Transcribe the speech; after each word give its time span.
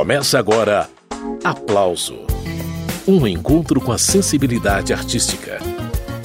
Começa 0.00 0.38
agora 0.38 0.88
Aplauso 1.44 2.20
Um 3.06 3.26
encontro 3.26 3.82
com 3.82 3.92
a 3.92 3.98
sensibilidade 3.98 4.94
artística. 4.94 5.58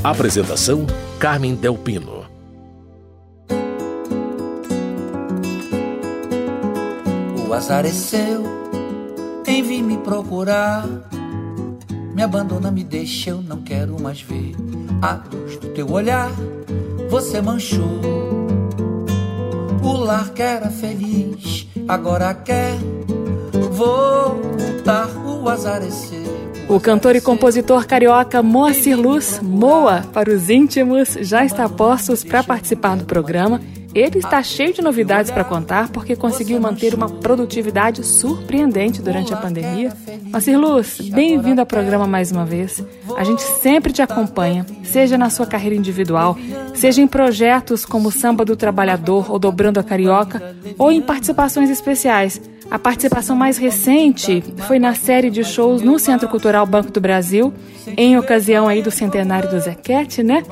Apresentação: 0.01 0.87
Carmen 1.19 1.55
Delpino. 1.55 2.25
O 7.45 7.53
azar 7.53 7.85
é 7.85 7.91
seu, 7.91 8.45
em 9.45 9.61
vir 9.61 9.83
me 9.83 9.97
procurar. 9.97 10.87
Me 12.13 12.23
abandona, 12.23 12.71
me 12.71 12.81
deixa, 12.81 13.31
eu 13.31 13.41
não 13.41 13.61
quero 13.61 14.01
mais 14.01 14.21
ver 14.21 14.55
a 15.01 15.21
luz 15.29 15.57
do 15.57 15.67
teu 15.71 15.91
olhar. 15.91 16.31
Você 17.09 17.41
manchou 17.41 17.99
o 19.83 19.91
lar 19.97 20.29
que 20.29 20.41
era 20.41 20.69
feliz, 20.69 21.67
agora 21.89 22.33
quer 22.33 22.77
voltar 23.75 25.09
o 25.25 25.49
azar 25.49 25.81
é. 25.83 26.71
O 26.71 26.79
cantor 26.79 27.15
e 27.15 27.21
compositor 27.21 27.85
carioca 27.85 28.41
Moacir 28.41 28.97
Luz, 28.97 29.39
Moa 29.43 30.03
para 30.13 30.31
os 30.31 30.49
íntimos, 30.49 31.09
já 31.21 31.43
está 31.45 31.65
a 31.65 31.69
postos 31.69 32.23
para 32.23 32.41
participar 32.41 32.95
do 32.95 33.05
programa. 33.05 33.61
Ele 33.93 34.19
está 34.19 34.41
cheio 34.43 34.73
de 34.73 34.81
novidades 34.81 35.31
para 35.31 35.43
contar 35.43 35.89
porque 35.89 36.15
conseguiu 36.15 36.59
manter 36.59 36.93
uma 36.93 37.07
produtividade 37.07 38.03
surpreendente 38.03 39.01
durante 39.01 39.33
a 39.33 39.37
pandemia. 39.37 39.93
Moacir 40.23 40.59
Luz, 40.59 40.99
bem-vindo 41.13 41.61
ao 41.61 41.67
programa 41.67 42.07
mais 42.07 42.31
uma 42.31 42.45
vez. 42.45 42.83
A 43.15 43.23
gente 43.23 43.41
sempre 43.41 43.93
te 43.93 44.01
acompanha, 44.01 44.65
seja 44.83 45.17
na 45.17 45.29
sua 45.29 45.45
carreira 45.45 45.75
individual, 45.75 46.37
seja 46.73 47.01
em 47.01 47.07
projetos 47.07 47.85
como 47.85 48.11
Samba 48.11 48.43
do 48.43 48.55
Trabalhador 48.55 49.31
ou 49.31 49.39
Dobrando 49.39 49.79
a 49.79 49.83
Carioca, 49.83 50.55
ou 50.77 50.91
em 50.91 51.01
participações 51.01 51.69
especiais. 51.69 52.41
A 52.69 52.79
participação 52.79 53.35
mais 53.35 53.57
recente 53.57 54.43
foi 54.67 54.79
na 54.79 54.93
série 54.93 55.29
de 55.29 55.43
shows 55.43 55.81
no 55.81 55.99
Centro 55.99 56.27
Cultural 56.27 56.65
Banco 56.65 56.91
do 56.91 56.99
Brasil, 56.99 57.53
em 57.95 58.17
ocasião 58.17 58.67
aí 58.67 58.81
do 58.81 58.91
centenário 58.91 59.49
do 59.49 59.59
Zequete, 59.59 60.23
né? 60.23 60.43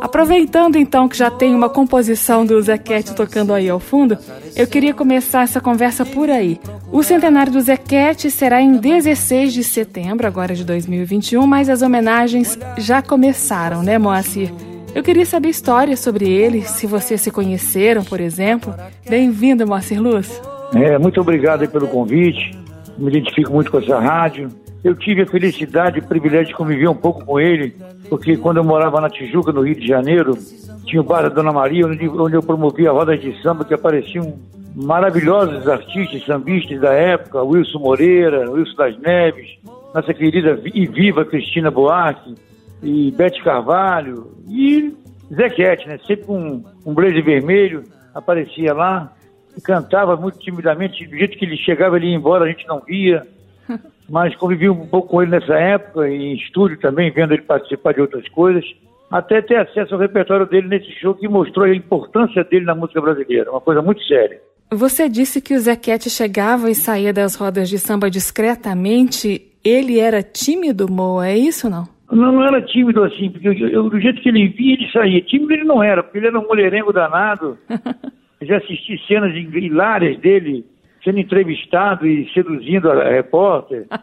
Aproveitando 0.00 0.76
então 0.76 1.08
que 1.08 1.16
já 1.16 1.30
tem 1.30 1.54
uma 1.54 1.68
composição 1.68 2.44
do 2.44 2.60
Zequete 2.60 3.14
tocando 3.14 3.54
aí 3.54 3.68
ao 3.68 3.78
fundo, 3.78 4.18
eu 4.56 4.66
queria 4.66 4.92
começar 4.92 5.42
essa 5.42 5.60
conversa 5.60 6.04
por 6.04 6.28
aí. 6.28 6.60
O 6.90 7.02
centenário 7.02 7.52
do 7.52 7.60
Zequete 7.60 8.30
será 8.30 8.60
em 8.60 8.76
16 8.76 9.52
de 9.52 9.64
setembro, 9.64 10.26
agora 10.26 10.54
de 10.54 10.64
2021, 10.64 11.46
mas 11.46 11.68
as 11.68 11.80
homenagens 11.80 12.58
já 12.76 13.00
começaram, 13.00 13.82
né, 13.82 13.98
Moacir? 13.98 14.52
Eu 14.94 15.02
queria 15.02 15.24
saber 15.24 15.48
histórias 15.48 16.00
sobre 16.00 16.28
ele, 16.28 16.62
se 16.62 16.86
vocês 16.86 17.20
se 17.20 17.30
conheceram, 17.30 18.04
por 18.04 18.20
exemplo. 18.20 18.74
Bem-vindo, 19.08 19.66
Moacir 19.66 20.02
Luz. 20.02 20.28
É, 20.74 20.98
muito 20.98 21.20
obrigado 21.20 21.68
pelo 21.68 21.88
convite. 21.88 22.50
Me 22.96 23.08
identifico 23.08 23.52
muito 23.52 23.70
com 23.70 23.78
essa 23.78 23.98
rádio. 23.98 24.48
Eu 24.82 24.94
tive 24.94 25.22
a 25.22 25.26
felicidade 25.26 25.98
e 25.98 26.00
o 26.00 26.06
privilégio 26.06 26.48
de 26.48 26.54
conviver 26.54 26.88
um 26.88 26.94
pouco 26.94 27.24
com 27.24 27.38
ele, 27.38 27.76
porque 28.08 28.36
quando 28.36 28.56
eu 28.56 28.64
morava 28.64 29.00
na 29.00 29.08
Tijuca, 29.08 29.52
no 29.52 29.62
Rio 29.62 29.76
de 29.76 29.86
Janeiro, 29.86 30.36
tinha 30.84 31.00
o 31.00 31.04
bar 31.04 31.22
da 31.22 31.28
Dona 31.28 31.52
Maria, 31.52 31.86
onde, 31.86 32.08
onde 32.08 32.34
eu 32.34 32.42
promovia 32.42 32.90
rodas 32.90 33.20
de 33.20 33.40
samba 33.42 33.64
que 33.64 33.74
apareciam 33.74 34.34
maravilhosos 34.74 35.68
artistas 35.68 36.24
sambistas 36.24 36.80
da 36.80 36.92
época, 36.92 37.42
Wilson 37.42 37.78
Moreira, 37.78 38.50
Wilson 38.50 38.76
das 38.76 38.98
Neves, 38.98 39.58
nossa 39.94 40.12
querida 40.12 40.58
e 40.74 40.86
viva 40.86 41.24
Cristina 41.24 41.70
Buarque, 41.70 42.34
e 42.82 43.12
Bete 43.12 43.42
Carvalho, 43.44 44.32
e 44.48 44.92
Zequete, 45.32 45.86
né? 45.86 45.98
Sempre 46.06 46.24
com 46.24 46.64
um 46.84 46.94
blazer 46.94 47.24
vermelho, 47.24 47.84
aparecia 48.14 48.74
lá 48.74 49.12
cantava 49.60 50.16
muito 50.16 50.38
timidamente, 50.38 51.06
do 51.06 51.16
jeito 51.16 51.36
que 51.36 51.44
ele 51.44 51.56
chegava, 51.56 51.96
ele 51.96 52.08
ia 52.08 52.16
embora, 52.16 52.44
a 52.44 52.48
gente 52.48 52.66
não 52.66 52.80
via. 52.80 53.26
Mas 54.08 54.34
convivi 54.36 54.68
um 54.68 54.86
pouco 54.86 55.08
com 55.08 55.22
ele 55.22 55.30
nessa 55.30 55.54
época, 55.54 56.08
em 56.08 56.34
estúdio 56.34 56.78
também, 56.78 57.10
vendo 57.10 57.32
ele 57.32 57.42
participar 57.42 57.94
de 57.94 58.00
outras 58.00 58.28
coisas, 58.28 58.64
até 59.10 59.40
ter 59.40 59.56
acesso 59.56 59.94
ao 59.94 60.00
repertório 60.00 60.46
dele 60.46 60.68
nesse 60.68 60.90
show 60.92 61.14
que 61.14 61.28
mostrou 61.28 61.66
a 61.66 61.74
importância 61.74 62.42
dele 62.44 62.64
na 62.64 62.74
música 62.74 63.00
brasileira, 63.00 63.50
uma 63.50 63.60
coisa 63.60 63.80
muito 63.80 64.02
séria. 64.04 64.40
Você 64.70 65.08
disse 65.08 65.40
que 65.40 65.54
o 65.54 65.58
Zequete 65.58 66.08
chegava 66.08 66.70
e 66.70 66.74
saía 66.74 67.12
das 67.12 67.34
rodas 67.34 67.68
de 67.68 67.78
samba 67.78 68.10
discretamente. 68.10 69.42
Ele 69.62 70.00
era 70.00 70.22
tímido, 70.22 70.90
Moa, 70.90 71.28
é 71.28 71.36
isso 71.36 71.68
não? 71.68 71.86
Não, 72.10 72.32
não 72.32 72.44
era 72.44 72.60
tímido 72.62 73.04
assim, 73.04 73.30
porque 73.30 73.48
eu, 73.48 73.68
eu, 73.68 73.90
do 73.90 74.00
jeito 74.00 74.20
que 74.22 74.28
ele 74.30 74.48
via, 74.48 74.74
ele 74.74 74.90
saía. 74.90 75.20
Tímido 75.22 75.52
ele 75.52 75.64
não 75.64 75.82
era, 75.82 76.02
porque 76.02 76.18
ele 76.18 76.26
era 76.26 76.38
um 76.38 76.46
mulherengo 76.46 76.92
danado. 76.92 77.58
já 78.46 78.58
assisti 78.58 78.98
cenas 79.06 79.34
hilárias 79.34 80.18
dele 80.18 80.64
sendo 81.04 81.18
entrevistado 81.18 82.06
e 82.06 82.30
seduzindo 82.32 82.90
a 82.90 83.08
repórter. 83.08 83.86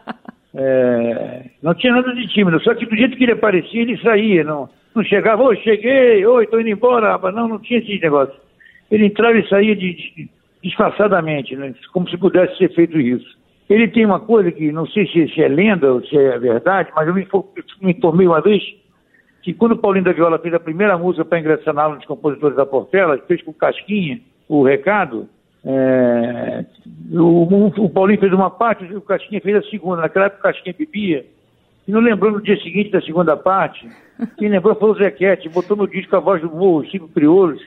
É, 0.52 1.44
não 1.62 1.74
tinha 1.74 1.92
nada 1.92 2.12
de 2.12 2.26
tímido, 2.26 2.60
só 2.60 2.74
que 2.74 2.84
do 2.84 2.96
jeito 2.96 3.16
que 3.16 3.22
ele 3.22 3.34
aparecia, 3.34 3.82
ele 3.82 3.96
saía, 3.98 4.42
não, 4.42 4.68
não 4.94 5.04
chegava, 5.04 5.44
oi, 5.44 5.56
cheguei, 5.58 6.26
oi, 6.26 6.42
estou 6.42 6.60
indo 6.60 6.70
embora, 6.70 7.12
rapaz. 7.12 7.34
Não, 7.34 7.46
não 7.46 7.60
tinha 7.60 7.78
esse 7.78 8.00
negócio. 8.00 8.34
Ele 8.90 9.06
entrava 9.06 9.38
e 9.38 9.48
saía 9.48 9.76
de, 9.76 9.92
de, 9.92 10.28
disfarçadamente, 10.62 11.54
né? 11.54 11.72
como 11.92 12.08
se 12.08 12.18
pudesse 12.18 12.56
ser 12.58 12.74
feito 12.74 12.98
isso. 12.98 13.38
Ele 13.68 13.86
tem 13.86 14.04
uma 14.04 14.18
coisa 14.18 14.50
que 14.50 14.72
não 14.72 14.86
sei 14.86 15.06
se, 15.06 15.28
se 15.28 15.40
é 15.40 15.46
lenda 15.46 15.92
ou 15.92 16.04
se 16.04 16.16
é 16.16 16.36
verdade, 16.38 16.90
mas 16.96 17.06
eu 17.06 17.14
me, 17.14 17.26
me 17.80 17.92
informei 17.92 18.26
uma 18.26 18.40
vez 18.40 18.60
que 19.42 19.54
quando 19.54 19.72
o 19.72 19.78
Paulinho 19.78 20.04
da 20.04 20.12
Viola 20.12 20.38
fez 20.38 20.52
a 20.52 20.60
primeira 20.60 20.98
música 20.98 21.24
para 21.24 21.38
ingressar 21.38 21.72
na 21.72 21.84
aula 21.84 21.96
dos 21.96 22.06
compositores 22.06 22.56
da 22.56 22.66
Portela, 22.66 23.16
fez 23.28 23.40
com 23.42 23.52
Casquinha, 23.52 24.20
o 24.50 24.64
recado, 24.64 25.28
é, 25.64 26.64
o, 27.12 27.68
o, 27.84 27.88
Paulinho 27.88 28.18
fez 28.18 28.32
uma 28.32 28.50
parte, 28.50 28.84
o 28.92 29.00
Casquinha 29.00 29.40
fez 29.40 29.56
a 29.56 29.70
segunda. 29.70 30.02
Naquela 30.02 30.26
época 30.26 30.40
o 30.40 30.52
Casquinha 30.52 30.74
bebia, 30.76 31.24
e 31.86 31.92
não 31.92 32.00
lembrou 32.00 32.32
no 32.32 32.42
dia 32.42 32.60
seguinte 32.60 32.90
da 32.90 33.00
segunda 33.00 33.36
parte. 33.36 33.88
Quem 34.36 34.48
lembrou 34.48 34.74
foi 34.74 34.90
o 34.90 34.94
Zequete, 34.94 35.48
botou 35.48 35.76
no 35.76 35.86
disco 35.86 36.16
a 36.16 36.20
voz 36.20 36.42
do 36.42 36.50
Morro, 36.50 36.84
Cinco 36.90 37.06
Crioulos, 37.08 37.62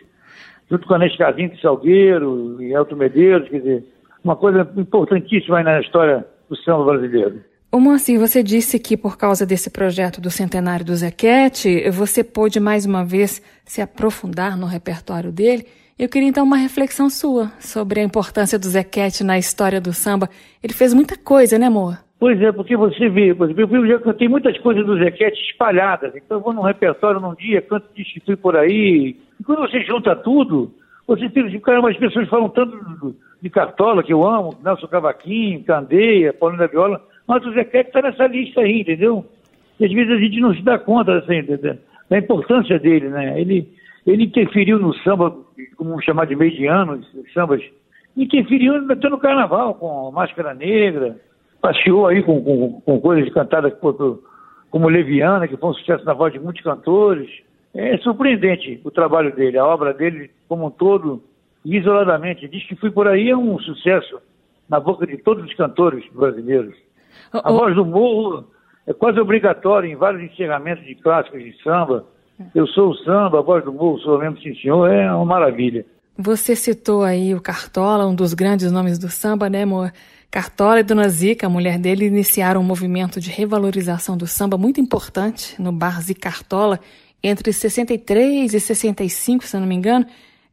junto 0.69 0.85
com 0.85 0.93
a 0.93 0.99
Nescazinho 0.99 1.51
de 1.51 1.61
Salgueiro 1.61 2.61
e 2.61 2.73
Elton 2.73 2.97
Medeiros, 2.97 3.47
quer 3.47 3.59
dizer, 3.59 3.83
uma 4.21 4.35
coisa 4.35 4.69
importantíssima 4.75 5.59
aí 5.59 5.63
na 5.63 5.79
história 5.79 6.25
do 6.49 6.57
samba 6.57 6.83
brasileiro. 6.83 7.41
Ô 7.71 7.79
Moacir, 7.79 8.19
você 8.19 8.43
disse 8.43 8.77
que 8.77 8.97
por 8.97 9.17
causa 9.17 9.45
desse 9.45 9.69
projeto 9.69 10.19
do 10.19 10.29
centenário 10.29 10.85
do 10.85 10.95
Zequete, 10.95 11.89
você 11.89 12.23
pôde 12.23 12.59
mais 12.59 12.85
uma 12.85 13.05
vez 13.05 13.41
se 13.65 13.81
aprofundar 13.81 14.57
no 14.57 14.65
repertório 14.65 15.31
dele. 15.31 15.65
Eu 15.97 16.09
queria 16.09 16.27
então 16.27 16.43
uma 16.43 16.57
reflexão 16.57 17.07
sua 17.07 17.51
sobre 17.59 17.99
a 17.99 18.03
importância 18.03 18.57
do 18.57 18.65
Zequete 18.65 19.23
na 19.23 19.37
história 19.37 19.79
do 19.79 19.93
samba. 19.93 20.27
Ele 20.63 20.73
fez 20.73 20.91
muita 20.91 21.15
coisa, 21.15 21.59
né, 21.59 21.67
amor? 21.67 21.99
Pois 22.19 22.41
é, 22.41 22.51
porque 22.51 22.75
você 22.75 23.09
vê, 23.09 23.33
por 23.35 23.51
exemplo, 23.51 23.85
eu 23.85 23.99
cantei 23.99 24.27
muitas 24.27 24.57
coisas 24.57 24.83
do 24.85 24.97
Zequete 24.97 25.39
espalhadas. 25.51 26.15
Então 26.15 26.37
eu 26.37 26.41
vou 26.41 26.51
num 26.51 26.63
repertório 26.63 27.19
num 27.19 27.35
dia, 27.35 27.61
canto 27.61 27.85
de 27.93 28.01
institui 28.01 28.35
por 28.35 28.55
aí. 28.55 29.15
E 29.39 29.43
quando 29.43 29.59
você 29.59 29.81
junta 29.83 30.15
tudo, 30.15 30.73
você 31.05 31.29
tem, 31.29 31.59
caramba, 31.59 31.91
as 31.91 31.97
pessoas 31.97 32.27
falam 32.27 32.49
tanto 32.49 33.15
de 33.39 33.49
Cartola, 33.49 34.01
que 34.01 34.13
eu 34.13 34.27
amo, 34.27 34.57
Nelson 34.63 34.87
Cavaquinho, 34.87 35.63
Candeia, 35.63 36.33
Paulinho 36.33 36.61
da 36.61 36.67
Viola, 36.67 37.05
mas 37.27 37.45
o 37.45 37.53
Zequete 37.53 37.89
está 37.89 38.01
nessa 38.01 38.25
lista 38.25 38.61
aí, 38.61 38.81
entendeu? 38.81 39.25
E 39.79 39.85
às 39.85 39.91
vezes 39.91 40.11
a 40.11 40.17
gente 40.17 40.39
não 40.39 40.55
se 40.55 40.61
dá 40.63 40.79
conta 40.79 41.19
assim, 41.19 41.43
da 42.09 42.17
importância 42.17 42.79
dele, 42.79 43.09
né? 43.09 43.39
Ele, 43.39 43.67
ele 44.05 44.23
interferiu 44.23 44.79
no 44.79 44.93
samba, 44.95 45.35
como 45.77 46.01
chamar 46.01 46.25
de 46.25 46.35
meio 46.35 46.51
de 46.51 46.65
ano, 46.65 47.01
sambas, 47.33 47.61
interferiu 48.15 48.91
até 48.91 49.09
no 49.09 49.17
carnaval, 49.17 49.75
com 49.75 50.11
Máscara 50.11 50.53
Negra, 50.53 51.19
passeou 51.61 52.07
aí 52.07 52.21
com, 52.21 52.43
com, 52.43 52.81
com 52.81 52.99
coisas 52.99 53.31
cantadas 53.33 53.73
por, 53.75 54.21
como 54.69 54.89
Leviana, 54.89 55.47
que 55.47 55.57
foi 55.57 55.69
um 55.69 55.73
sucesso 55.73 56.03
na 56.05 56.13
voz 56.13 56.33
de 56.33 56.39
muitos 56.39 56.61
cantores. 56.61 57.29
É 57.73 57.97
surpreendente 57.99 58.81
o 58.83 58.91
trabalho 58.91 59.33
dele, 59.33 59.57
a 59.57 59.65
obra 59.65 59.93
dele 59.93 60.29
como 60.47 60.67
um 60.67 60.71
todo, 60.71 61.23
isoladamente. 61.65 62.47
Diz 62.47 62.65
que 62.67 62.75
Fui 62.75 62.91
Por 62.91 63.07
Aí 63.07 63.29
é 63.29 63.37
um 63.37 63.57
sucesso 63.59 64.19
na 64.69 64.79
boca 64.79 65.07
de 65.07 65.17
todos 65.17 65.45
os 65.45 65.53
cantores 65.55 66.03
brasileiros. 66.11 66.75
A 67.31 67.51
voz 67.51 67.75
do 67.75 67.85
morro 67.85 68.45
é 68.85 68.93
quase 68.93 69.19
obrigatória 69.19 69.87
em 69.87 69.95
vários 69.95 70.23
encerramentos 70.23 70.85
de 70.85 70.95
clássicos 70.95 71.41
de 71.41 71.53
samba, 71.63 72.05
eu 72.53 72.67
sou 72.67 72.91
o 72.91 72.95
samba, 72.97 73.39
a 73.39 73.41
voz 73.41 73.63
do 73.63 73.73
morro, 73.73 73.99
sou 73.99 74.19
mesmo, 74.19 74.37
sim 74.39 74.55
senhor, 74.55 74.89
é 74.89 75.11
uma 75.13 75.25
maravilha. 75.25 75.85
Você 76.17 76.55
citou 76.55 77.03
aí 77.03 77.33
o 77.33 77.41
Cartola, 77.41 78.05
um 78.05 78.13
dos 78.13 78.33
grandes 78.33 78.71
nomes 78.71 78.99
do 78.99 79.09
samba, 79.09 79.49
né, 79.49 79.63
amor? 79.63 79.91
Cartola 80.29 80.79
e 80.79 80.83
Dona 80.83 81.09
Zica, 81.09 81.47
a 81.47 81.49
mulher 81.49 81.77
dele, 81.77 82.05
iniciaram 82.05 82.61
um 82.61 82.63
movimento 82.63 83.19
de 83.19 83.29
revalorização 83.29 84.17
do 84.17 84.25
samba 84.25 84.57
muito 84.57 84.81
importante 84.81 85.61
no 85.61 85.71
bar 85.71 86.01
Zicartola 86.01 86.79
entre 87.23 87.53
63 87.53 88.53
e 88.53 88.59
65, 88.59 89.43
se 89.43 89.55
eu 89.55 89.61
não 89.61 89.67
me 89.67 89.75
engano. 89.75 90.05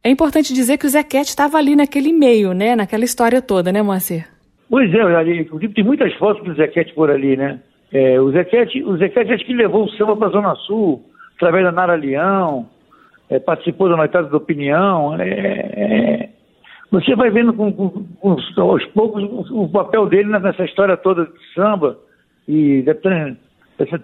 É 0.03 0.09
importante 0.09 0.53
dizer 0.53 0.77
que 0.77 0.85
o 0.85 0.89
Zequete 0.89 1.29
estava 1.29 1.57
ali 1.57 1.75
naquele 1.75 2.11
meio, 2.11 2.53
né? 2.53 2.75
Naquela 2.75 3.03
história 3.03 3.41
toda, 3.41 3.71
né, 3.71 3.81
Moacir? 3.81 4.27
Pois 4.69 4.91
é, 4.93 5.01
ali, 5.01 5.41
inclusive 5.41 5.73
tem 5.73 5.83
muitas 5.83 6.13
fotos 6.15 6.43
do 6.43 6.55
Zequete 6.55 6.93
por 6.93 7.11
ali, 7.11 7.35
né? 7.35 7.59
É, 7.91 8.19
o 8.21 8.31
Zequete, 8.31 8.81
o 8.83 8.97
Zequete 8.97 9.33
acho 9.33 9.45
que 9.45 9.53
levou 9.53 9.85
o 9.85 9.89
samba 9.91 10.15
para 10.15 10.27
a 10.27 10.31
Zona 10.31 10.55
Sul, 10.55 11.03
através 11.41 11.65
da 11.65 11.71
Nara 11.71 11.95
Leão, 11.95 12.69
é, 13.27 13.39
participou 13.39 13.89
da 13.89 13.97
Noitada 13.97 14.29
da 14.29 14.37
Opinião. 14.37 15.19
É, 15.19 15.29
é, 15.29 16.29
você 16.91 17.15
vai 17.15 17.31
vendo 17.31 17.51
com, 17.53 17.73
com, 17.73 17.89
com, 17.89 18.37
aos 18.61 18.85
poucos 18.87 19.49
o, 19.49 19.67
papel 19.67 20.05
dele 20.05 20.29
nessa 20.29 20.63
história 20.63 20.95
toda 20.95 21.25
de 21.25 21.53
samba 21.55 21.97
e 22.47 22.83
dessa, 22.83 23.37
dessa, 23.79 23.97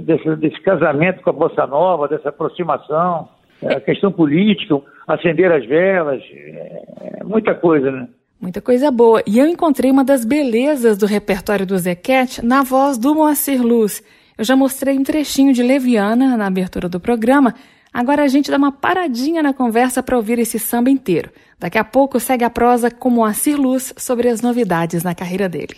desse, 0.00 0.36
desse 0.36 0.60
casamento 0.60 1.22
com 1.22 1.30
a 1.30 1.32
Bossa 1.32 1.66
Nova, 1.66 2.08
dessa 2.08 2.28
aproximação, 2.28 3.28
a 3.64 3.80
questão 3.80 4.12
política, 4.12 4.78
acender 5.08 5.50
as 5.50 5.64
velas, 5.64 6.22
é, 6.30 7.24
muita 7.24 7.54
coisa, 7.54 7.90
né? 7.90 8.08
Muita 8.38 8.60
coisa 8.60 8.90
boa. 8.90 9.22
E 9.26 9.38
eu 9.38 9.46
encontrei 9.46 9.90
uma 9.90 10.04
das 10.04 10.26
belezas 10.26 10.98
do 10.98 11.06
repertório 11.06 11.64
do 11.64 11.78
Zequete 11.78 12.44
na 12.44 12.62
voz 12.62 12.98
do 12.98 13.14
Moacir 13.14 13.62
Luz. 13.62 14.02
Eu 14.38 14.44
já 14.44 14.54
mostrei 14.54 14.98
um 14.98 15.02
trechinho 15.02 15.52
de 15.54 15.62
Leviana 15.62 16.36
na 16.36 16.46
abertura 16.46 16.88
do 16.88 17.00
programa. 17.00 17.54
Agora 17.92 18.22
a 18.22 18.28
gente 18.28 18.50
dá 18.50 18.58
uma 18.58 18.70
paradinha 18.70 19.42
na 19.42 19.54
conversa 19.54 20.02
para 20.02 20.16
ouvir 20.16 20.38
esse 20.38 20.58
samba 20.58 20.90
inteiro. 20.90 21.30
Daqui 21.58 21.78
a 21.78 21.84
pouco 21.84 22.20
segue 22.20 22.44
a 22.44 22.50
prosa 22.50 22.90
com 22.90 23.08
Moacir 23.08 23.58
Luz 23.58 23.94
sobre 23.96 24.28
as 24.28 24.42
novidades 24.42 25.02
na 25.02 25.14
carreira 25.14 25.48
dele. 25.48 25.76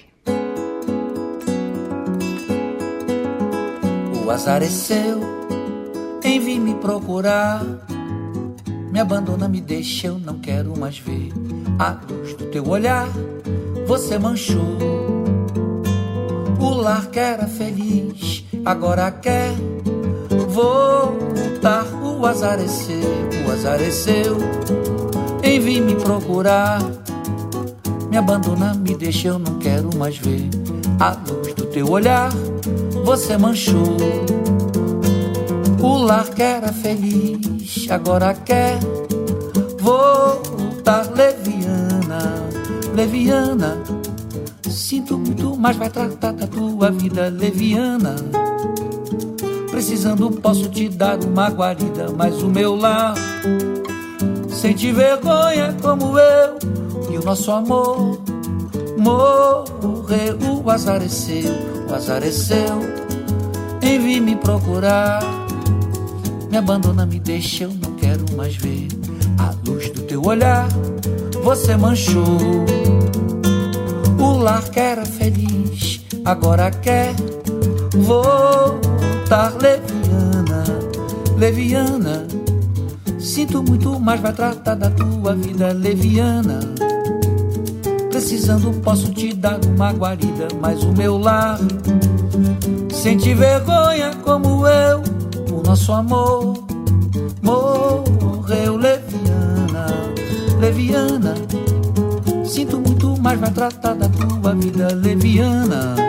O 4.27 4.31
azar 4.31 4.61
é 4.61 4.67
seu, 4.67 5.21
envie 6.25 6.59
me 6.59 6.75
procurar. 6.75 7.65
Me 8.91 8.99
abandona, 8.99 9.49
me 9.49 9.61
deixa, 9.61 10.09
eu 10.09 10.19
não 10.19 10.41
quero 10.41 10.77
mais 10.77 10.99
ver 10.99 11.31
a 11.79 11.97
luz 12.11 12.35
do 12.35 12.47
teu 12.47 12.67
olhar. 12.67 13.07
Você 13.87 14.19
manchou 14.19 14.77
o 16.61 16.71
lar 16.75 17.07
que 17.07 17.19
era 17.21 17.47
feliz, 17.47 18.45
agora 18.69 19.11
quer 19.11 19.55
voltar. 20.51 21.87
O 22.03 22.27
azar 22.27 22.59
é 22.61 23.47
o 23.47 23.51
azar 23.51 23.81
é. 23.81 23.89
Envie 25.43 25.81
me 25.81 25.95
procurar. 25.95 26.83
Me 28.11 28.17
abandona, 28.17 28.75
me 28.75 28.95
deixa, 28.95 29.29
eu 29.29 29.39
não 29.39 29.59
quero 29.59 29.97
mais 29.97 30.19
ver 30.19 30.51
a 31.01 31.11
luz 31.11 31.55
do 31.55 31.67
teu 31.67 31.89
olhar. 31.91 32.31
Você 33.05 33.39
manchou 33.39 33.97
o 35.81 35.99
lar 35.99 36.29
que 36.29 36.43
era 36.43 36.73
feliz, 36.73 37.87
agora 37.91 38.35
quer 38.35 38.79
voltar 39.79 41.11
leviana, 41.15 42.45
leviana. 42.95 43.79
Sinto 44.69 45.17
muito, 45.17 45.57
mas 45.57 45.77
vai 45.77 45.89
tratar 45.89 46.33
da 46.33 46.47
tua 46.47 46.91
vida 46.91 47.29
leviana. 47.29 48.17
Precisando, 49.79 50.29
posso 50.33 50.69
te 50.71 50.89
dar 50.89 51.23
uma 51.23 51.49
guarida, 51.51 52.13
mas 52.13 52.43
o 52.43 52.49
meu 52.49 52.75
lar 52.75 53.15
sente 54.51 54.91
vergonha 54.91 55.73
como 55.81 56.19
eu 56.19 56.59
e 57.13 57.17
o 57.17 57.25
nosso 57.25 57.53
amor 57.53 58.21
morreu. 58.99 60.37
O 60.65 60.69
azar 60.69 61.01
é 61.01 61.07
o 61.89 61.95
azar 61.95 62.25
é 62.25 62.33
seu. 62.33 62.81
Envie 63.81 64.21
me 64.21 64.35
procurar. 64.35 65.23
Me 66.51 66.57
abandona, 66.57 67.07
me 67.07 67.21
deixa, 67.21 67.63
eu 67.63 67.71
não 67.71 67.93
quero 67.93 68.25
mais 68.37 68.57
ver 68.57 68.89
a 69.39 69.55
luz 69.65 69.91
do 69.91 70.03
teu 70.03 70.27
olhar. 70.27 70.67
Você 71.45 71.77
manchou 71.77 72.65
o 74.19 74.39
lar 74.39 74.69
que 74.71 74.81
era 74.81 75.07
feliz, 75.07 76.01
agora 76.25 76.69
quer 76.69 77.15
voltar 79.29 79.53
leviana, 79.61 80.65
leviana. 81.37 82.27
Sinto 83.19 83.63
muito, 83.63 84.01
mas 84.01 84.21
vai 84.21 84.33
tratar 84.33 84.75
da 84.75 84.91
tua 84.91 85.35
vida 85.35 85.71
leviana. 85.73 86.61
Precisando, 88.09 88.73
posso 88.81 89.13
te 89.13 89.35
dar 89.35 89.61
uma 89.67 89.93
guarida, 89.93 90.49
mas 90.61 90.83
o 90.83 90.93
meu 90.93 91.19
lar 91.19 91.59
sente 92.91 93.35
vergonha 93.35 94.13
como 94.25 94.67
eu 94.67 95.03
nosso 95.67 95.93
amor 95.93 96.65
morreu 97.43 98.77
leviana, 98.77 99.87
leviana. 100.59 101.35
Sinto 102.47 102.81
muito, 102.81 103.15
mas 103.21 103.39
vai 103.39 103.51
tratar 103.51 103.93
da 103.93 104.09
tua 104.09 104.55
vida 104.55 104.89
leviana. 104.95 106.08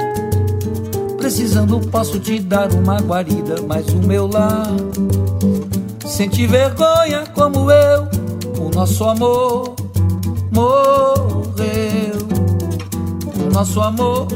Precisando, 1.29 1.79
posso 1.91 2.19
te 2.19 2.39
dar 2.39 2.73
uma 2.73 2.97
guarida, 2.97 3.61
mas 3.67 3.87
o 3.89 3.99
meu 3.99 4.25
lar 4.25 4.65
sente 6.03 6.47
vergonha 6.47 7.23
como 7.35 7.69
eu. 7.69 8.07
O 8.57 8.71
nosso 8.73 9.03
amor 9.03 9.75
morreu, 10.51 12.17
o 13.45 13.53
nosso 13.53 13.79
amor 13.79 14.27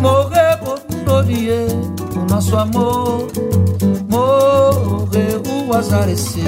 morreu 0.00 0.58
por 0.64 0.80
o 2.16 2.30
nosso 2.30 2.56
amor 2.56 3.26
morreu, 4.08 5.42
o 5.66 5.74
azar 5.74 6.08
é 6.08 6.14
seu. 6.14 6.44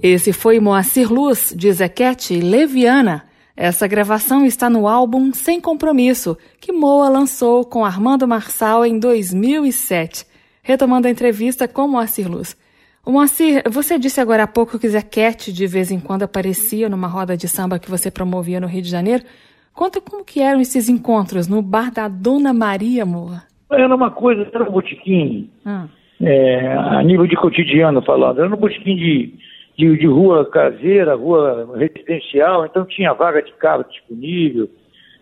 Esse 0.00 0.32
foi 0.32 0.60
Moacir 0.60 1.12
Luz, 1.12 1.52
de 1.56 1.72
Zequete 1.72 2.38
Leviana. 2.38 3.31
Essa 3.56 3.86
gravação 3.86 4.46
está 4.46 4.70
no 4.70 4.88
álbum 4.88 5.32
Sem 5.32 5.60
Compromisso, 5.60 6.38
que 6.60 6.72
Moa 6.72 7.08
lançou 7.08 7.64
com 7.64 7.84
Armando 7.84 8.26
Marçal 8.26 8.84
em 8.86 8.98
2007. 8.98 10.24
Retomando 10.62 11.06
a 11.06 11.10
entrevista 11.10 11.68
com 11.68 11.86
Moacir 11.86 12.30
Luz. 12.30 12.56
O 13.04 13.10
Moacir, 13.10 13.62
você 13.68 13.98
disse 13.98 14.20
agora 14.20 14.44
há 14.44 14.46
pouco 14.46 14.78
que 14.78 14.88
Zequete 14.88 15.52
de 15.52 15.66
vez 15.66 15.90
em 15.90 15.98
quando 15.98 16.22
aparecia 16.22 16.88
numa 16.88 17.08
roda 17.08 17.36
de 17.36 17.48
samba 17.48 17.78
que 17.78 17.90
você 17.90 18.10
promovia 18.10 18.60
no 18.60 18.68
Rio 18.68 18.80
de 18.80 18.88
Janeiro. 18.88 19.24
Conta 19.74 20.00
como 20.00 20.24
que 20.24 20.40
eram 20.40 20.60
esses 20.60 20.88
encontros 20.88 21.48
no 21.48 21.60
bar 21.60 21.92
da 21.92 22.06
Dona 22.06 22.52
Maria 22.52 23.04
Moa. 23.04 23.42
Era 23.70 23.94
uma 23.94 24.10
coisa, 24.10 24.48
era 24.52 24.68
um 24.68 24.72
botequim, 24.72 25.50
ah. 25.64 25.86
é, 26.20 26.76
a 26.76 27.02
nível 27.02 27.26
de 27.26 27.34
cotidiano 27.34 28.02
falando, 28.02 28.40
era 28.40 28.54
um 28.54 28.58
botequim 28.58 28.94
de, 28.96 29.34
de, 29.76 29.96
de, 29.96 30.06
rua 30.06 30.44
caseira, 30.50 31.14
rua 31.14 31.68
residencial, 31.76 32.66
então 32.66 32.84
tinha 32.84 33.12
vaga 33.12 33.42
de 33.42 33.52
carro 33.54 33.84
disponível, 33.84 34.68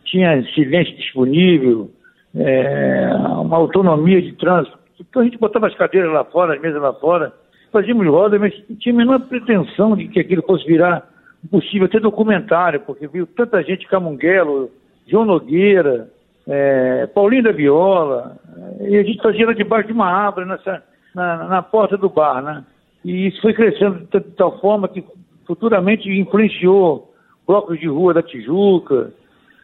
tinha 0.04 0.42
silêncio 0.54 0.96
disponível, 0.96 1.90
é, 2.34 3.10
uma 3.40 3.56
autonomia 3.56 4.20
de 4.20 4.32
trânsito. 4.32 4.78
Então 4.98 5.22
a 5.22 5.24
gente 5.24 5.38
botava 5.38 5.66
as 5.66 5.74
cadeiras 5.74 6.12
lá 6.12 6.24
fora, 6.24 6.54
as 6.54 6.60
mesas 6.60 6.80
lá 6.80 6.92
fora, 6.94 7.32
fazíamos 7.72 8.06
roda, 8.06 8.38
mas 8.38 8.52
não 8.68 8.76
tinha 8.76 8.94
a 8.94 8.98
menor 8.98 9.20
pretensão 9.20 9.96
de 9.96 10.08
que 10.08 10.20
aquilo 10.20 10.42
fosse 10.42 10.66
virar 10.66 11.08
possível 11.50 11.88
ter 11.88 12.00
documentário, 12.00 12.80
porque 12.80 13.06
viu 13.06 13.26
tanta 13.26 13.62
gente, 13.62 13.86
Camunguelo, 13.86 14.70
João 15.06 15.24
Nogueira, 15.24 16.08
é, 16.46 17.06
Paulinho 17.06 17.44
da 17.44 17.52
Viola, 17.52 18.36
e 18.80 18.96
a 18.96 19.02
gente 19.02 19.22
fazia 19.22 19.46
lá 19.46 19.52
debaixo 19.52 19.86
de 19.86 19.92
uma 19.92 20.06
árvore, 20.06 20.46
nessa, 20.46 20.82
na, 21.14 21.48
na 21.48 21.62
porta 21.62 21.96
do 21.96 22.08
bar, 22.08 22.42
né? 22.42 22.64
E 23.04 23.28
isso 23.28 23.40
foi 23.40 23.54
crescendo 23.54 24.06
de, 24.10 24.20
de 24.20 24.34
tal 24.36 24.60
forma 24.60 24.88
que 24.88 25.04
futuramente 25.46 26.08
influenciou 26.08 27.12
blocos 27.46 27.80
de 27.80 27.88
rua 27.88 28.14
da 28.14 28.22
Tijuca, 28.22 29.12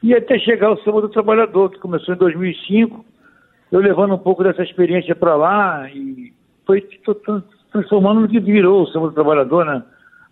e 0.02 0.14
até 0.14 0.38
chegar 0.38 0.68
ao 0.68 0.78
Samba 0.78 1.00
do 1.00 1.08
Trabalhador, 1.08 1.70
que 1.70 1.78
começou 1.78 2.14
em 2.14 2.18
2005, 2.18 3.04
eu 3.72 3.80
levando 3.80 4.14
um 4.14 4.18
pouco 4.18 4.42
dessa 4.42 4.62
experiência 4.62 5.14
para 5.14 5.34
lá, 5.36 5.88
e 5.90 6.32
foi 6.66 6.86
transformando 7.72 8.20
no 8.20 8.28
que 8.28 8.40
virou 8.40 8.82
o 8.82 8.86
Samba 8.88 9.08
do 9.08 9.14
Trabalhador, 9.14 9.64
né? 9.64 9.82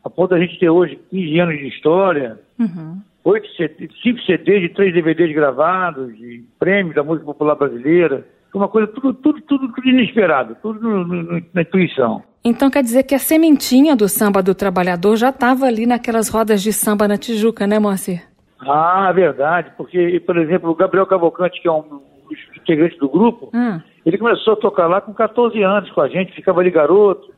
a 0.05 0.11
ponto 0.11 0.31
da 0.31 0.39
gente 0.39 0.59
ter 0.59 0.69
hoje 0.69 0.99
15 1.11 1.41
anos 1.41 1.59
de 1.59 1.69
história, 1.69 2.39
uhum. 2.59 3.01
8 3.25 3.57
CD, 3.57 3.89
5 4.03 4.21
CDs 4.21 4.61
de 4.61 4.69
3 4.69 4.93
DVDs 4.93 5.35
gravados, 5.35 6.15
de 6.17 6.45
prêmio 6.59 6.95
da 6.95 7.03
música 7.03 7.25
popular 7.25 7.55
brasileira. 7.55 8.27
Uma 8.55 8.69
coisa, 8.69 8.87
tudo, 8.87 9.13
tudo, 9.15 9.41
tudo, 9.43 9.73
tudo 9.73 9.89
inesperado, 9.89 10.57
tudo 10.63 10.81
no, 10.81 11.05
no, 11.05 11.43
na 11.53 11.63
intuição. 11.63 12.23
Então 12.45 12.71
quer 12.71 12.83
dizer 12.83 13.03
que 13.03 13.15
a 13.15 13.19
sementinha 13.19 13.97
do 13.97 14.09
samba 14.09 14.43
do 14.43 14.55
trabalhador 14.55 15.17
já 15.17 15.31
estava 15.31 15.67
ali 15.67 15.87
naquelas 15.87 16.29
rodas 16.29 16.63
de 16.63 16.73
samba 16.73 17.09
na 17.09 17.19
Tijuca, 17.19 17.67
né, 17.67 17.79
Moacir? 17.79 18.23
Ah, 18.61 19.11
verdade, 19.13 19.73
porque, 19.77 20.21
por 20.25 20.37
exemplo, 20.37 20.71
o 20.71 20.75
Gabriel 20.75 21.07
Cavalcante, 21.07 21.61
que 21.61 21.69
é 21.69 21.73
um 21.73 21.83
dos 21.83 22.39
integrantes 22.57 22.99
do 22.99 23.09
grupo, 23.09 23.51
hum. 23.53 23.81
ele 24.07 24.19
começou 24.19 24.55
a 24.55 24.57
tocar 24.57 24.87
lá 24.87 25.01
com 25.01 25.13
14 25.13 25.61
anos 25.63 25.91
com 25.91 26.01
a 26.01 26.09
gente, 26.09 26.33
ficava 26.33 26.61
ali 26.61 26.71
garoto, 26.71 27.33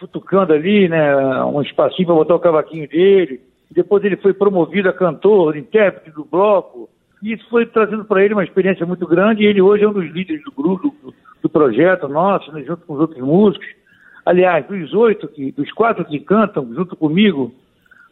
futucando 0.00 0.52
ali, 0.52 0.88
né, 0.88 1.44
um 1.44 1.62
espacinho 1.62 2.06
para 2.06 2.16
botar 2.16 2.34
o 2.34 2.40
cavaquinho 2.40 2.88
dele. 2.88 3.40
Depois 3.70 4.04
ele 4.04 4.16
foi 4.16 4.34
promovido 4.34 4.88
a 4.88 4.92
cantor, 4.92 5.56
intérprete 5.56 6.10
do 6.10 6.24
bloco. 6.24 6.88
E 7.24 7.32
isso 7.32 7.48
foi 7.48 7.64
trazendo 7.64 8.04
para 8.04 8.22
ele 8.22 8.34
uma 8.34 8.44
experiência 8.44 8.84
muito 8.84 9.06
grande. 9.06 9.42
E 9.42 9.46
ele 9.46 9.62
hoje 9.62 9.82
é 9.82 9.88
um 9.88 9.94
dos 9.94 10.04
líderes 10.12 10.44
do 10.44 10.52
grupo, 10.52 10.94
do, 11.02 11.14
do 11.42 11.48
projeto 11.48 12.06
nosso, 12.06 12.52
né, 12.52 12.62
junto 12.62 12.84
com 12.84 12.92
os 12.92 13.00
outros 13.00 13.20
músicos. 13.20 13.66
Aliás, 14.26 14.66
dos 14.66 14.92
oito, 14.92 15.26
que, 15.28 15.50
dos 15.52 15.72
quatro 15.72 16.04
que 16.04 16.20
cantam 16.20 16.70
junto 16.74 16.94
comigo, 16.94 17.54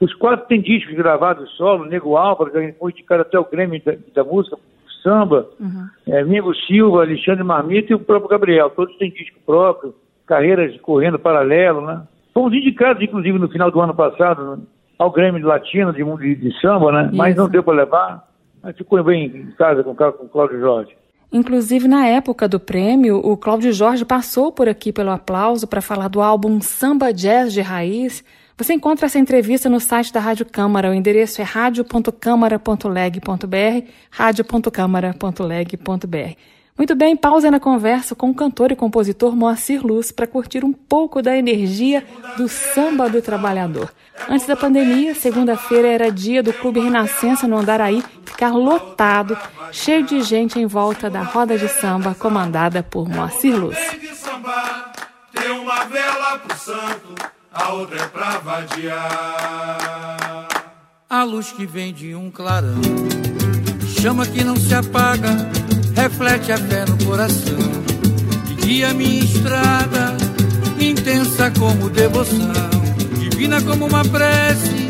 os 0.01 0.15
quatro 0.15 0.47
têm 0.47 0.63
discos 0.63 0.95
gravados 0.95 1.51
solo. 1.57 1.85
Nego 1.85 2.17
Álvaro, 2.17 2.51
que 2.51 2.73
foi 2.73 2.91
indicado 2.91 3.21
até 3.21 3.39
o 3.39 3.45
Grêmio 3.45 3.83
da, 3.85 3.93
da 4.15 4.25
música, 4.25 4.57
samba. 5.03 5.47
Uhum. 5.61 5.87
É, 6.07 6.25
Mingo 6.25 6.55
Silva, 6.55 7.03
Alexandre 7.03 7.45
Marmita 7.45 7.93
e 7.93 7.95
o 7.95 8.01
próprio 8.01 8.31
Gabriel. 8.31 8.71
Todos 8.71 8.97
têm 8.97 9.11
disco 9.11 9.39
próprio 9.45 9.95
carreiras 10.27 10.75
correndo 10.81 11.19
paralelo, 11.19 11.83
né? 11.83 12.03
Fomos 12.33 12.55
indicados, 12.55 13.03
inclusive, 13.03 13.39
no 13.39 13.49
final 13.51 13.71
do 13.71 13.79
ano 13.79 13.95
passado, 13.95 14.63
ao 14.99 15.11
Grêmio 15.11 15.47
Latino 15.47 15.93
de, 15.93 16.03
de, 16.03 16.35
de 16.37 16.61
samba, 16.61 16.91
né? 16.91 17.07
Isso. 17.09 17.17
Mas 17.17 17.37
não 17.37 17.47
deu 17.47 17.63
para 17.63 17.75
levar. 17.75 18.32
Mas 18.63 18.77
ficou 18.77 19.03
bem 19.03 19.27
em 19.27 19.51
casa 19.53 19.83
com, 19.83 19.95
com 19.95 20.25
o 20.25 20.29
Cláudio 20.29 20.61
Jorge. 20.61 20.97
Inclusive, 21.33 21.89
na 21.89 22.07
época 22.07 22.47
do 22.47 22.61
prêmio, 22.61 23.17
o 23.17 23.35
Cláudio 23.37 23.73
Jorge 23.73 24.05
passou 24.05 24.53
por 24.53 24.69
aqui 24.69 24.93
pelo 24.93 25.11
aplauso 25.11 25.67
para 25.67 25.81
falar 25.81 26.09
do 26.09 26.21
álbum 26.21 26.61
Samba 26.61 27.11
Jazz 27.13 27.55
de 27.55 27.63
Raiz. 27.63 28.23
Você 28.57 28.75
encontra 28.75 29.07
essa 29.07 29.19
entrevista 29.19 29.71
no 29.71 29.81
site 29.81 30.13
da 30.13 30.21
Rádio 30.21 30.45
Câmara. 30.45 30.91
O 30.91 30.95
endereço 30.95 31.41
é 31.41 31.45
radio.câmara.leg.br, 31.45 33.89
radio.câmara.leg.br. 34.11 36.62
Muito 36.83 36.97
bem, 36.97 37.17
pausa 37.17 37.49
na 37.49 37.61
conversa 37.61 38.13
com 38.13 38.29
o 38.29 38.35
cantor 38.35 38.73
e 38.73 38.77
compositor 38.77 39.37
Moacir 39.37 39.87
Luz 39.87 40.11
para 40.11 40.27
curtir 40.27 40.65
um 40.65 40.73
pouco 40.73 41.23
da 41.23 41.37
energia 41.37 42.05
do 42.37 42.49
samba 42.49 43.09
do 43.09 43.23
trabalhador. 43.23 43.95
Antes 44.29 44.49
da 44.49 44.57
pandemia, 44.57 45.15
segunda-feira 45.15 45.87
era 45.87 46.11
dia 46.11 46.43
do 46.43 46.53
Clube 46.53 46.81
Renascença 46.81 47.47
no 47.47 47.57
Andaraí 47.57 48.03
ficar 48.25 48.51
lotado, 48.51 49.39
cheio 49.71 50.05
de 50.05 50.23
gente 50.23 50.59
em 50.59 50.67
volta 50.67 51.09
da 51.09 51.23
roda 51.23 51.57
de 51.57 51.69
samba 51.69 52.17
comandada 52.17 52.83
por 52.83 53.09
Moacir 53.09 53.57
Luz. 53.57 53.79
Tem 55.33 55.53
uma 55.53 55.85
vela 55.85 56.39
pro 56.41 56.59
santo, 56.59 57.15
a 57.53 57.75
outra 57.75 58.03
é 58.03 58.09
pra 58.09 58.39
vadiar. 58.39 59.69
A 61.09 61.23
luz 61.23 61.53
que 61.53 61.65
vem 61.65 61.93
de 61.93 62.13
um 62.17 62.29
clarão, 62.29 62.81
chama 64.01 64.27
que 64.27 64.43
não 64.43 64.57
se 64.57 64.75
apaga 64.75 65.62
reflete 65.95 66.53
a 66.53 66.59
fé 66.59 66.85
no 66.89 67.05
coração, 67.05 67.59
que 68.47 68.55
guia 68.67 68.95
minha 68.95 69.25
estrada, 69.25 70.17
intensa 70.79 71.51
como 71.59 71.91
devoção, 71.91 72.53
divina 73.19 73.61
como 73.63 73.87
uma 73.87 74.05
prece, 74.05 74.89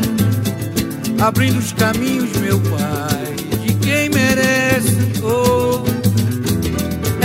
abrindo 1.21 1.59
os 1.59 1.71
caminhos, 1.73 2.31
meu 2.37 2.59
Pai, 2.59 3.35
de 3.65 3.73
quem 3.75 4.09
merece. 4.09 4.97
Oh, 5.23 5.83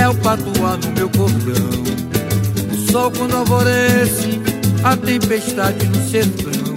é 0.00 0.08
o 0.08 0.14
patuá 0.16 0.76
no 0.76 0.92
meu 0.92 1.08
cordão, 1.10 1.82
o 2.72 2.90
sol 2.90 3.10
quando 3.10 3.36
alvorece, 3.36 4.40
a 4.84 4.96
tempestade 4.96 5.86
no 5.86 6.08
sertão, 6.08 6.76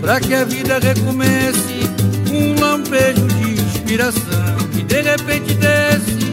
para 0.00 0.20
que 0.20 0.34
a 0.34 0.44
vida 0.44 0.78
recomece, 0.78 1.86
um 2.32 2.60
lampejo 2.60 3.26
de 3.26 3.60
inspiração 3.60 4.56
que 4.72 4.82
de 4.82 5.00
repente 5.00 5.54
desce 5.54 6.25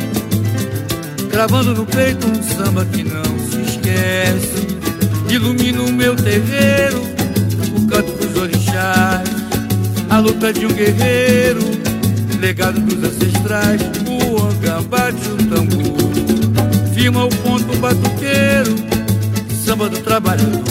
Gravando 1.33 1.73
no 1.73 1.83
peito 1.83 2.27
um 2.27 2.43
samba 2.43 2.85
que 2.85 3.03
não 3.03 3.23
se 3.49 3.59
esquece. 3.61 4.67
Ilumina 5.27 5.81
o 5.81 5.91
meu 5.91 6.15
terreiro 6.15 7.01
O 7.75 7.87
canto 7.87 8.11
dos 8.11 8.39
orixás. 8.39 9.27
A 10.11 10.19
luta 10.19 10.53
de 10.53 10.67
um 10.67 10.71
guerreiro 10.71 11.59
Legado 12.39 12.79
dos 12.81 13.03
ancestrais. 13.03 13.81
O 14.07 14.43
anga 14.43 14.79
bate 14.83 15.27
o 15.27 15.37
tambor 15.49 16.93
Firma 16.93 17.25
o 17.25 17.29
ponto 17.29 17.77
batuqueiro 17.77 18.75
Samba 19.65 19.89
do 19.89 19.97
trabalhador 20.01 20.63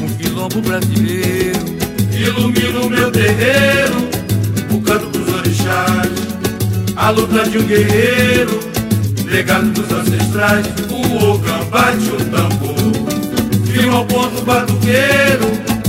Um 0.00 0.08
quilombo 0.18 0.60
brasileiro. 0.60 1.58
Ilumina 2.12 2.80
o 2.80 2.88
meu 2.88 3.10
terreiro 3.10 4.08
O 4.70 4.80
canto 4.82 5.06
dos 5.06 5.34
orixás. 5.34 6.12
A 6.94 7.10
luta 7.10 7.48
de 7.48 7.58
um 7.58 7.66
guerreiro 7.66 8.77
legado 9.28 9.70
dos 9.70 9.90
ancestrais, 9.90 10.66
o 10.90 11.24
ogã 11.26 11.64
bate 11.70 12.08
o 12.08 12.24
tambor, 12.30 14.00
o 14.00 14.04
ponto 14.06 14.42
batuqueiro, 14.42 15.46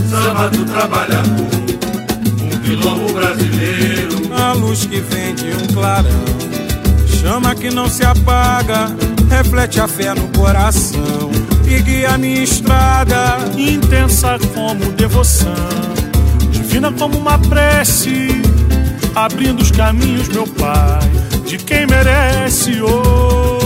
samba 0.09 0.49
do 0.49 0.65
trabalhador, 0.65 1.47
um 2.41 2.59
quilombo 2.59 3.13
brasileiro. 3.13 4.33
A 4.33 4.53
luz 4.53 4.85
que 4.85 4.99
vem 4.99 5.33
de 5.35 5.51
um 5.51 5.67
clarão, 5.73 6.25
chama 7.21 7.55
que 7.55 7.69
não 7.69 7.87
se 7.89 8.03
apaga, 8.03 8.95
reflete 9.29 9.79
a 9.79 9.87
fé 9.87 10.13
no 10.13 10.27
coração. 10.29 11.31
E 11.65 11.81
guia 11.81 12.17
minha 12.17 12.43
estrada, 12.43 13.37
intensa 13.55 14.37
como 14.53 14.91
devoção, 14.93 15.53
divina 16.51 16.91
como 16.91 17.17
uma 17.17 17.37
prece, 17.37 18.41
abrindo 19.15 19.61
os 19.61 19.71
caminhos, 19.71 20.27
meu 20.29 20.47
Pai 20.47 21.08
de 21.49 21.57
quem 21.57 21.87
merece. 21.87 22.79
Oh, 22.83 23.57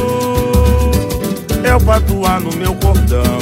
é 1.66 1.76
o 1.76 1.82
patuá 1.82 2.40
no 2.40 2.56
meu 2.56 2.74
cordão. 2.76 3.40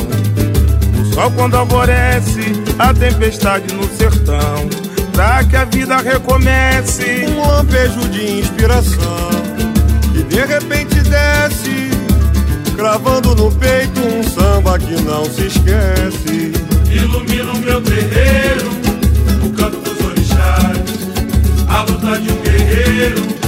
O 0.99 1.13
sol 1.13 1.29
quando 1.35 1.55
alvorece, 1.55 2.51
a 2.79 2.91
tempestade 2.91 3.71
no 3.75 3.87
sertão. 3.95 4.67
Pra 5.13 5.43
que 5.43 5.55
a 5.55 5.65
vida 5.65 5.97
recomece, 5.97 7.27
um 7.27 7.47
lampejo 7.47 7.99
de 8.09 8.39
inspiração. 8.39 9.29
E 10.15 10.23
de 10.23 10.43
repente 10.43 10.95
desce, 11.01 11.91
cravando 12.75 13.35
no 13.35 13.51
peito 13.51 13.99
um 13.99 14.23
samba 14.23 14.79
que 14.79 14.99
não 15.03 15.23
se 15.25 15.45
esquece. 15.45 16.51
Ilumina 16.89 17.51
o 17.51 17.59
meu 17.59 17.79
terreiro, 17.79 18.71
o 19.45 19.51
canto 19.51 19.77
dos 19.77 20.03
orixás, 20.03 20.79
a 21.67 21.83
luta 21.83 22.19
de 22.19 22.31
um 22.31 22.41
guerreiro 22.41 23.40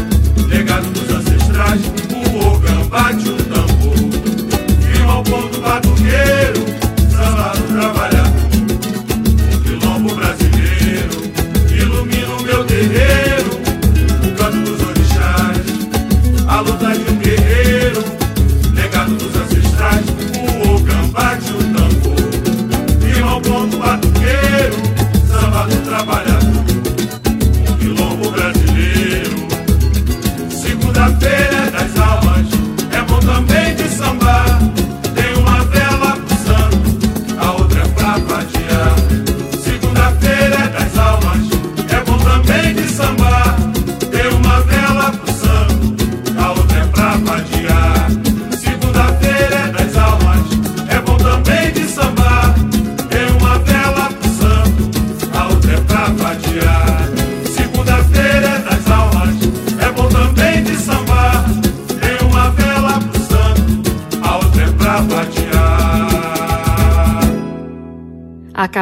legado 0.53 0.87
dos 0.91 1.09
ancestrais, 1.09 1.81
o 2.13 2.45
ogã 2.45 2.85
bate 2.87 3.27
o 3.27 3.35
tambor, 3.37 3.95
firma 4.81 5.19
o 5.19 5.23
ponto 5.23 5.59
batuqueiro, 5.59 6.63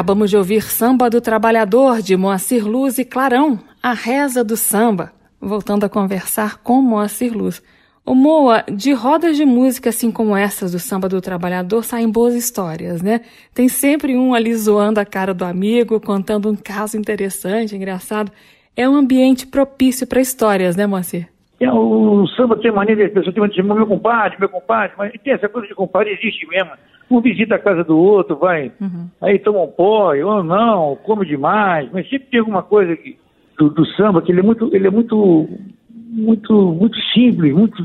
Acabamos 0.01 0.31
de 0.31 0.35
ouvir 0.35 0.63
Samba 0.63 1.11
do 1.11 1.21
Trabalhador, 1.21 2.01
de 2.01 2.17
Moacir 2.17 2.67
Luz 2.67 2.97
e 2.97 3.05
Clarão, 3.05 3.59
a 3.83 3.93
reza 3.93 4.43
do 4.43 4.57
samba. 4.57 5.13
Voltando 5.39 5.83
a 5.83 5.89
conversar 5.89 6.57
com 6.63 6.81
Moacir 6.81 7.37
Luz. 7.37 7.63
O 8.03 8.15
Moa, 8.15 8.63
de 8.67 8.93
rodas 8.93 9.37
de 9.37 9.45
música 9.45 9.89
assim 9.89 10.11
como 10.11 10.35
essas 10.35 10.71
do 10.71 10.79
Samba 10.79 11.07
do 11.07 11.21
Trabalhador, 11.21 11.83
saem 11.83 12.09
boas 12.09 12.33
histórias, 12.33 13.03
né? 13.03 13.21
Tem 13.53 13.69
sempre 13.69 14.17
um 14.17 14.33
ali 14.33 14.55
zoando 14.55 14.99
a 14.99 15.05
cara 15.05 15.35
do 15.35 15.45
amigo, 15.45 15.99
contando 15.99 16.49
um 16.49 16.55
caso 16.55 16.97
interessante, 16.97 17.75
engraçado. 17.75 18.31
É 18.75 18.89
um 18.89 18.95
ambiente 18.95 19.45
propício 19.45 20.07
para 20.07 20.19
histórias, 20.19 20.75
né, 20.75 20.87
Moacir? 20.87 21.29
É, 21.59 21.71
o, 21.71 22.25
samba 22.35 22.57
tem 22.57 22.71
maneira, 22.71 23.05
as 23.05 23.13
pessoas 23.13 23.35
têm 23.35 23.47
de 23.49 23.55
chamar 23.55 23.75
meu 23.75 23.85
compadre, 23.85 24.39
meu 24.39 24.49
compadre, 24.49 24.93
mas 24.97 25.13
tem 25.23 25.33
essa 25.33 25.47
coisa 25.47 25.67
de 25.67 25.75
compadre, 25.75 26.11
existe 26.13 26.47
mesmo 26.47 26.71
um 27.17 27.21
visita 27.21 27.55
a 27.55 27.59
casa 27.59 27.83
do 27.83 27.97
outro, 27.97 28.35
vai, 28.35 28.71
uhum. 28.79 29.07
aí 29.21 29.39
toma 29.39 29.63
um 29.63 29.67
pó, 29.67 30.13
ou 30.15 30.43
não, 30.43 30.95
come 31.03 31.25
demais, 31.25 31.89
mas 31.91 32.09
sempre 32.09 32.27
tem 32.29 32.39
alguma 32.39 32.63
coisa 32.63 32.95
que, 32.95 33.17
do, 33.57 33.69
do, 33.69 33.85
samba 33.87 34.21
que 34.21 34.31
ele 34.31 34.39
é 34.39 34.43
muito, 34.43 34.75
ele 34.75 34.87
é 34.87 34.91
muito, 34.91 35.47
muito, 35.89 36.53
muito 36.53 36.97
simples, 37.13 37.53
muito 37.53 37.83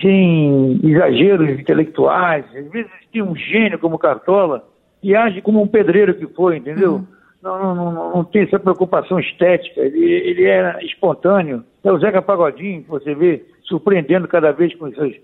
sem 0.00 0.80
exageros 0.82 1.50
intelectuais. 1.50 2.44
Às 2.54 2.70
vezes 2.70 2.90
tem 3.12 3.22
um 3.22 3.36
gênio 3.36 3.78
como 3.78 3.98
Cartola 3.98 4.64
e 5.02 5.14
age 5.14 5.40
como 5.40 5.62
um 5.62 5.66
pedreiro 5.66 6.14
que 6.14 6.26
foi, 6.26 6.56
entendeu? 6.56 6.94
Uhum. 6.94 7.06
Não, 7.42 7.58
não, 7.58 7.74
não, 7.74 8.16
não, 8.16 8.24
tem 8.24 8.42
essa 8.42 8.58
preocupação 8.58 9.18
estética, 9.18 9.80
ele, 9.80 10.04
ele 10.04 10.44
é 10.44 10.84
espontâneo. 10.84 11.64
É 11.82 11.90
o 11.90 11.98
Zeca 11.98 12.20
Pagodinho, 12.20 12.82
que 12.82 12.90
você 12.90 13.14
vê 13.14 13.42
surpreendendo 13.64 14.28
cada 14.28 14.52
vez 14.52 14.74
com 14.74 14.90
seus 14.92 15.14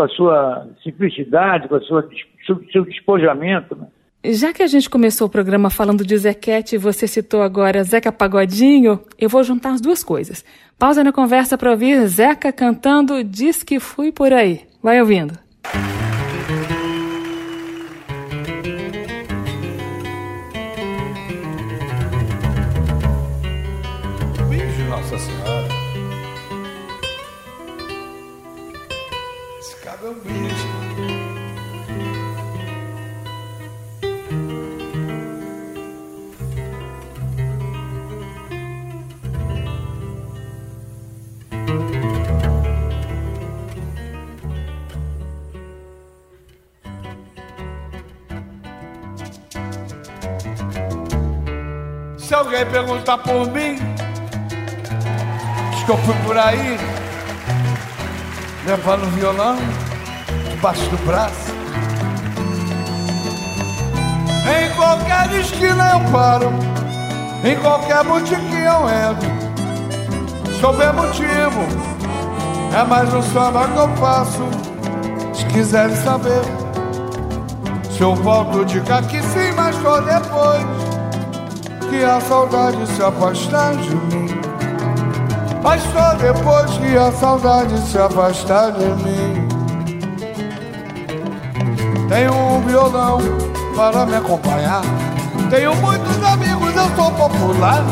com 0.00 0.04
a 0.04 0.08
sua 0.08 0.66
simplicidade, 0.82 1.68
com 1.68 1.74
a 1.74 1.80
sua, 1.80 2.08
seu, 2.46 2.58
seu 2.72 2.84
despojamento. 2.84 3.76
Né? 3.76 3.86
Já 4.24 4.52
que 4.52 4.62
a 4.62 4.66
gente 4.66 4.88
começou 4.88 5.26
o 5.26 5.30
programa 5.30 5.68
falando 5.68 6.06
de 6.06 6.16
Zequete 6.16 6.74
e 6.74 6.78
você 6.78 7.06
citou 7.06 7.42
agora 7.42 7.84
Zeca 7.84 8.10
Pagodinho, 8.10 9.00
eu 9.18 9.28
vou 9.28 9.44
juntar 9.44 9.72
as 9.72 9.80
duas 9.80 10.02
coisas. 10.02 10.44
Pausa 10.78 11.04
na 11.04 11.12
conversa 11.12 11.58
para 11.58 11.70
ouvir 11.70 12.06
Zeca 12.06 12.50
cantando 12.50 13.22
Diz 13.22 13.62
que 13.62 13.78
fui 13.78 14.10
por 14.10 14.32
aí. 14.32 14.62
Vai 14.82 15.00
ouvindo. 15.00 15.38
Beijo, 15.64 15.99
alguém 52.50 52.66
perguntar 52.66 53.18
por 53.18 53.46
mim, 53.52 53.78
diz 55.70 55.84
que 55.84 55.90
eu 55.90 55.96
fui 55.98 56.14
por 56.26 56.36
aí, 56.36 56.76
levando 58.66 59.04
o 59.04 59.10
violão 59.10 59.56
debaixo 60.50 60.82
do 60.90 60.96
braço. 61.06 61.54
Em 64.48 64.74
qualquer 64.74 65.32
esquina 65.38 65.92
eu 65.92 66.10
paro, 66.10 66.52
em 67.44 67.56
qualquer 67.60 68.02
botiquim 68.02 68.64
eu 68.64 68.88
entro. 68.88 69.30
Se 70.58 70.66
houver 70.66 70.92
motivo, 70.92 71.60
é 72.76 72.82
mais 72.82 73.14
um 73.14 73.22
samba 73.22 73.68
que 73.68 73.78
eu 73.78 73.96
faço. 73.96 74.42
Se 75.32 75.44
quiserem 75.46 75.94
saber, 75.94 76.42
se 77.96 78.00
eu 78.00 78.16
volto, 78.16 78.64
diga 78.64 79.00
que 79.02 79.22
sim, 79.22 79.52
mas 79.54 79.76
só 79.76 80.00
depois 80.00 80.79
que 81.90 82.04
a 82.04 82.20
saudade 82.20 82.86
se 82.86 83.02
afastar 83.02 83.74
de 83.74 83.94
mim. 83.94 84.28
Mas 85.60 85.82
só 85.92 86.14
depois 86.14 86.70
que 86.78 86.96
a 86.96 87.10
saudade 87.10 87.76
se 87.80 87.98
afastar 87.98 88.70
de 88.72 88.86
mim. 89.02 89.48
Tenho 92.08 92.32
um 92.32 92.60
violão 92.60 93.18
para 93.76 94.06
me 94.06 94.14
acompanhar. 94.14 94.82
Tenho 95.50 95.74
muitos 95.76 96.22
amigos, 96.22 96.74
eu 96.76 96.96
sou 96.96 97.10
popular. 97.10 97.84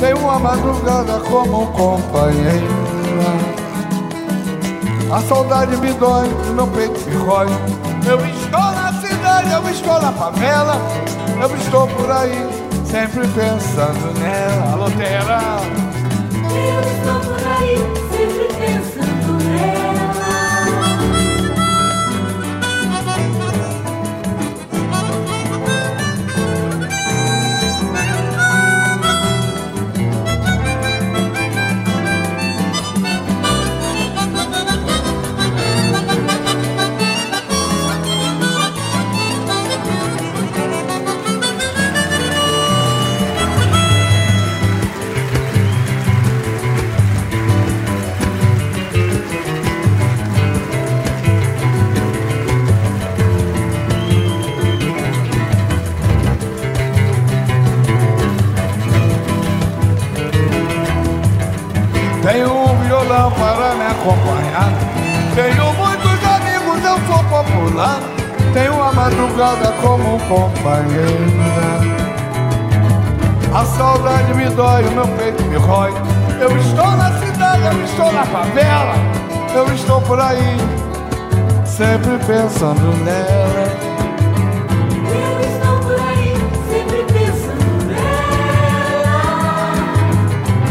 Tenho 0.00 0.18
uma 0.18 0.38
madrugada 0.40 1.20
como 1.20 1.68
companheira. 1.68 2.66
A 5.12 5.20
saudade 5.22 5.76
me 5.76 5.92
dói, 5.92 6.28
o 6.50 6.52
meu 6.52 6.66
peito 6.66 7.00
me 7.08 7.16
rói. 7.16 7.46
Eu 8.06 8.18
estou 8.26 8.72
na 8.72 8.92
cidade, 9.00 9.52
eu 9.52 9.70
estou 9.70 10.02
na 10.02 10.12
favela. 10.12 10.76
Eu 11.40 11.56
estou 11.56 11.86
por 11.86 12.10
aí, 12.10 12.65
sempre 12.86 13.26
pensando 13.28 14.18
nela, 14.18 14.72
alô 14.72 14.90
Terra. 14.90 15.60
Eu 16.54 16.80
estou 16.80 17.20
por 17.20 17.46
aí, 17.46 17.65
acompanhar. 64.06 64.70
Tenho 65.34 65.72
muitos 65.74 66.24
amigos, 66.24 66.84
eu 66.84 66.98
sou 67.06 67.24
popular. 67.24 68.00
Tenho 68.52 68.82
a 68.82 68.92
madrugada 68.92 69.72
como 69.82 70.18
companheira. 70.20 71.80
A 73.52 73.64
saudade 73.64 74.34
me 74.34 74.48
dói, 74.50 74.84
o 74.84 74.92
meu 74.92 75.08
peito 75.08 75.42
me 75.44 75.56
rói. 75.56 75.92
Eu 76.40 76.56
estou 76.58 76.90
na 76.92 77.10
cidade, 77.18 77.64
eu 77.64 77.84
estou 77.84 78.12
na 78.12 78.24
favela. 78.24 78.94
Eu 79.54 79.74
estou 79.74 80.00
por 80.02 80.20
aí, 80.20 80.56
sempre 81.64 82.18
pensando 82.26 83.04
nela. 83.04 83.86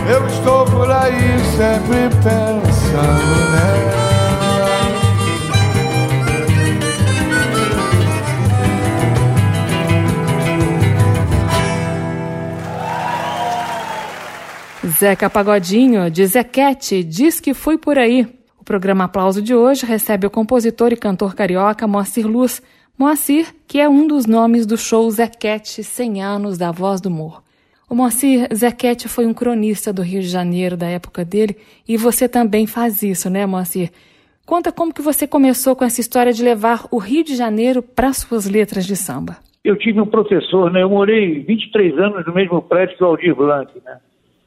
Eu 0.07 0.27
estou 0.27 0.65
por 0.65 0.91
aí, 0.91 1.39
sempre 1.57 2.09
pensando 2.23 2.74
Zeca 14.97 15.29
Pagodinho, 15.29 16.09
de 16.09 16.25
Zequete, 16.25 17.03
diz 17.03 17.39
que 17.41 17.53
fui 17.53 17.77
por 17.77 17.97
aí. 17.97 18.27
O 18.57 18.63
programa 18.63 19.03
Aplauso 19.03 19.41
de 19.41 19.53
hoje 19.53 19.85
recebe 19.85 20.25
o 20.25 20.29
compositor 20.29 20.93
e 20.93 20.95
cantor 20.95 21.35
carioca 21.35 21.85
Moacir 21.85 22.25
Luz. 22.25 22.61
Moacir, 22.97 23.53
que 23.67 23.79
é 23.79 23.89
um 23.89 24.07
dos 24.07 24.25
nomes 24.25 24.65
do 24.65 24.77
show 24.77 25.11
Zequete 25.11 25.83
100 25.83 26.23
anos 26.23 26.57
da 26.57 26.71
Voz 26.71 27.01
do 27.01 27.11
Morro. 27.11 27.44
O 27.87 27.93
Moacir 27.93 28.47
Zequete 28.51 29.07
foi 29.07 29.27
um 29.27 29.33
cronista 29.33 29.93
do 29.93 30.01
Rio 30.01 30.19
de 30.19 30.27
Janeiro 30.27 30.75
da 30.75 30.87
época 30.87 31.23
dele 31.23 31.55
e 31.87 31.97
você 31.97 32.27
também 32.27 32.65
faz 32.65 33.03
isso, 33.03 33.29
né, 33.29 33.45
Moacir? 33.45 33.91
Conta 34.43 34.71
como 34.71 34.91
que 34.91 35.03
você 35.03 35.27
começou 35.27 35.75
com 35.75 35.85
essa 35.85 36.01
história 36.01 36.33
de 36.33 36.43
levar 36.43 36.87
o 36.91 36.97
Rio 36.97 37.23
de 37.23 37.35
Janeiro 37.35 37.83
para 37.83 38.11
suas 38.11 38.49
letras 38.49 38.87
de 38.87 38.95
samba. 38.95 39.37
Eu 39.63 39.75
tive 39.77 40.01
um 40.01 40.05
professor, 40.07 40.71
né? 40.71 40.81
Eu 40.81 40.89
morei 40.89 41.41
23 41.41 41.97
anos 41.99 42.25
no 42.25 42.33
mesmo 42.33 42.59
prédio 42.61 42.97
que 42.97 43.03
o 43.03 43.07
Aldir 43.07 43.35
Blanc, 43.35 43.71
né? 43.85 43.97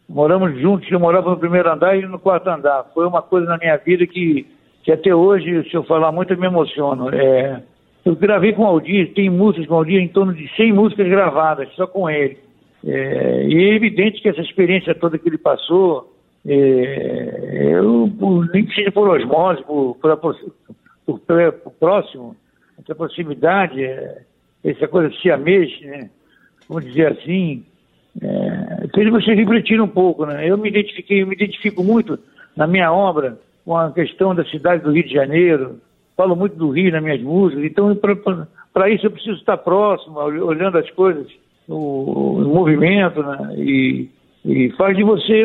Moramos 0.08 0.60
juntos, 0.60 0.90
eu 0.90 0.98
morava 0.98 1.30
no 1.30 1.36
primeiro 1.36 1.70
andar 1.70 1.96
e 1.96 2.06
no 2.06 2.18
quarto 2.18 2.48
andar. 2.48 2.86
Foi 2.92 3.06
uma 3.06 3.22
coisa 3.22 3.46
na 3.46 3.58
minha 3.58 3.76
vida 3.76 4.04
que, 4.04 4.46
que 4.82 4.90
até 4.90 5.14
hoje, 5.14 5.68
se 5.70 5.76
eu 5.76 5.84
falar 5.84 6.10
muito, 6.10 6.32
eu 6.32 6.38
me 6.38 6.46
emociono. 6.46 7.14
É, 7.14 7.62
eu 8.04 8.16
gravei 8.16 8.52
com 8.52 8.62
o 8.62 8.66
Aldir, 8.66 9.12
tem 9.14 9.30
músicas 9.30 9.66
com 9.66 9.74
o 9.74 9.76
Aldir, 9.78 10.00
em 10.00 10.08
torno 10.08 10.34
de 10.34 10.48
100 10.56 10.72
músicas 10.72 11.08
gravadas, 11.08 11.68
só 11.74 11.86
com 11.86 12.10
ele. 12.10 12.47
É, 12.86 13.44
e 13.46 13.70
é 13.70 13.74
evidente 13.74 14.20
que 14.20 14.28
essa 14.28 14.40
experiência 14.40 14.94
toda 14.94 15.18
que 15.18 15.28
ele 15.28 15.38
passou, 15.38 16.14
é, 16.46 17.70
eu, 17.74 18.10
por, 18.18 18.48
nem 18.52 18.64
que 18.64 18.74
seja 18.74 18.92
por 18.92 19.08
osmose, 19.08 19.62
por, 19.64 19.96
por, 19.96 20.18
por, 21.04 21.20
por, 21.20 21.72
próximo, 21.72 22.36
essa 22.78 22.94
proximidade, 22.94 23.82
é, 23.82 24.22
essa 24.64 24.86
coisa 24.86 25.14
siamês, 25.20 25.80
né? 25.82 26.10
vamos 26.68 26.84
dizer 26.84 27.12
assim, 27.12 27.64
é, 28.22 28.88
fez 28.94 29.10
você 29.10 29.34
refletir 29.34 29.80
um 29.80 29.88
pouco, 29.88 30.26
né? 30.26 30.48
Eu 30.48 30.58
me 30.58 30.68
identifiquei, 30.68 31.22
eu 31.22 31.26
me 31.26 31.34
identifico 31.34 31.82
muito 31.82 32.18
na 32.56 32.66
minha 32.66 32.92
obra 32.92 33.38
com 33.64 33.76
a 33.76 33.92
questão 33.92 34.34
da 34.34 34.44
cidade 34.44 34.82
do 34.82 34.92
Rio 34.92 35.04
de 35.04 35.12
Janeiro. 35.12 35.80
Falo 36.16 36.34
muito 36.34 36.56
do 36.56 36.70
Rio 36.70 36.90
nas 36.90 37.02
minhas 37.02 37.22
músicas, 37.22 37.64
então 37.64 37.94
para 38.72 38.90
isso 38.90 39.06
eu 39.06 39.10
preciso 39.10 39.36
estar 39.36 39.56
próximo, 39.58 40.18
olhando 40.18 40.78
as 40.78 40.90
coisas, 40.90 41.26
o, 41.68 42.40
o 42.40 42.54
movimento, 42.54 43.22
né? 43.22 43.54
E, 43.56 44.08
e, 44.44 44.70
faz 44.76 44.96
de 44.96 45.02
você 45.02 45.44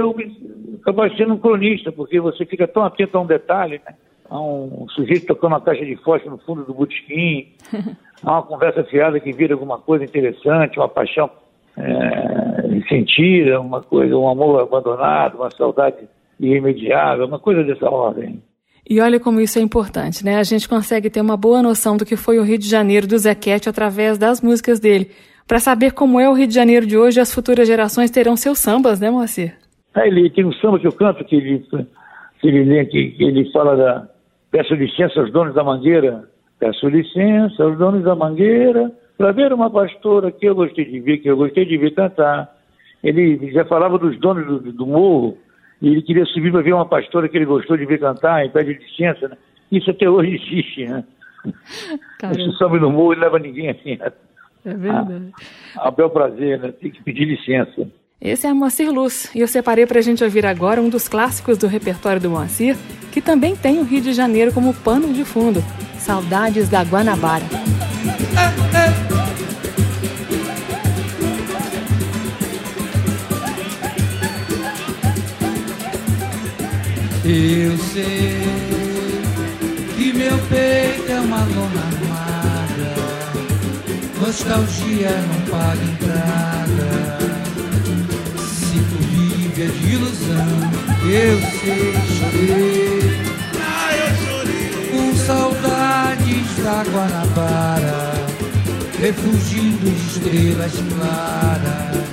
acabar 0.82 1.12
sendo 1.16 1.34
um 1.34 1.38
cronista, 1.38 1.92
porque 1.92 2.20
você 2.20 2.46
fica 2.46 2.68
tão 2.68 2.84
atento 2.84 3.18
a 3.18 3.22
um 3.22 3.26
detalhe, 3.26 3.82
né? 3.86 3.96
A 4.30 4.40
um 4.40 4.88
sujeito 4.90 5.28
tocando 5.28 5.52
uma 5.52 5.62
caixa 5.62 5.86
de 5.86 5.96
fósforo 5.98 6.32
no 6.32 6.38
fundo 6.40 6.64
do 6.64 6.74
botequim, 6.74 7.50
a 8.24 8.32
uma 8.32 8.44
conversa 8.44 8.84
fiada 8.86 9.20
que 9.20 9.34
vira 9.34 9.54
alguma 9.54 9.78
coisa 9.78 10.06
interessante, 10.06 10.80
uma 10.80 10.88
paixão 10.88 11.30
é, 11.78 12.80
sentida, 12.88 13.60
uma 13.60 13.82
coisa, 13.82 14.18
um 14.18 14.30
amor 14.30 14.62
abandonado, 14.62 15.36
uma 15.36 15.52
saudade 15.52 16.08
irremediável, 16.40 17.26
uma 17.26 17.40
coisa 17.40 17.64
dessa 17.64 17.90
ordem. 17.90 18.42
E 18.90 19.00
olha 19.00 19.20
como 19.20 19.40
isso 19.40 19.60
é 19.60 19.62
importante, 19.62 20.26
né? 20.26 20.38
A 20.38 20.44
gente 20.44 20.68
consegue 20.68 21.10
ter 21.10 21.22
uma 21.22 21.38
boa 21.38 21.62
noção 21.62 21.96
do 21.96 22.06
que 22.06 22.18
foi 22.18 22.38
o 22.38 22.44
Rio 22.44 22.58
de 22.58 22.68
Janeiro 22.68 23.08
do 23.08 23.18
Zequete 23.18 23.70
através 23.70 24.18
das 24.18 24.42
músicas 24.42 24.80
dele. 24.80 25.10
Para 25.48 25.60
saber 25.60 25.92
como 25.92 26.20
é 26.20 26.30
o 26.30 26.34
Rio 26.34 26.48
de 26.48 26.54
Janeiro 26.54 26.86
de 26.86 26.98
hoje, 26.98 27.20
as 27.20 27.34
futuras 27.34 27.68
gerações 27.68 28.10
terão 28.10 28.36
seus 28.36 28.60
sambas, 28.60 29.00
né, 29.00 29.12
Moacir? 29.12 29.56
Aí 29.94 30.10
ele 30.10 30.30
tem 30.30 30.46
um 30.46 30.54
samba 30.54 30.80
que 30.80 30.88
eu 30.88 30.92
canto, 30.92 31.24
que 31.24 31.36
ele, 31.36 31.60
que 32.40 32.48
ele, 32.48 32.86
que 32.86 33.24
ele 33.24 33.52
fala 33.52 33.76
da. 33.76 34.08
Peço 34.50 34.74
licença 34.74 35.20
aos 35.20 35.32
donos 35.32 35.54
da 35.54 35.64
mangueira. 35.64 36.28
Peço 36.60 36.88
licença 36.88 37.64
aos 37.64 37.78
donos 37.78 38.04
da 38.04 38.16
mangueira 38.16 38.92
para 39.18 39.32
ver 39.32 39.54
uma 39.54 39.70
pastora 39.70 40.32
que 40.32 40.46
eu 40.46 40.56
gostei 40.56 40.86
de 40.86 41.00
ver, 41.00 41.18
que 41.18 41.30
eu 41.30 41.38
gostei 41.38 41.66
de 41.66 41.78
ver 41.78 41.92
cantar. 41.92 42.56
Ele 43.04 43.52
já 43.52 43.66
falava 43.66 43.98
dos 43.98 44.18
donos 44.20 44.46
do, 44.46 44.72
do 44.72 44.86
morro, 44.86 45.38
e 45.82 45.90
ele 45.90 46.02
queria 46.02 46.26
subir 46.26 46.52
para 46.52 46.62
ver 46.62 46.74
uma 46.74 46.86
pastora 46.86 47.28
que 47.28 47.38
ele 47.38 47.46
gostou 47.46 47.76
de 47.76 47.86
ver 47.86 48.00
cantar, 48.00 48.46
e 48.46 48.50
pede 48.50 48.74
licença. 48.74 49.28
Né? 49.28 49.38
Isso 49.72 49.92
até 49.92 50.10
hoje 50.10 50.36
existe, 50.36 50.86
né? 50.86 51.04
Caramba. 52.20 52.40
Você 52.40 52.52
sobe 52.58 52.80
no 52.80 52.90
morro 52.90 53.14
e 53.14 53.20
leva 53.20 53.38
ninguém 53.38 53.70
assim. 53.70 53.98
É 54.66 54.74
verdade. 54.74 55.32
A 55.76 55.92
bel 55.92 56.10
prazer, 56.10 56.60
né? 56.60 56.72
Tem 56.72 56.92
que 56.92 57.04
pedir 57.04 57.26
licença. 57.26 57.88
Esse 58.22 58.48
é 58.48 58.54
Moacir 58.54 58.90
Luz, 58.90 59.30
e 59.36 59.42
eu 59.42 59.48
separei 59.50 59.86
para 59.86 60.00
a 60.00 60.02
gente 60.02 60.24
ouvir 60.24 60.46
agora 60.46 60.82
um 60.82 60.88
dos 60.88 61.10
clássicos 61.10 61.58
do 61.58 61.68
repertório 61.68 62.22
do 62.22 62.30
Moacir, 62.30 62.78
que 63.12 63.22
também 63.22 63.54
tem 63.54 63.80
o 63.80 63.84
Rio 63.84 64.00
de 64.00 64.14
Janeiro 64.14 64.54
como 64.54 64.74
pano 64.74 65.12
de 65.12 65.26
fundo, 65.26 65.62
Saudades 65.98 66.70
da 66.70 66.84
Guanabara. 66.84 67.44
Eu 77.26 77.78
sei 77.78 78.42
que 79.98 80.14
meu 80.14 80.38
peito 80.50 81.12
é 81.12 81.20
uma 81.20 81.40
lona 81.40 81.93
nostalgia 84.26 85.10
não 85.10 85.42
paga 85.52 85.84
entrada. 85.84 87.18
Se 88.38 88.80
tu 88.80 88.98
vive 89.10 89.64
é 89.64 89.68
de 89.68 89.94
ilusão, 89.94 90.54
eu 91.04 91.40
sei, 91.60 91.94
chorei. 92.16 93.24
Com 94.92 95.16
saudades 95.26 96.64
da 96.64 96.84
Guanabara, 96.84 98.14
refugindo 99.00 99.92
de 99.92 100.08
estrelas 100.08 100.74
claras 100.96 102.04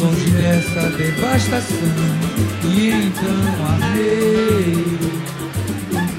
longe 0.00 0.30
dessa 0.30 0.82
devastação. 0.96 1.78
E 2.64 2.88
então 2.90 3.40
amei 3.74 4.98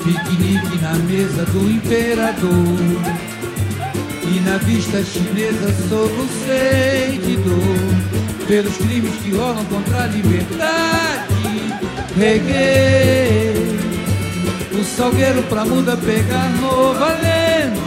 piquenique 0.04 0.82
na 0.82 0.94
mesa 0.96 1.46
do 1.46 1.70
imperador. 1.70 3.31
E 4.34 4.40
na 4.40 4.58
vista 4.60 5.04
chinesa 5.04 5.74
solucei 5.90 7.20
de 7.20 7.36
dor 7.38 8.48
pelos 8.48 8.78
crimes 8.78 9.14
que 9.22 9.32
rolam 9.32 9.66
contra 9.66 10.04
a 10.04 10.08
liberdade. 10.08 11.32
Reguei 12.16 13.78
o 14.74 14.84
salgueiro 14.84 15.44
pra 15.44 15.66
muda 15.66 15.98
pegar 15.98 16.50
no 16.62 16.94
valendo 16.94 17.82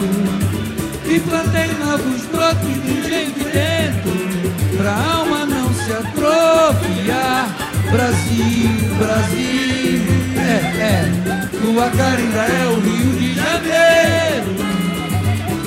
e 1.07 1.21
plantei 1.21 1.69
novos 1.79 2.27
brotos 2.27 2.83
de 2.83 3.09
gente 3.09 3.45
dentro 3.45 4.77
pra 4.77 4.93
alma 4.93 5.47
não 5.47 5.73
se 5.73 5.93
atrofiar. 5.93 7.57
Brasil, 7.91 8.71
Brasil, 8.99 10.03
é, 10.37 10.83
é, 10.83 11.49
tua 11.59 11.89
cara 11.91 12.19
ainda 12.19 12.43
é 12.43 12.67
o 12.67 12.81
Rio 12.81 13.13
de 13.19 13.35
Janeiro. 13.35 14.84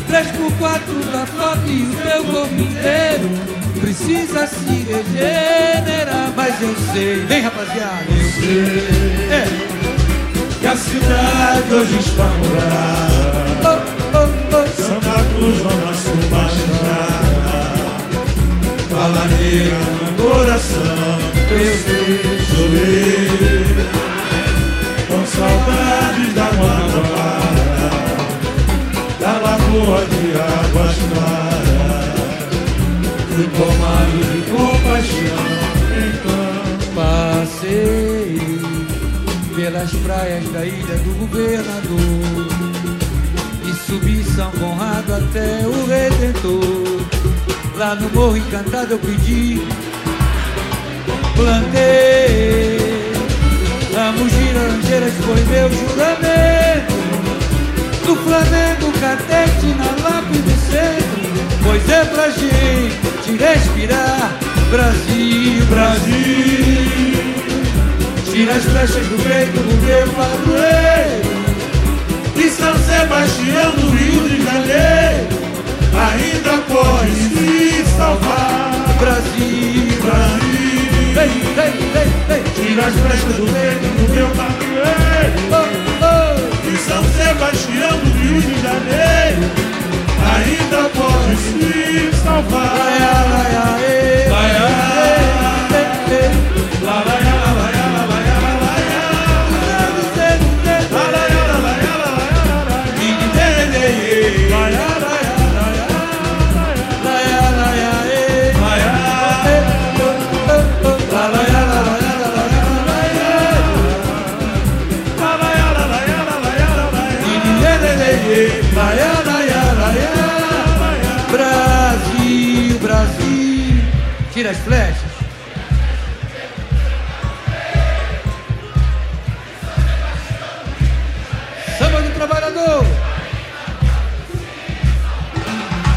Três 0.07 0.27
por 0.31 0.51
quatro 0.53 0.95
da 1.11 1.25
foto 1.25 1.67
e 1.67 1.83
o 1.83 1.95
teu 1.95 2.23
corpo 2.23 2.53
inteiro 2.53 3.29
precisa 3.79 4.47
se 4.47 4.85
regenerar. 4.89 6.31
Mas 6.35 6.61
eu 6.61 6.75
sei, 6.93 7.25
vem 7.25 7.41
rapaziada, 7.41 8.05
eu 8.09 8.29
sei. 8.31 8.87
É, 9.31 9.45
Que 10.59 10.67
a 10.67 10.75
cidade 10.75 11.73
hoje 11.73 11.99
está 11.99 12.23
morada 12.23 13.57
oh, 13.63 13.79
oh, 14.17 14.29
oh. 14.55 14.67
Santa 14.81 15.23
Cruz, 15.35 15.57
Zona 15.57 15.93
Sul, 15.93 16.21
Baixada 16.31 17.57
Fala 18.89 19.25
negra 19.25 19.77
no 19.77 20.07
coração 20.23 21.19
eu 21.51 21.75
sei. 21.77 22.37
Chorei 22.47 23.27
Com 25.07 25.21
saudades 25.25 26.33
da 26.33 26.47
Guanabara 26.51 26.97
Da 26.97 27.01
lagoa 27.07 27.16
de 29.85 30.31
águas 30.39 30.95
claras 31.13 32.17
Fui 33.35 33.47
tomado 33.57 34.17
de 34.31 34.41
compaixão 34.51 35.45
Então 36.07 36.57
Passei 36.95 38.57
pelas 39.55 39.91
praias 39.91 40.47
da 40.51 40.65
ilha 40.65 40.97
do 40.97 41.19
governador 41.19 42.67
e 43.63 43.73
subi 43.73 44.23
São 44.23 44.51
Conrado 44.51 45.13
até 45.13 45.65
o 45.65 45.85
Redentor. 45.87 47.01
Lá 47.75 47.95
no 47.95 48.07
Morro 48.11 48.37
Encantado 48.37 48.93
eu 48.93 48.99
pedi, 48.99 49.61
plantei 51.35 52.87
ramos 53.97 54.31
de 54.31 54.53
laranjeiras 54.53 55.13
foi 55.15 55.43
meu 55.45 55.69
juramento. 55.71 56.97
Do 58.05 58.15
Flamengo 58.15 58.91
Catete 59.01 59.56
é 61.97 62.05
pra 62.05 62.29
gente 62.29 63.43
respirar. 63.43 64.31
Brasil, 64.69 65.65
Brasil. 65.65 66.97
Tira 68.37 68.53
as 68.53 68.63
flechas 68.65 69.07
do 69.07 69.17
peito 69.23 69.57
do 69.63 69.75
meu 69.83 70.07
padroeiro 70.13 71.25
E 72.35 72.49
São 72.51 72.75
Sebastião 72.77 73.71
do 73.71 73.89
Rio 73.89 74.29
de 74.29 74.43
Janeiro 74.43 75.27
Ainda 75.97 76.61
pode 76.67 77.15
se 77.15 77.83
salvar 77.97 78.85
Brasil, 78.99 79.87
Brasil 80.03 80.57
vem, 81.15 81.29
vem, 81.55 81.73
vem, 81.93 82.09
vem 82.27 82.43
Tira 82.53 82.85
as 82.85 82.93
flechas 82.93 83.33
do 83.37 83.45
peito 83.51 83.87
do 83.97 84.13
meu 84.13 84.27
padroeiro 84.35 85.33
oh, 85.49 85.65
oh. 86.05 86.69
E 86.69 86.77
São 86.77 87.03
Sebastião 87.05 87.97
do 87.97 88.09
Rio 88.19 88.39
de 88.39 88.61
Janeiro 88.61 89.76
Ainda 90.35 90.81
pode 90.97 91.35
se 91.37 92.11
salvar 92.23 92.71
Laia, 92.79 93.13
laia, 93.33 93.65
ê. 93.81 94.29
Laia. 94.29 94.65
Ê, 95.71 95.83
ê, 96.11 96.15
ê. 96.15 96.85
La 96.85 96.97
la 97.07 97.17
ya, 97.27 97.36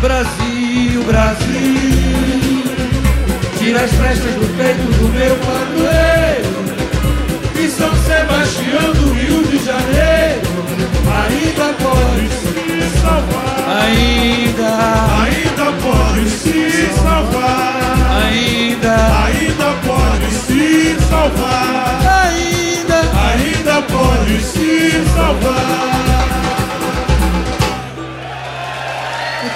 Brasil, 0.01 1.03
Brasil. 1.05 2.65
Tira 3.59 3.81
as 3.83 3.93
flechas 3.93 4.35
do 4.35 4.57
peito 4.57 4.83
do 4.99 5.09
meu 5.11 5.37
padroeiro. 5.37 6.51
E 7.63 7.69
São 7.69 7.91
Sebastião 8.05 8.93
do 8.95 9.13
Rio 9.13 9.45
de 9.45 9.59
Janeiro 9.65 10.41
ainda 11.13 11.75
pode 11.75 12.29
se 12.31 13.01
salvar. 13.01 13.51
Ainda, 13.83 14.71
Ainda 15.23 15.73
pode 15.83 16.31
se 16.31 16.89
salvar. 17.03 18.23
ainda, 18.23 18.97
Ainda 19.27 19.69
pode 19.87 20.31
se 20.35 20.97
salvar. 21.09 22.01
ainda. 22.25 23.01
Ainda 23.29 23.83
pode 23.83 24.41
se 24.43 24.91
salvar. 25.15 26.00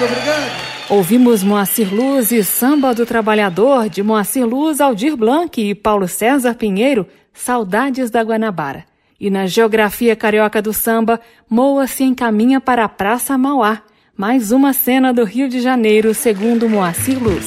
Muito 0.04 0.18
obrigado. 0.18 0.64
Ouvimos 0.90 1.42
Moacir 1.42 1.92
Luz 1.92 2.30
e 2.30 2.44
Samba 2.44 2.94
do 2.94 3.06
Trabalhador, 3.06 3.88
de 3.88 4.02
Moacir 4.02 4.46
Luz, 4.46 4.80
Aldir 4.80 5.16
Blanc 5.16 5.58
e 5.58 5.74
Paulo 5.74 6.06
César 6.06 6.54
Pinheiro, 6.54 7.06
Saudades 7.32 8.10
da 8.10 8.22
Guanabara. 8.22 8.84
E 9.18 9.30
na 9.30 9.46
geografia 9.46 10.14
carioca 10.14 10.60
do 10.60 10.72
samba, 10.72 11.18
Moa 11.48 11.86
se 11.86 12.04
encaminha 12.04 12.60
para 12.60 12.84
a 12.84 12.88
Praça 12.88 13.38
Mauá, 13.38 13.82
mais 14.14 14.52
uma 14.52 14.74
cena 14.74 15.12
do 15.12 15.24
Rio 15.24 15.48
de 15.48 15.60
Janeiro, 15.60 16.12
segundo 16.12 16.68
Moacir 16.68 17.18
Luz. 17.18 17.46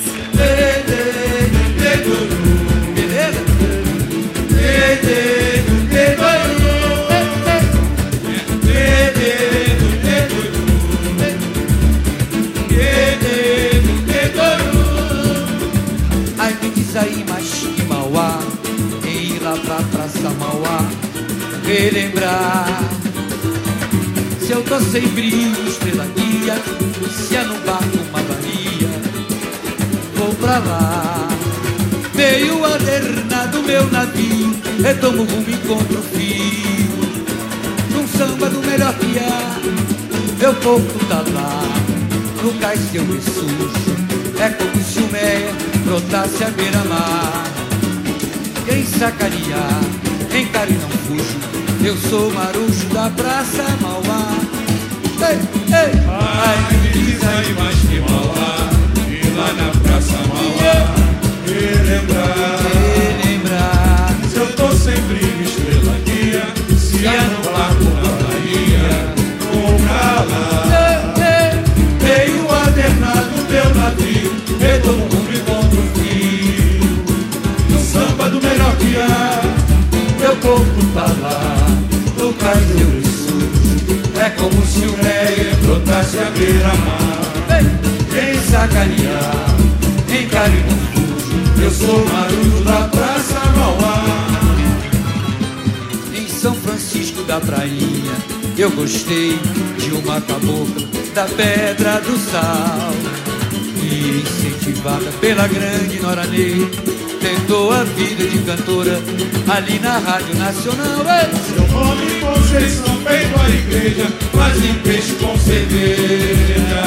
Se 24.42 24.52
eu 24.52 24.62
tô 24.64 24.78
sem 24.78 25.08
brilho, 25.08 25.56
estrela 25.66 26.06
guia 26.18 26.56
Se 27.10 27.38
é 27.38 27.44
no 27.44 27.56
barco 27.60 27.98
uma 28.10 28.20
Bahia 28.24 28.90
Vou 30.16 30.34
pra 30.36 30.58
lá. 30.58 31.30
Meio 32.14 32.66
adernado 32.66 33.64
meu 33.64 33.90
navio 33.90 34.54
Retomo 34.84 35.24
rumo, 35.24 35.50
encontro 35.50 36.04
fio. 36.12 36.92
Num 37.92 38.06
samba 38.06 38.50
do 38.50 38.60
melhor 38.68 38.94
que 38.96 40.42
Meu 40.42 40.54
corpo 40.56 41.06
tá 41.06 41.24
lá. 41.34 41.64
No 42.44 42.54
cais 42.60 42.82
que 42.92 42.98
eu 42.98 43.06
me 43.06 43.22
sujo 43.22 43.96
É 44.42 44.50
como 44.50 44.84
se 44.84 45.00
o 45.00 45.08
meia 45.10 45.54
brotasse 45.86 46.44
a 46.44 46.50
beira-mar. 46.50 47.44
Quem 48.66 48.86
sacanear, 48.86 49.80
encare 50.38 50.74
não 50.74 50.90
fujo 50.90 51.67
Eu 51.88 51.96
sou 51.96 52.30
marujo 52.34 52.86
da 52.88 53.10
Praça 53.12 53.64
Mauá. 53.80 54.36
Ei, 55.22 55.40
ei, 55.74 55.92
ai, 56.10 56.78
me 56.82 56.90
diz 56.90 57.24
aí 57.24 57.54
mais 57.54 57.76
que 57.76 58.02
Mauá. 58.02 58.70
E 59.08 59.30
lá 59.30 59.54
na 59.54 59.72
Praça 59.80 60.18
Mauá. 60.28 60.96
Relembrar 61.48 62.60
Relembrar 63.24 64.18
Se 64.30 64.36
eu 64.36 64.48
tô 64.58 64.70
sem 64.74 65.00
brilho, 65.04 65.44
estrela 65.44 65.98
guia 66.04 66.44
Se 66.78 67.08
é 67.08 67.22
no 67.22 67.42
barco 67.54 67.86
na 67.96 68.12
Bahia 68.22 69.16
Vou 69.54 69.80
pra 69.80 70.26
lá 70.26 71.14
Meio 72.02 72.52
Adernado 72.52 73.32
meu 73.50 73.76
navio 73.76 74.36
Retorno 74.60 75.06
rumo 75.06 75.32
e 75.32 75.38
encontro 75.38 75.82
frio. 75.96 77.06
No 77.70 77.80
samba 77.80 78.30
do 78.30 78.42
melhor 78.42 78.76
que 78.76 78.98
há. 78.98 79.42
Meu 80.20 80.36
corpo 80.36 80.86
tá 80.94 81.06
lá 81.22 81.47
Me 82.56 83.04
sujo 83.04 84.20
É 84.24 84.30
como 84.30 84.66
se 84.66 84.86
o 84.86 84.98
meia 85.04 85.54
Brotasse 85.64 86.18
a 86.20 86.30
beira-mar 86.30 87.20
Quem 88.10 88.40
sacanear, 88.40 89.56
encare 90.10 90.64
fujo 90.64 91.62
Eu 91.62 91.72
sou 91.72 92.06
marujo 92.06 92.64
da 92.64 92.88
Praça 92.88 93.40
Mauá. 93.58 94.06
Em 96.16 96.28
São 96.30 96.56
Francisco 96.56 97.22
da 97.24 97.42
Prainha 97.42 98.16
Eu 98.58 98.72
gostei 98.72 99.38
de 99.78 99.92
uma 99.92 100.22
cabocla 100.22 100.88
Da 101.14 101.26
Pedra 101.26 102.00
do 102.00 102.18
Sal. 102.18 102.94
E 103.84 104.22
incentivada 104.22 105.12
pela 105.20 105.48
grande 105.48 106.00
Nora 106.00 106.26
Ney 106.28 106.66
Tentou 107.20 107.74
a 107.74 107.84
vida 107.84 108.26
de 108.26 108.40
cantora 108.40 109.02
Ali 109.50 109.80
na 109.80 109.98
Rádio 109.98 110.36
Nacional. 110.36 111.04
Ei! 111.08 111.28
Seu 111.54 111.68
nome 111.68 112.17
Conceição 112.58 112.98
feito 113.06 113.40
a 113.40 113.50
igreja 113.50 114.08
Fazem 114.34 114.74
peixe 114.84 115.14
com 115.22 115.38
cerveja. 115.38 116.84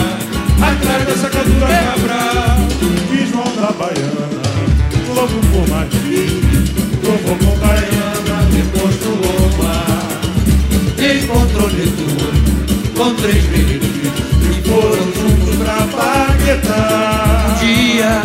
Atrás 0.60 1.06
da 1.06 1.16
sacadura 1.16 1.68
cabral 1.68 2.58
De 3.08 3.26
João 3.30 3.54
da 3.54 3.70
Baiana. 3.70 4.28
Louco 5.14 5.40
por 5.52 5.68
Martins 5.68 6.70
Provou 7.00 7.36
com 7.36 7.56
Baiana 7.58 8.48
Depois 8.52 8.96
do 8.96 9.10
Loma 9.22 9.84
Encontrou 10.98 11.70
Netuno 11.70 12.30
Com 12.96 13.14
três 13.14 13.44
meninos 13.50 13.86
E 14.42 14.68
foram 14.68 15.06
juntos 15.14 15.54
pra 15.56 15.86
Paquetá. 15.86 17.56
Dia, 17.60 18.22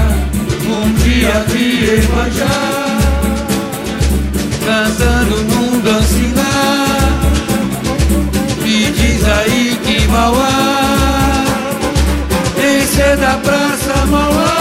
um 0.67 0.93
dia 0.95 1.45
de 1.47 1.65
Evangelho, 1.91 2.95
cantando 4.65 5.43
num 5.43 5.79
dancinhar. 5.81 6.94
Aí 9.27 9.75
que 9.77 10.07
Mauá, 10.07 10.49
é 12.99 13.15
da 13.17 13.37
Praça 13.37 14.05
Mauá. 14.05 14.55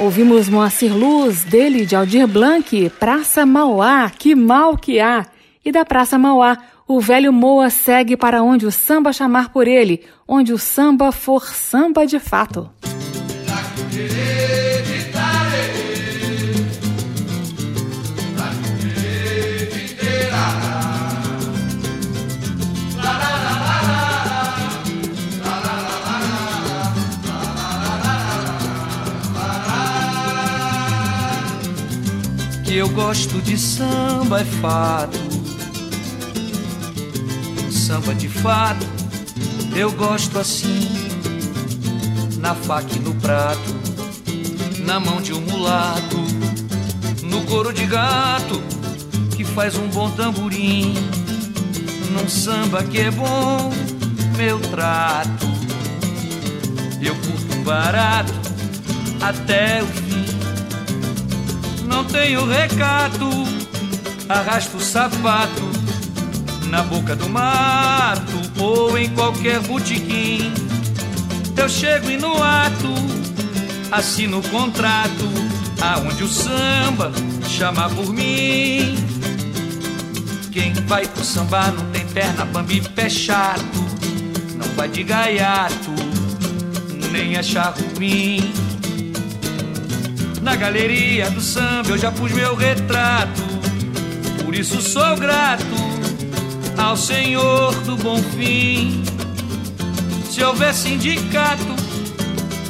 Ouvimos 0.00 0.48
Moacir 0.48 0.94
Luz, 0.94 1.42
dele 1.44 1.84
de 1.84 1.96
Aldir 1.96 2.26
Blanc, 2.26 2.90
Praça 3.00 3.44
Mauá, 3.44 4.10
que 4.10 4.34
mal 4.34 4.76
que 4.76 5.00
há. 5.00 5.26
E 5.64 5.72
da 5.72 5.84
Praça 5.84 6.18
Mauá, 6.18 6.58
o 6.86 7.00
velho 7.00 7.32
Moa 7.32 7.68
segue 7.68 8.16
para 8.16 8.42
onde 8.42 8.64
o 8.64 8.70
samba 8.70 9.12
chamar 9.12 9.50
por 9.50 9.68
ele, 9.68 10.04
onde 10.26 10.52
o 10.52 10.58
samba 10.58 11.12
for 11.12 11.44
samba 11.44 12.06
de 12.06 12.18
fato. 12.18 12.70
Que 32.68 32.76
eu 32.76 32.88
gosto 32.90 33.40
de 33.40 33.56
samba 33.56 34.42
é 34.42 34.44
fato. 34.44 35.18
Samba 37.70 38.14
de 38.14 38.28
fato, 38.28 38.86
eu 39.74 39.90
gosto 39.90 40.38
assim. 40.38 40.86
Na 42.36 42.54
faca 42.54 42.94
e 42.94 42.98
no 42.98 43.14
prato, 43.14 43.74
na 44.80 45.00
mão 45.00 45.18
de 45.18 45.32
um 45.32 45.40
mulato, 45.40 46.18
no 47.22 47.42
couro 47.46 47.72
de 47.72 47.86
gato 47.86 48.62
que 49.34 49.46
faz 49.46 49.74
um 49.74 49.88
bom 49.88 50.10
tamborim. 50.10 50.92
Num 52.12 52.28
samba 52.28 52.82
que 52.82 53.00
é 53.00 53.10
bom, 53.10 53.72
meu 54.36 54.60
trato. 54.60 55.46
Eu 57.00 57.14
curto 57.14 57.54
um 57.56 57.62
barato 57.62 58.34
até 59.22 59.82
o 59.82 59.86
fim. 59.86 60.17
Não 61.98 62.04
tenho 62.04 62.46
recato, 62.46 63.28
arrasto 64.28 64.76
o 64.76 64.80
sapato 64.80 65.68
na 66.70 66.80
boca 66.84 67.16
do 67.16 67.28
mato 67.28 68.40
ou 68.56 68.96
em 68.96 69.08
qualquer 69.10 69.58
botequim. 69.62 70.52
Eu 71.56 71.68
chego 71.68 72.08
e 72.08 72.16
no 72.16 72.40
ato 72.40 72.94
assino 73.90 74.38
o 74.38 74.48
contrato 74.48 75.28
aonde 75.80 76.22
o 76.22 76.28
samba 76.28 77.10
chama 77.48 77.90
por 77.90 78.12
mim. 78.12 78.94
Quem 80.52 80.72
vai 80.86 81.04
pro 81.04 81.24
samba 81.24 81.72
não 81.72 81.84
tem 81.90 82.06
perna, 82.06 82.44
bambi, 82.44 82.80
pé 82.80 83.08
chato, 83.08 83.84
não 84.54 84.68
vai 84.76 84.88
de 84.88 85.02
gaiato, 85.02 85.90
nem 87.10 87.36
achar 87.36 87.74
ruim. 87.96 88.67
Na 90.48 90.56
galeria 90.56 91.30
do 91.30 91.42
samba 91.42 91.90
eu 91.90 91.98
já 91.98 92.10
pus 92.10 92.32
meu 92.32 92.56
retrato, 92.56 93.42
por 94.42 94.54
isso 94.54 94.80
sou 94.80 95.14
grato 95.14 95.62
ao 96.74 96.96
Senhor 96.96 97.74
do 97.82 97.98
Bom 97.98 98.16
Fim. 98.34 99.04
Se 100.30 100.42
houver 100.42 100.72
sindicato, 100.72 101.76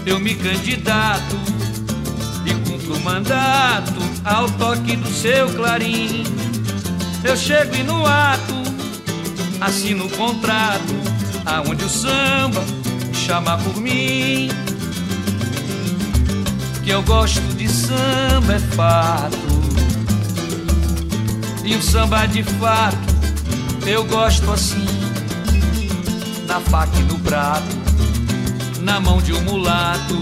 eu 0.04 0.18
me 0.18 0.34
candidato 0.34 1.36
e 2.44 2.68
cumpro 2.68 2.94
o 2.94 3.00
mandato 3.00 4.00
ao 4.24 4.50
toque 4.50 4.96
do 4.96 5.08
seu 5.12 5.48
clarim. 5.50 6.24
Eu 7.22 7.36
chego 7.36 7.76
e 7.76 7.84
no 7.84 8.04
ato 8.04 8.54
assino 9.60 10.06
o 10.06 10.10
contrato 10.10 10.94
aonde 11.46 11.84
o 11.84 11.88
samba 11.88 12.64
chama 13.14 13.56
por 13.58 13.76
mim. 13.76 14.48
Que 16.88 16.94
eu 16.94 17.02
gosto 17.02 17.42
de 17.54 17.68
samba 17.68 18.54
é 18.54 18.58
fato 18.58 19.36
e 21.62 21.76
o 21.76 21.82
samba 21.82 22.24
de 22.24 22.42
fato 22.42 22.96
eu 23.86 24.06
gosto 24.06 24.50
assim, 24.50 24.86
na 26.46 26.58
faca 26.60 26.98
e 26.98 27.02
no 27.02 27.18
prato, 27.18 27.76
na 28.80 28.98
mão 29.00 29.20
de 29.20 29.34
um 29.34 29.40
mulato, 29.42 30.14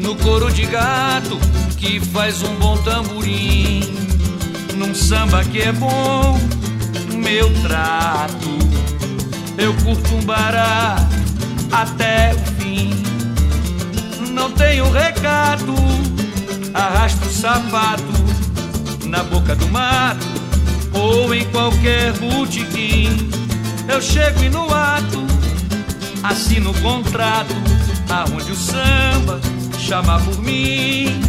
no 0.00 0.14
couro 0.16 0.52
de 0.52 0.66
gato 0.66 1.38
que 1.78 1.98
faz 1.98 2.42
um 2.42 2.54
bom 2.56 2.76
tamborim. 2.82 3.80
Num 4.76 4.94
samba 4.94 5.42
que 5.46 5.62
é 5.62 5.72
bom, 5.72 6.38
meu 7.10 7.50
trato. 7.62 8.50
Eu 9.56 9.72
curto 9.76 10.14
um 10.14 10.24
barato 10.26 11.06
até 11.72 12.34
o 12.34 12.60
fim. 12.60 13.13
Não 14.34 14.50
tenho 14.50 14.90
recado, 14.90 15.72
arrasto 16.74 17.24
o 17.24 17.30
sapato 17.30 18.02
na 19.06 19.22
boca 19.22 19.54
do 19.54 19.68
mato 19.68 20.26
ou 20.92 21.32
em 21.32 21.44
qualquer 21.46 22.12
botequim. 22.14 23.30
Eu 23.88 24.02
chego 24.02 24.42
e 24.42 24.48
no 24.48 24.64
ato 24.74 25.24
assino 26.24 26.72
o 26.72 26.80
contrato 26.80 27.54
aonde 28.10 28.50
o 28.50 28.56
samba 28.56 29.40
chama 29.78 30.18
por 30.18 30.42
mim. 30.42 31.20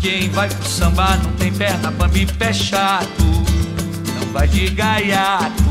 Quem 0.00 0.28
vai 0.30 0.48
pro 0.48 0.68
samba 0.68 1.16
não 1.22 1.30
tem 1.32 1.52
perna, 1.52 1.92
bambi 1.92 2.22
e 2.22 2.26
pé 2.26 2.52
chato. 2.52 3.22
Não 3.22 4.32
vai 4.32 4.48
de 4.48 4.70
gaiato, 4.70 5.62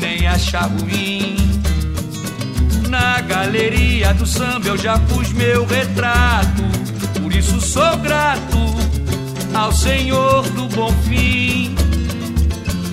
nem 0.00 0.26
achar 0.26 0.70
ruim. 0.70 1.35
Na 2.98 3.20
galeria 3.20 4.14
do 4.14 4.26
samba 4.26 4.68
eu 4.68 4.78
já 4.78 4.98
pus 4.98 5.30
meu 5.30 5.66
retrato. 5.66 6.62
Por 7.20 7.30
isso 7.30 7.60
sou 7.60 7.94
grato 7.98 8.56
ao 9.52 9.70
Senhor 9.70 10.48
do 10.52 10.66
Bom 10.74 10.90
Fim. 11.06 11.74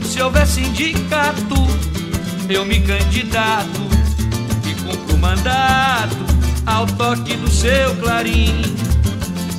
Se 0.04 0.22
houver 0.22 0.46
sindicato, 0.46 1.56
eu 2.50 2.66
me 2.66 2.82
candidato 2.82 3.82
e 4.70 4.74
cumpro 4.82 5.16
o 5.16 5.20
mandato 5.20 6.18
ao 6.66 6.86
toque 6.86 7.38
do 7.38 7.50
seu 7.50 7.96
clarim. 7.96 8.62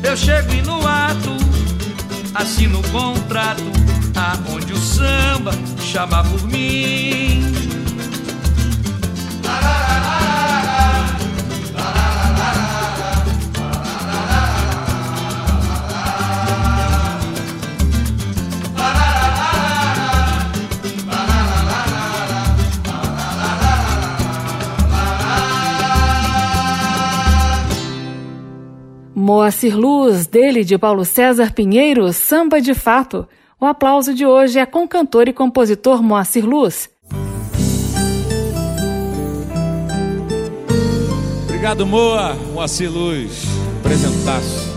Eu 0.03 0.15
chego 0.15 0.53
e 0.53 0.61
no 0.61 0.87
ato, 0.87 1.39
assino 2.35 2.81
o 2.81 2.89
contrato, 2.91 3.65
aonde 4.15 4.75
o 4.75 4.79
samba 4.79 5.53
chama 5.81 6.23
por 6.23 6.47
mim. 6.49 7.34
Moacir 29.25 29.75
Luz, 29.75 30.27
dele 30.27 30.63
de 30.63 30.77
Paulo 30.77 31.03
César 31.03 31.51
Pinheiro, 31.51 32.13
Samba 32.13 32.61
de 32.61 32.75
Fato. 32.75 33.27
O 33.59 33.65
aplauso 33.65 34.13
de 34.13 34.27
hoje 34.27 34.59
é 34.59 34.67
com 34.67 34.85
o 34.85 34.89
cantor 34.89 35.29
e 35.29 35.33
compositor 35.33 36.03
Moacir 36.03 36.47
Luz. 36.47 36.91
Obrigado, 41.45 41.87
Moa. 41.87 42.35
Moacir 42.53 42.93
Luz. 42.93 43.47
Presentaço. 43.83 44.75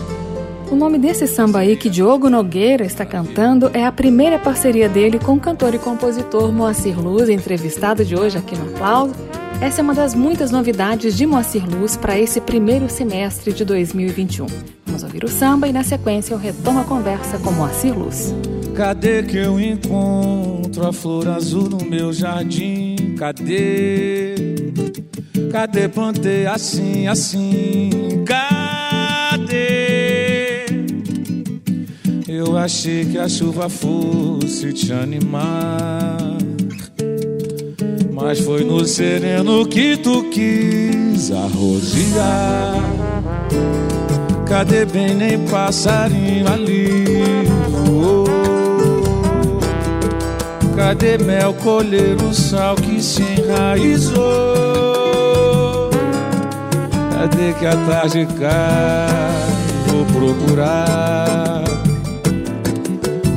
O 0.72 0.74
nome 0.74 0.96
desse 0.98 1.26
samba 1.26 1.58
aí 1.58 1.76
que 1.76 1.90
Diogo 1.90 2.30
Nogueira 2.30 2.86
está 2.86 3.04
cantando 3.04 3.70
é 3.74 3.84
a 3.84 3.92
primeira 3.92 4.38
parceria 4.38 4.88
dele 4.88 5.18
com 5.18 5.34
o 5.34 5.40
cantor 5.40 5.74
e 5.74 5.78
compositor 5.78 6.50
Moacir 6.50 6.98
Luz, 6.98 7.28
entrevistado 7.28 8.02
de 8.02 8.16
hoje 8.16 8.38
aqui 8.38 8.56
no 8.56 8.70
Aplauso. 8.70 9.14
Essa 9.60 9.80
é 9.80 9.82
uma 9.82 9.92
das 9.92 10.14
muitas 10.14 10.52
novidades 10.52 11.16
de 11.16 11.26
Moacir 11.26 11.68
Luz 11.68 11.96
para 11.96 12.16
esse 12.16 12.40
primeiro 12.40 12.88
semestre 12.88 13.52
de 13.52 13.64
2021. 13.64 14.46
Vamos 14.86 15.02
ouvir 15.02 15.24
o 15.24 15.28
samba 15.28 15.66
e 15.66 15.72
na 15.72 15.82
sequência 15.82 16.32
eu 16.32 16.38
retomo 16.38 16.78
a 16.78 16.84
conversa 16.84 17.38
com 17.40 17.50
Moacir 17.50 17.98
Luz. 17.98 18.32
Cadê 18.76 19.24
que 19.24 19.36
eu 19.36 19.60
encontro 19.60 20.86
a 20.86 20.92
flor 20.92 21.26
azul 21.26 21.68
no 21.68 21.84
meu 21.84 22.12
jardim? 22.12 23.16
Cadê? 23.18 24.36
Cadê 25.50 25.88
plantei 25.88 26.46
assim, 26.46 27.08
assim? 27.08 27.90
Cadê? 28.24 29.58
Eu 32.28 32.56
achei 32.56 33.04
que 33.06 33.18
a 33.18 33.28
chuva 33.28 33.68
fosse 33.68 34.72
te 34.72 34.92
animar. 34.92 36.27
Mas 38.28 38.40
foi 38.40 38.62
no 38.62 38.84
sereno 38.84 39.66
que 39.66 39.96
tu 39.96 40.22
quis 40.24 41.32
arroziar. 41.32 42.74
Cadê 44.46 44.84
bem 44.84 45.14
nem 45.14 45.38
passarinho 45.46 46.46
ali? 46.46 47.06
Cadê 50.76 51.16
mel 51.16 51.54
colher 51.54 52.22
o 52.22 52.34
sal 52.34 52.74
que 52.76 53.02
se 53.02 53.22
enraizou? 53.22 54.20
Cadê 57.14 57.54
que 57.54 57.64
a 57.64 57.76
tarde 57.86 58.28
cai? 58.38 59.08
Vou 59.86 60.04
procurar. 60.04 61.64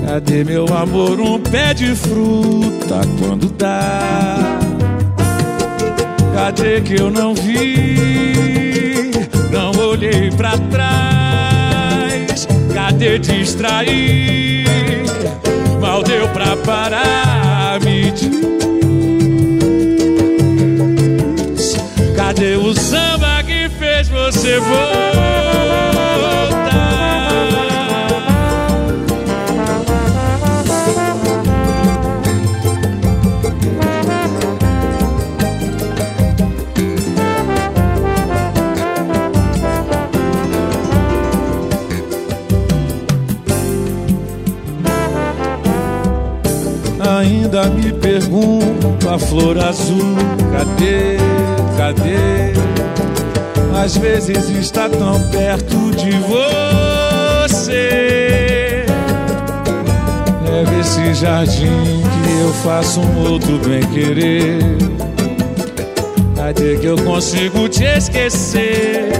Cadê 0.06 0.43
meu 0.43 0.65
amor? 0.75 1.17
Um 1.17 1.39
pé 1.39 1.73
de 1.73 1.95
fruta 1.95 2.99
quando 3.17 3.49
dá? 3.51 4.61
Cadê 6.43 6.82
que 6.82 6.99
eu 6.99 7.12
não 7.12 7.36
vi? 7.36 9.12
Não 9.51 9.69
olhei 9.89 10.32
pra 10.32 10.58
trás. 10.71 12.47
Cadê 12.73 13.19
distrair? 13.19 14.65
Mal 15.80 16.01
deu 16.01 16.27
pra 16.30 16.58
parar, 16.58 17.80
me 17.82 18.10
diz. 18.12 18.32
Cadê 22.15 22.56
o 22.56 22.73
samba 22.73 23.43
que 23.43 23.69
fez 23.77 24.10
você 24.10 24.58
voltar? 24.58 25.40
Ainda 47.21 47.65
me 47.65 47.93
pergunto 47.93 49.07
a 49.07 49.19
flor 49.19 49.55
azul, 49.60 50.15
cadê, 50.51 51.17
cadê? 51.77 52.51
Às 53.79 53.95
vezes 53.95 54.49
está 54.49 54.89
tão 54.89 55.21
perto 55.29 55.91
de 55.91 56.10
você. 57.47 57.75
É 60.47 60.79
esse 60.79 61.13
jardim 61.13 62.01
que 62.01 62.41
eu 62.41 62.51
faço 62.63 63.01
um 63.01 63.29
outro 63.29 63.60
bem 63.60 63.84
querer. 63.91 64.57
Cadê 66.36 66.77
que 66.77 66.88
eu 66.88 66.97
consigo 67.03 67.69
te 67.69 67.84
esquecer? 67.84 69.12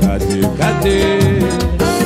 Cadê, 0.00 0.40
cadê? 0.56 1.18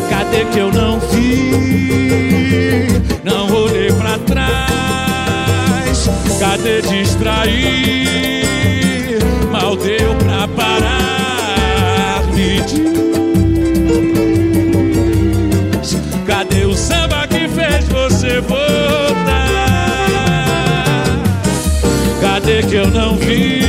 Cadê 0.09 0.45
que 0.47 0.59
eu 0.59 0.73
não 0.73 0.99
vi? 1.01 2.89
Não 3.23 3.55
olhei 3.55 3.93
pra 3.93 4.17
trás. 4.21 5.14
Cadê 6.39 6.83
distrair? 6.83 8.09
Mal 9.51 9.77
deu 9.77 10.15
pra 10.17 10.49
parar. 10.49 12.23
Me 12.35 12.61
diz. 12.61 12.85
Cadê 16.27 16.65
o 16.65 16.75
samba 16.75 17.27
que 17.29 17.49
fez 17.49 17.89
você 17.89 18.41
voltar? 18.41 18.65
Cadê 22.21 22.63
que 22.63 22.75
eu 22.75 22.89
não 22.89 23.17
vi? 23.17 23.63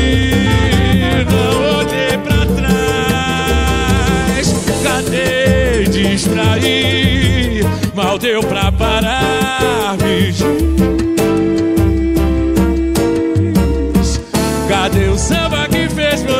Não 1.29 1.77
olhei 1.79 2.17
pra 2.17 2.45
trás. 2.57 4.53
Cadê 4.83 5.83
distrair? 5.85 7.63
Mal 7.93 8.17
deu 8.17 8.41
pra 8.41 8.71
parar. 8.71 9.97
Me 10.01 10.31
diz. 10.31 10.54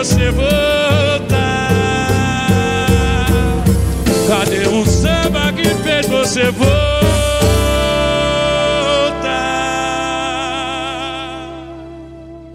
Você 0.06 0.30
voltar? 0.30 1.72
Cadê 4.28 4.68
o 4.68 4.86
samba 4.86 5.52
que 5.54 5.68
fez 5.84 6.06
você 6.06 6.52
voltar? 6.52 6.76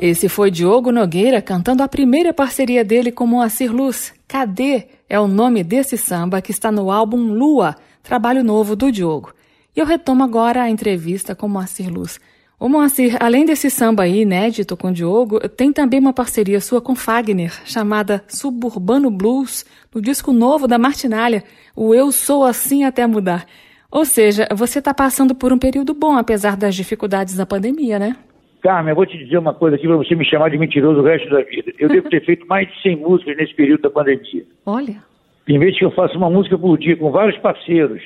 Esse 0.01 0.29
foi 0.29 0.51
Diogo 0.51 0.93
Nogueira 0.93 1.43
cantando 1.43 1.83
a 1.83 1.89
primeira 1.89 2.33
parceria 2.33 2.85
dele 2.85 3.11
com 3.11 3.27
Moacir 3.27 3.75
Luz, 3.75 4.13
Cadê? 4.29 4.87
é 5.09 5.19
o 5.19 5.27
nome 5.27 5.65
desse 5.65 5.99
samba 5.99 6.41
que 6.41 6.53
está 6.53 6.71
no 6.71 6.89
álbum 6.91 7.33
Lua, 7.33 7.75
trabalho 8.01 8.45
novo 8.45 8.77
do 8.77 8.93
Diogo. 8.93 9.35
E 9.75 9.81
eu 9.81 9.85
retomo 9.85 10.23
agora 10.23 10.63
a 10.63 10.71
entrevista 10.71 11.35
com 11.35 11.49
Moacir 11.49 11.93
Luz. 11.93 12.21
Ô 12.61 12.69
Moacir, 12.69 13.17
além 13.19 13.47
desse 13.47 13.71
samba 13.71 14.03
aí 14.03 14.21
inédito 14.21 14.77
com 14.77 14.89
o 14.89 14.93
Diogo, 14.93 15.41
tem 15.49 15.73
também 15.73 15.99
uma 15.99 16.13
parceria 16.13 16.61
sua 16.61 16.79
com 16.79 16.95
Fagner, 16.95 17.51
chamada 17.65 18.23
Suburbano 18.29 19.11
Blues, 19.11 19.65
no 19.95 19.99
disco 20.03 20.31
novo 20.31 20.69
da 20.69 20.79
Martinalha, 20.79 21.43
o 21.75 21.95
Eu 21.95 22.13
Sou 22.13 22.45
Assim 22.45 22.85
Até 22.85 23.07
Mudar. 23.07 23.47
Ou 23.91 24.05
seja, 24.05 24.47
você 24.55 24.79
está 24.79 24.93
passando 24.93 25.35
por 25.35 25.55
um 25.55 25.59
período 25.59 25.95
bom, 25.95 26.19
apesar 26.19 26.55
das 26.55 26.75
dificuldades 26.75 27.35
da 27.35 27.47
pandemia, 27.47 27.99
né? 27.99 28.15
Carmen, 28.63 28.91
eu 28.91 28.97
vou 28.97 29.07
te 29.07 29.17
dizer 29.17 29.39
uma 29.39 29.55
coisa 29.55 29.77
aqui 29.77 29.87
para 29.87 29.97
você 29.97 30.15
me 30.15 30.27
chamar 30.27 30.51
de 30.51 30.59
mentiroso 30.59 31.01
o 31.01 31.03
resto 31.03 31.31
da 31.31 31.41
vida. 31.41 31.73
Eu 31.79 31.89
devo 31.89 32.11
ter 32.11 32.23
feito 32.27 32.47
mais 32.47 32.69
de 32.69 32.83
100 32.83 32.97
músicas 32.97 33.39
nesse 33.39 33.55
período 33.55 33.81
da 33.81 33.91
pandemia. 33.91 34.45
Olha. 34.67 35.03
Tem 35.47 35.59
vezes 35.59 35.79
que 35.79 35.85
eu 35.87 35.93
faço 35.93 36.19
uma 36.19 36.29
música 36.29 36.59
por 36.59 36.77
dia 36.77 36.95
com 36.95 37.11
vários 37.11 37.39
parceiros. 37.39 38.03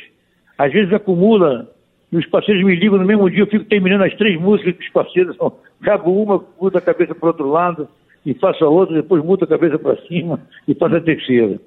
Às 0.56 0.72
vezes 0.72 0.92
acumula, 0.92 1.73
os 2.16 2.26
parceiros 2.26 2.64
me 2.64 2.74
ligam 2.74 2.98
no 2.98 3.06
mesmo 3.06 3.28
dia, 3.30 3.40
eu 3.40 3.46
fico 3.46 3.64
terminando 3.64 4.02
as 4.02 4.14
três 4.14 4.40
músicas 4.40 4.74
com 4.74 4.82
os 4.82 4.90
parceiros. 4.90 5.36
Acabo 5.80 6.22
uma, 6.22 6.44
mudo 6.60 6.78
a 6.78 6.80
cabeça 6.80 7.14
para 7.14 7.26
o 7.26 7.28
outro 7.28 7.48
lado, 7.48 7.88
e 8.24 8.34
faço 8.34 8.64
a 8.64 8.68
outra, 8.68 8.94
depois 8.94 9.22
mudo 9.22 9.44
a 9.44 9.48
cabeça 9.48 9.78
para 9.78 9.96
cima 10.06 10.40
e 10.66 10.74
faço 10.74 10.96
a 10.96 11.00
terceira. 11.00 11.60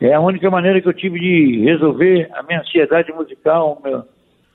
É 0.00 0.14
a 0.14 0.20
única 0.20 0.50
maneira 0.50 0.80
que 0.80 0.88
eu 0.88 0.94
tive 0.94 1.20
de 1.20 1.60
resolver 1.64 2.28
a 2.32 2.42
minha 2.42 2.60
ansiedade 2.60 3.12
musical, 3.12 3.82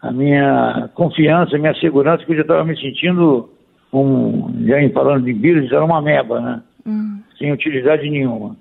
a 0.02 0.12
minha 0.12 0.90
confiança, 0.96 1.56
a 1.56 1.60
minha 1.60 1.76
segurança, 1.76 2.26
que 2.26 2.32
eu 2.32 2.38
já 2.38 2.42
estava 2.42 2.64
me 2.64 2.76
sentindo, 2.76 3.50
um, 3.94 4.66
já 4.66 4.82
em 4.82 4.90
falando 4.90 5.26
de 5.26 5.34
vírus, 5.34 5.72
era 5.72 5.86
uma 5.86 6.02
meba, 6.02 6.42
né? 6.42 6.64
Hum. 6.86 7.20
Sem 7.38 7.52
utilidade 7.52 8.10
nenhuma. 8.10 8.56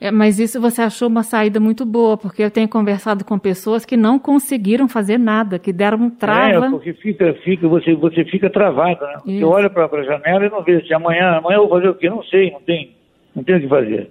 É, 0.00 0.12
mas 0.12 0.38
isso 0.38 0.60
você 0.60 0.82
achou 0.82 1.08
uma 1.08 1.24
saída 1.24 1.58
muito 1.58 1.84
boa, 1.84 2.16
porque 2.16 2.42
eu 2.42 2.50
tenho 2.50 2.68
conversado 2.68 3.24
com 3.24 3.36
pessoas 3.36 3.84
que 3.84 3.96
não 3.96 4.18
conseguiram 4.18 4.88
fazer 4.88 5.18
nada, 5.18 5.58
que 5.58 5.72
deram 5.72 5.98
um 5.98 6.10
trava. 6.10 6.66
É, 6.66 6.70
porque 6.70 6.92
fica, 6.92 7.34
fica, 7.42 7.66
você, 7.66 7.94
você 7.94 8.24
fica 8.24 8.48
travado, 8.48 9.04
né? 9.04 9.14
Você 9.24 9.44
olha 9.44 9.68
para 9.68 9.86
a 9.86 10.02
janela 10.04 10.46
e 10.46 10.50
não 10.50 10.62
vê 10.62 10.80
se 10.82 10.94
amanhã, 10.94 11.38
amanhã 11.38 11.56
eu 11.56 11.68
vou 11.68 11.78
fazer 11.78 11.88
o 11.88 11.94
quê? 11.94 12.08
Não 12.08 12.22
sei, 12.22 12.52
não 12.52 12.60
tem, 12.60 12.94
não 13.34 13.42
tem 13.42 13.56
o 13.56 13.60
que 13.60 13.68
fazer. 13.68 14.10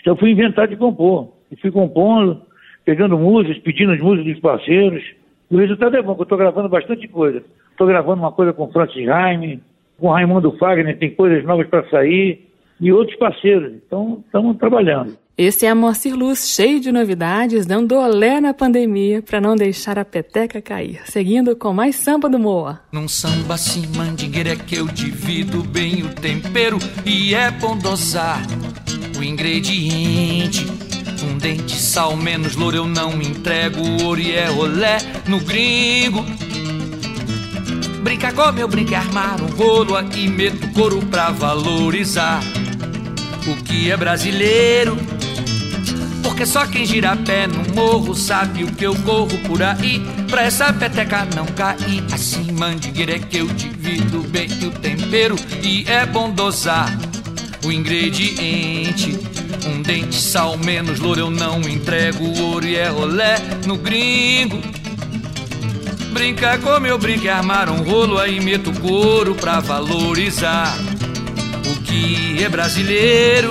Então 0.00 0.12
eu 0.12 0.18
fui 0.18 0.30
inventar 0.30 0.68
de 0.68 0.76
compor. 0.76 1.28
E 1.50 1.56
fui 1.56 1.70
compondo, 1.70 2.42
pegando 2.84 3.16
músicas, 3.16 3.58
pedindo 3.58 3.92
as 3.92 4.00
músicas 4.00 4.34
dos 4.34 4.40
parceiros. 4.42 5.02
E 5.50 5.54
o 5.54 5.58
resultado 5.58 5.96
é 5.96 6.02
bom, 6.02 6.14
que 6.14 6.20
eu 6.20 6.24
estou 6.24 6.38
gravando 6.38 6.68
bastante 6.68 7.08
coisa. 7.08 7.42
Estou 7.70 7.86
gravando 7.86 8.22
uma 8.22 8.32
coisa 8.32 8.52
com 8.52 8.70
Francis 8.70 9.04
Jaime, 9.04 9.62
com 9.98 10.10
Raimundo 10.10 10.56
Fagner, 10.58 10.98
tem 10.98 11.14
coisas 11.14 11.44
novas 11.44 11.66
para 11.68 11.88
sair, 11.88 12.46
e 12.80 12.92
outros 12.92 13.16
parceiros. 13.18 13.72
Então, 13.86 14.22
estamos 14.26 14.56
trabalhando. 14.58 15.16
Esse 15.38 15.66
é 15.66 15.74
Moacir 15.74 16.16
Luz, 16.16 16.48
cheio 16.48 16.80
de 16.80 16.90
novidades, 16.90 17.66
dando 17.66 17.94
olé 17.94 18.40
na 18.40 18.54
pandemia 18.54 19.20
para 19.20 19.38
não 19.38 19.54
deixar 19.54 19.98
a 19.98 20.04
peteca 20.04 20.62
cair. 20.62 21.02
Seguindo 21.04 21.54
com 21.54 21.74
mais 21.74 21.96
samba 21.96 22.26
do 22.26 22.38
Moa. 22.38 22.80
Num 22.90 23.06
samba 23.06 23.52
assim, 23.52 23.82
mandingueira 23.94 24.52
é 24.52 24.56
que 24.56 24.76
eu 24.76 24.86
divido 24.86 25.62
bem 25.62 26.02
o 26.02 26.14
tempero 26.14 26.78
e 27.04 27.34
é 27.34 27.50
bom 27.50 27.76
dosar 27.76 28.40
o 29.18 29.22
ingrediente. 29.22 30.64
Um 31.22 31.36
dente, 31.36 31.76
sal, 31.76 32.16
menos 32.16 32.56
louro 32.56 32.78
eu 32.78 32.86
não 32.86 33.20
entrego, 33.20 33.80
ouro 34.04 34.20
e 34.20 34.32
é 34.32 34.50
olé 34.50 34.96
no 35.28 35.38
gringo. 35.40 36.24
Brinca 38.06 38.32
como 38.32 38.56
eu 38.56 38.68
brinco, 38.68 38.94
armar 38.94 39.42
um 39.42 39.48
rolo 39.48 39.98
e 40.14 40.28
meto 40.28 40.68
couro 40.74 41.04
pra 41.06 41.32
valorizar 41.32 42.40
o 43.48 43.56
que 43.64 43.90
é 43.90 43.96
brasileiro. 43.96 44.96
Porque 46.22 46.46
só 46.46 46.64
quem 46.68 46.86
gira 46.86 47.16
pé 47.16 47.48
no 47.48 47.74
morro 47.74 48.14
sabe 48.14 48.62
o 48.62 48.70
que 48.70 48.86
eu 48.86 48.94
corro 49.02 49.36
por 49.48 49.60
aí. 49.60 50.00
Pra 50.30 50.44
essa 50.44 50.72
peteca 50.72 51.26
não 51.34 51.46
cair, 51.46 52.04
assim 52.12 52.52
mandingueira 52.52 53.16
é 53.16 53.18
que 53.18 53.38
eu 53.38 53.48
divido 53.48 54.20
bem 54.28 54.50
o 54.64 54.70
tempero 54.70 55.34
e 55.60 55.84
é 55.88 56.06
bom 56.06 56.30
dosar 56.30 56.96
o 57.64 57.72
ingrediente. 57.72 59.18
Um 59.66 59.82
dente, 59.82 60.14
sal, 60.14 60.56
menos 60.56 61.00
louro 61.00 61.22
eu 61.22 61.30
não 61.30 61.60
entrego, 61.62 62.24
ouro 62.40 62.64
e 62.64 62.76
é 62.76 62.88
rolé 62.88 63.34
no 63.66 63.76
gringo. 63.76 64.62
Brincar 66.16 66.58
como 66.60 66.86
eu 66.86 66.96
brinco 66.96 67.28
armar 67.28 67.68
um 67.68 67.82
rolo 67.82 68.18
aí 68.18 68.40
meto 68.40 68.72
couro 68.80 69.34
pra 69.34 69.60
valorizar 69.60 70.74
o 71.70 71.82
que 71.82 72.42
é 72.42 72.48
brasileiro. 72.48 73.50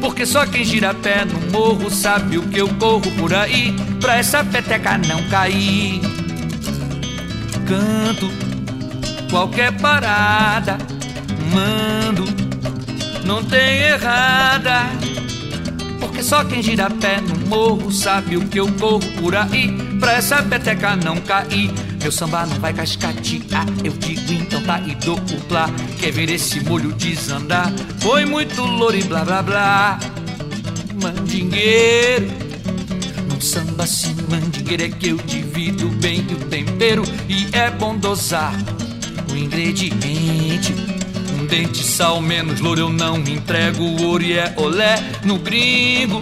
Porque 0.00 0.24
só 0.24 0.46
quem 0.46 0.64
gira 0.64 0.94
pé 0.94 1.26
no 1.26 1.38
morro 1.52 1.90
sabe 1.90 2.38
o 2.38 2.48
que 2.48 2.58
eu 2.58 2.68
corro 2.76 3.10
por 3.18 3.34
aí 3.34 3.74
pra 4.00 4.16
essa 4.16 4.42
peteca 4.42 4.96
não 4.96 5.22
cair. 5.28 6.00
Canto 7.68 8.30
qualquer 9.30 9.70
parada, 9.72 10.78
mando, 11.52 12.24
não 13.26 13.44
tem 13.44 13.82
errada. 13.82 14.86
Porque 16.00 16.22
só 16.22 16.44
quem 16.44 16.62
gira 16.62 16.88
pé 16.88 17.20
no 17.20 17.46
morro 17.46 17.92
sabe 17.92 18.38
o 18.38 18.48
que 18.48 18.58
eu 18.58 18.72
corro 18.72 19.06
por 19.20 19.36
aí 19.36 19.93
pra 20.04 20.12
essa 20.12 20.42
peteca 20.42 20.94
não 20.96 21.16
cair. 21.16 21.72
Meu 22.02 22.12
samba 22.12 22.44
não 22.44 22.60
vai 22.60 22.74
cascatear, 22.74 23.64
eu 23.82 23.92
digo 23.92 24.34
então 24.34 24.62
tá 24.62 24.78
e 24.80 24.94
dou 24.96 25.16
o 25.16 25.40
plá. 25.48 25.70
Quer 25.98 26.12
ver 26.12 26.28
esse 26.28 26.60
molho 26.60 26.92
desandar? 26.92 27.72
Foi 28.00 28.26
muito 28.26 28.60
louro 28.60 28.94
e 28.94 29.02
blá 29.02 29.24
blá 29.24 29.42
blá. 29.42 29.98
Mandingueiro, 31.02 32.26
num 33.30 33.40
samba 33.40 33.84
assim, 33.84 34.14
mandingueiro 34.28 34.82
é 34.82 34.88
que 34.90 35.08
eu 35.08 35.16
divido 35.16 35.88
bem 35.88 36.20
o 36.20 36.36
tempero 36.50 37.02
e 37.26 37.48
é 37.56 37.70
bom 37.70 37.96
dosar 37.96 38.52
o 39.32 39.34
ingrediente. 39.34 40.74
Um 41.40 41.46
dente, 41.46 41.82
sal, 41.82 42.20
menos 42.20 42.60
louro 42.60 42.80
eu 42.80 42.90
não 42.90 43.16
entrego, 43.20 44.02
ouro 44.02 44.22
e 44.22 44.34
é 44.34 44.52
olé 44.58 45.02
no 45.24 45.38
gringo. 45.38 46.20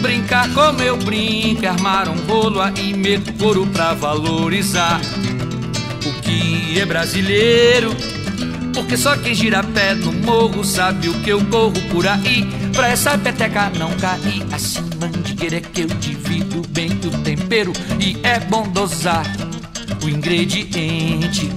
Brincar 0.00 0.48
como 0.54 0.80
eu 0.80 0.96
brinco, 0.96 1.66
armar 1.66 2.08
um 2.08 2.16
rolo 2.26 2.60
aí 2.60 2.94
meto 2.94 3.32
couro 3.34 3.66
pra 3.66 3.94
valorizar 3.94 5.00
o 6.06 6.22
que 6.22 6.78
é 6.78 6.84
brasileiro. 6.86 7.94
Porque 8.74 8.96
só 8.96 9.16
quem 9.16 9.34
gira 9.34 9.62
pé 9.62 9.94
no 9.94 10.12
morro 10.12 10.64
sabe 10.64 11.08
o 11.08 11.20
que 11.20 11.30
eu 11.30 11.44
corro 11.46 11.80
por 11.90 12.06
aí. 12.06 12.46
Pra 12.72 12.88
essa 12.88 13.18
peteca 13.18 13.70
não 13.76 13.90
cair, 13.96 14.46
assim 14.52 14.88
mandingueira 15.00 15.56
é 15.56 15.60
que 15.60 15.82
eu 15.82 15.86
divido 15.86 16.62
bem 16.68 16.90
o 16.90 17.22
tempero 17.22 17.72
e 18.00 18.16
é 18.22 18.40
bom 18.40 18.68
dosar 18.68 19.24
o 20.02 20.08
ingrediente. 20.08 21.50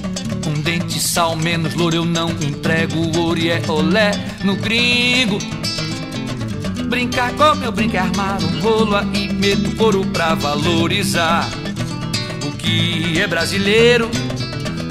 Um 0.48 0.62
dente, 0.62 1.00
sal, 1.00 1.36
menos 1.36 1.74
louro 1.74 1.96
eu 1.96 2.06
não 2.06 2.30
entrego, 2.30 3.18
ouro 3.18 3.40
e 3.40 3.50
é 3.50 3.62
olé 3.68 4.12
no 4.44 4.56
gringo. 4.56 5.38
Brincar 6.92 7.32
como 7.36 7.64
eu 7.64 7.72
brinco 7.72 7.96
é 7.96 8.00
armar 8.00 8.38
um 8.44 8.60
rolo 8.60 8.98
aí 8.98 9.32
meto 9.32 9.74
couro 9.78 10.06
pra 10.08 10.36
valorizar 10.36 11.50
o 12.46 12.52
que 12.52 13.18
é 13.18 13.26
brasileiro. 13.26 14.12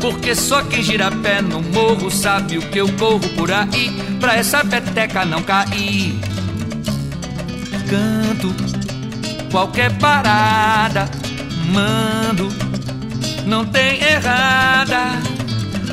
Porque 0.01 0.34
só 0.34 0.62
quem 0.62 0.82
gira 0.82 1.11
pé 1.11 1.42
no 1.42 1.61
morro 1.61 2.11
sabe 2.11 2.57
o 2.57 2.62
que 2.62 2.78
eu 2.78 2.90
corro 2.94 3.28
por 3.36 3.53
aí 3.53 3.92
pra 4.18 4.34
essa 4.34 4.64
peteca 4.64 5.26
não 5.26 5.42
cair. 5.42 6.18
Canto 7.90 8.55
qualquer 9.53 9.92
parada, 9.98 11.07
mando, 11.70 12.48
não 13.44 13.66
tem 13.66 14.03
errada. 14.03 15.20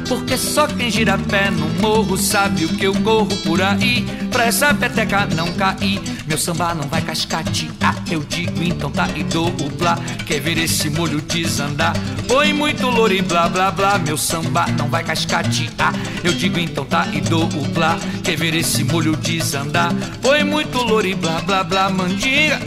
Porque 0.07 0.37
só 0.37 0.67
quem 0.67 0.89
gira 0.89 1.17
pé 1.17 1.51
no 1.51 1.67
morro 1.81 2.17
sabe 2.17 2.63
o 2.63 2.69
que 2.69 2.85
eu 2.85 2.93
corro 3.01 3.35
por 3.43 3.61
aí 3.61 4.05
pra 4.37 4.45
essa 4.45 4.71
peteca 4.71 5.25
não 5.35 5.51
cair. 5.53 5.99
Meu 6.27 6.37
samba 6.37 6.75
não 6.75 6.87
vai 6.87 7.01
cascatear, 7.01 7.95
eu 8.11 8.19
digo 8.19 8.61
então 8.61 8.91
tá 8.91 9.09
e 9.15 9.23
dou 9.23 9.47
o 9.47 9.69
blá. 9.71 9.97
Quer 10.27 10.39
ver 10.39 10.59
esse 10.59 10.91
molho 10.91 11.19
desandar? 11.21 11.95
Põe 12.27 12.53
muito 12.53 12.85
louro 12.85 13.11
e 13.11 13.21
blá 13.23 13.49
blá 13.49 13.71
blá. 13.71 13.97
Meu 13.97 14.15
samba 14.15 14.67
não 14.77 14.89
vai 14.89 15.03
cascatear, 15.03 15.91
eu 16.23 16.31
digo 16.33 16.59
então 16.59 16.85
tá 16.85 17.07
e 17.11 17.19
dou 17.19 17.45
o 17.45 17.67
blá. 17.69 17.97
Quer 18.23 18.37
ver 18.37 18.53
esse 18.53 18.83
molho 18.83 19.15
desandar? 19.15 19.91
Põe 20.21 20.43
muito 20.43 20.77
louro 20.83 21.07
e 21.07 21.15
blá 21.15 21.41
blá 21.41 21.63
blá. 21.63 21.89
Mandinga, 21.89 22.59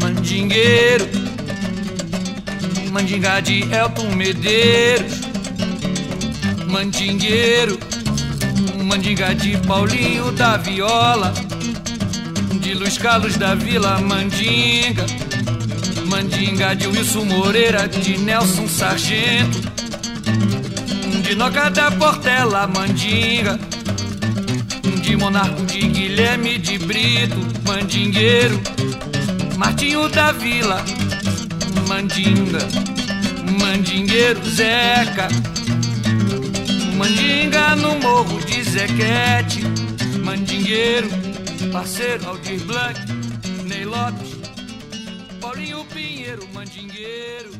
mandingueiro, 0.00 1.08
mandinga 2.92 3.40
de 3.40 3.62
Elton 3.74 4.14
Medeiros 4.14 5.28
mandingueiro, 6.68 7.78
mandinga 8.88 9.34
de 9.34 9.58
Paulinho 9.66 10.32
da 10.32 10.56
Viola, 10.56 11.34
de 12.58 12.72
Luiz 12.72 12.96
Carlos 12.96 13.36
da 13.36 13.54
Vila 13.54 14.00
Mandinga, 14.00 15.04
mandinga 16.06 16.74
de 16.74 16.86
Wilson 16.86 17.26
Moreira, 17.26 17.86
de 17.86 18.16
Nelson 18.16 18.66
Sargento, 18.66 19.60
de 21.22 21.34
Noca 21.34 21.68
da 21.68 21.90
Portela 21.90 22.66
Mandinga, 22.66 23.58
de 25.02 25.16
Monarco 25.16 25.62
de 25.66 25.80
Guilherme 25.80 26.56
de 26.56 26.78
Brito, 26.78 27.36
Mandingueiro, 27.66 28.58
Martinho 29.58 30.08
da 30.08 30.32
Vila, 30.32 30.82
Mandinga, 31.86 32.60
Mandingueiro 33.60 34.42
Zeca, 34.48 35.28
Mandinga 36.96 37.76
no 37.76 37.98
morro 38.00 38.40
de 38.40 38.67
Zequete, 38.78 39.58
Mandingueiro, 40.24 41.08
parceiro 41.72 42.28
Aldir 42.28 42.64
Blanc, 42.64 42.96
Ney 43.66 43.84
Lopes, 43.84 44.36
Paulinho 45.40 45.84
Pinheiro, 45.92 46.46
Mandingueiro. 46.54 47.50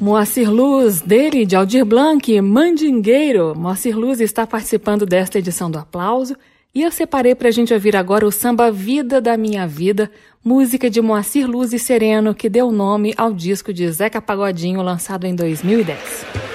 Moacir 0.00 0.50
Luz, 0.50 1.02
dele, 1.02 1.44
de 1.44 1.54
Aldir 1.54 1.84
Blanc, 1.84 2.40
Mandingueiro. 2.40 3.54
Moacir 3.54 3.98
Luz 3.98 4.18
está 4.18 4.46
participando 4.46 5.04
desta 5.04 5.38
edição 5.38 5.70
do 5.70 5.76
Aplauso 5.76 6.34
e 6.74 6.80
eu 6.80 6.90
separei 6.90 7.34
para 7.34 7.48
a 7.48 7.52
gente 7.52 7.74
ouvir 7.74 7.94
agora 7.94 8.26
o 8.26 8.32
samba 8.32 8.70
Vida 8.70 9.20
da 9.20 9.36
Minha 9.36 9.66
Vida, 9.66 10.10
música 10.42 10.88
de 10.88 11.02
Moacir 11.02 11.46
Luz 11.46 11.74
e 11.74 11.78
Sereno, 11.78 12.34
que 12.34 12.48
deu 12.48 12.72
nome 12.72 13.12
ao 13.18 13.34
disco 13.34 13.74
de 13.74 13.86
Zeca 13.92 14.22
Pagodinho, 14.22 14.80
lançado 14.80 15.26
em 15.26 15.34
2010. 15.34 16.51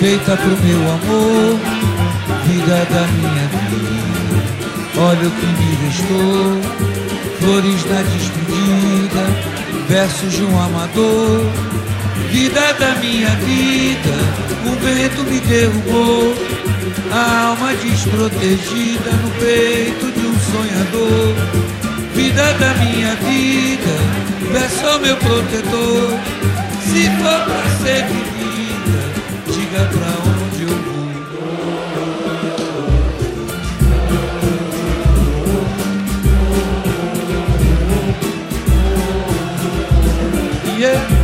Feita 0.00 0.36
pro 0.36 0.56
meu 0.64 0.80
amor 0.92 1.58
Vida 2.46 2.86
da 2.90 3.06
minha 3.12 3.46
vida, 3.70 5.00
olha 5.00 5.28
o 5.28 5.30
que 5.30 5.46
me 5.46 5.86
restou 5.86 6.88
Flores 7.40 7.84
da 7.84 8.02
despedida, 8.02 9.24
versos 9.88 10.32
de 10.32 10.42
um 10.42 10.60
amador. 10.60 11.46
Vida 12.30 12.72
da 12.74 12.94
minha 12.96 13.30
vida, 13.30 14.14
o 14.66 14.72
vento 14.84 15.22
me 15.22 15.40
derrubou. 15.40 16.34
A 17.12 17.46
alma 17.48 17.74
desprotegida 17.74 19.10
no 19.22 19.30
peito 19.40 20.12
de 20.12 20.26
um 20.26 20.38
sonhador. 20.52 21.34
Vida 22.14 22.52
da 22.54 22.74
minha 22.74 23.14
vida, 23.14 23.96
peço 24.52 25.00
meu 25.00 25.16
protetor. 25.16 26.18
Se 26.82 27.08
for 27.16 27.44
pra 27.44 27.64
ser 27.82 28.04
vivida, 28.06 28.37
diga 29.68 29.84
pra 29.84 30.08
onde 30.46 30.62
eu 30.62 30.68
vou. 30.68 30.98
Yeah. 40.78 41.17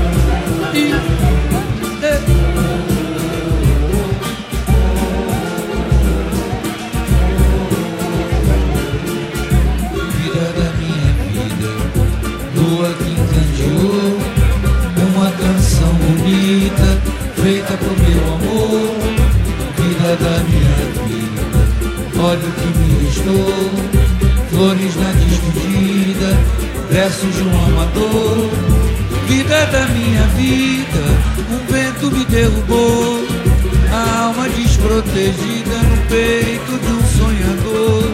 Versos 26.95 27.35
de 27.35 27.43
um 27.43 27.65
amador, 27.67 28.51
vida 29.27 29.67
da 29.67 29.85
minha 29.89 30.23
vida, 30.37 31.03
um 31.51 31.73
vento 31.73 32.09
me 32.13 32.25
derrubou, 32.27 33.27
a 33.93 34.21
alma 34.27 34.49
desprotegida 34.51 35.77
no 35.91 35.97
peito 36.09 36.79
de 36.79 36.93
um 36.93 37.03
sonhador. 37.19 38.13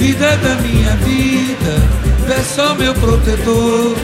Vida 0.00 0.36
da 0.36 0.56
minha 0.56 0.96
vida, 0.96 1.76
peço 2.26 2.60
ao 2.60 2.74
meu 2.74 2.92
protetor. 2.94 3.96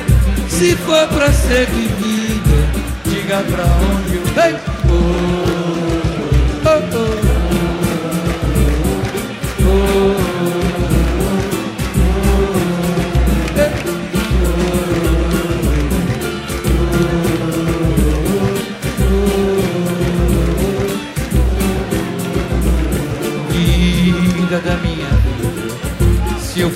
Se 0.48 0.76
for 0.76 1.08
pra 1.08 1.32
ser 1.32 1.66
vivida, 1.66 2.68
diga 3.06 3.42
pra 3.50 3.64
onde 3.64 4.14
eu 4.14 4.22
hey! 4.40 6.03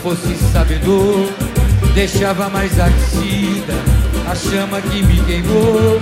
Fosse 0.09 0.35
sabedor, 0.53 1.29
deixava 1.95 2.49
mais 2.49 2.73
aquecida 2.81 3.75
a 4.31 4.35
chama 4.35 4.81
que 4.81 5.03
me 5.03 5.21
queimou. 5.25 6.01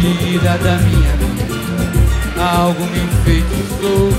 Vida 0.00 0.58
da 0.58 0.76
minha 0.78 1.12
vida, 1.16 2.42
algo 2.42 2.82
me 2.86 2.98
enfeitiçou, 2.98 4.10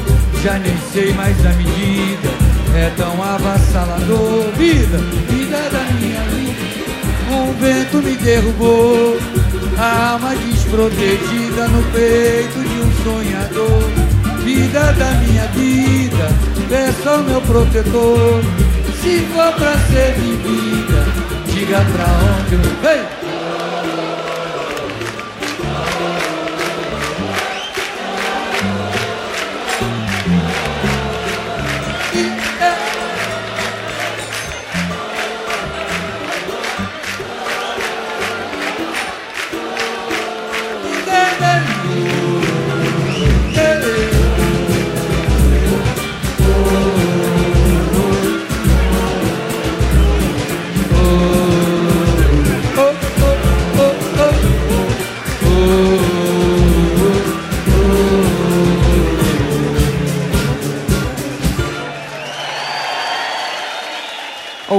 já 0.43 0.59
nem 0.59 0.77
sei 0.93 1.13
mais 1.13 1.35
a 1.45 1.49
medida, 1.53 2.29
é 2.75 2.91
tão 2.95 3.21
avassalador. 3.23 4.51
Vida, 4.55 4.97
vida 5.29 5.69
da 5.71 5.83
minha 5.93 6.21
vida, 6.29 6.53
um 7.31 7.53
vento 7.59 7.97
me 7.97 8.15
derrubou, 8.15 9.17
a 9.79 10.11
alma 10.11 10.35
desprotegida 10.35 11.67
no 11.69 11.83
peito 11.91 12.59
de 12.59 12.81
um 12.81 13.03
sonhador. 13.03 14.13
Vida 14.43 14.93
da 14.93 15.11
minha 15.21 15.47
vida, 15.47 16.29
peço 16.69 17.09
ao 17.09 17.23
meu 17.23 17.41
protetor. 17.41 18.41
Se 19.03 19.19
for 19.33 19.51
pra 19.55 19.73
ser 19.89 20.13
vivida, 20.13 21.03
diga 21.51 21.79
pra 21.91 22.05
onde 22.39 22.55
eu. 22.55 22.89
Ei! 22.89 23.12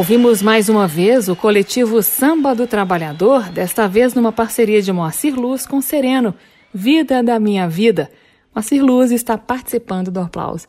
Ouvimos 0.04 0.42
mais 0.42 0.68
uma 0.68 0.86
vez 0.86 1.30
o 1.30 1.34
coletivo 1.34 2.02
Samba 2.02 2.54
do 2.54 2.66
Trabalhador, 2.66 3.48
desta 3.48 3.88
vez 3.88 4.12
numa 4.12 4.30
parceria 4.30 4.82
de 4.82 4.92
Moacir 4.92 5.34
Luz 5.34 5.66
com 5.66 5.80
Sereno, 5.80 6.34
Vida 6.74 7.22
da 7.22 7.40
Minha 7.40 7.66
Vida. 7.66 8.10
Moacir 8.54 8.84
Luz 8.84 9.10
está 9.10 9.38
participando 9.38 10.10
do 10.10 10.20
aplauso. 10.20 10.66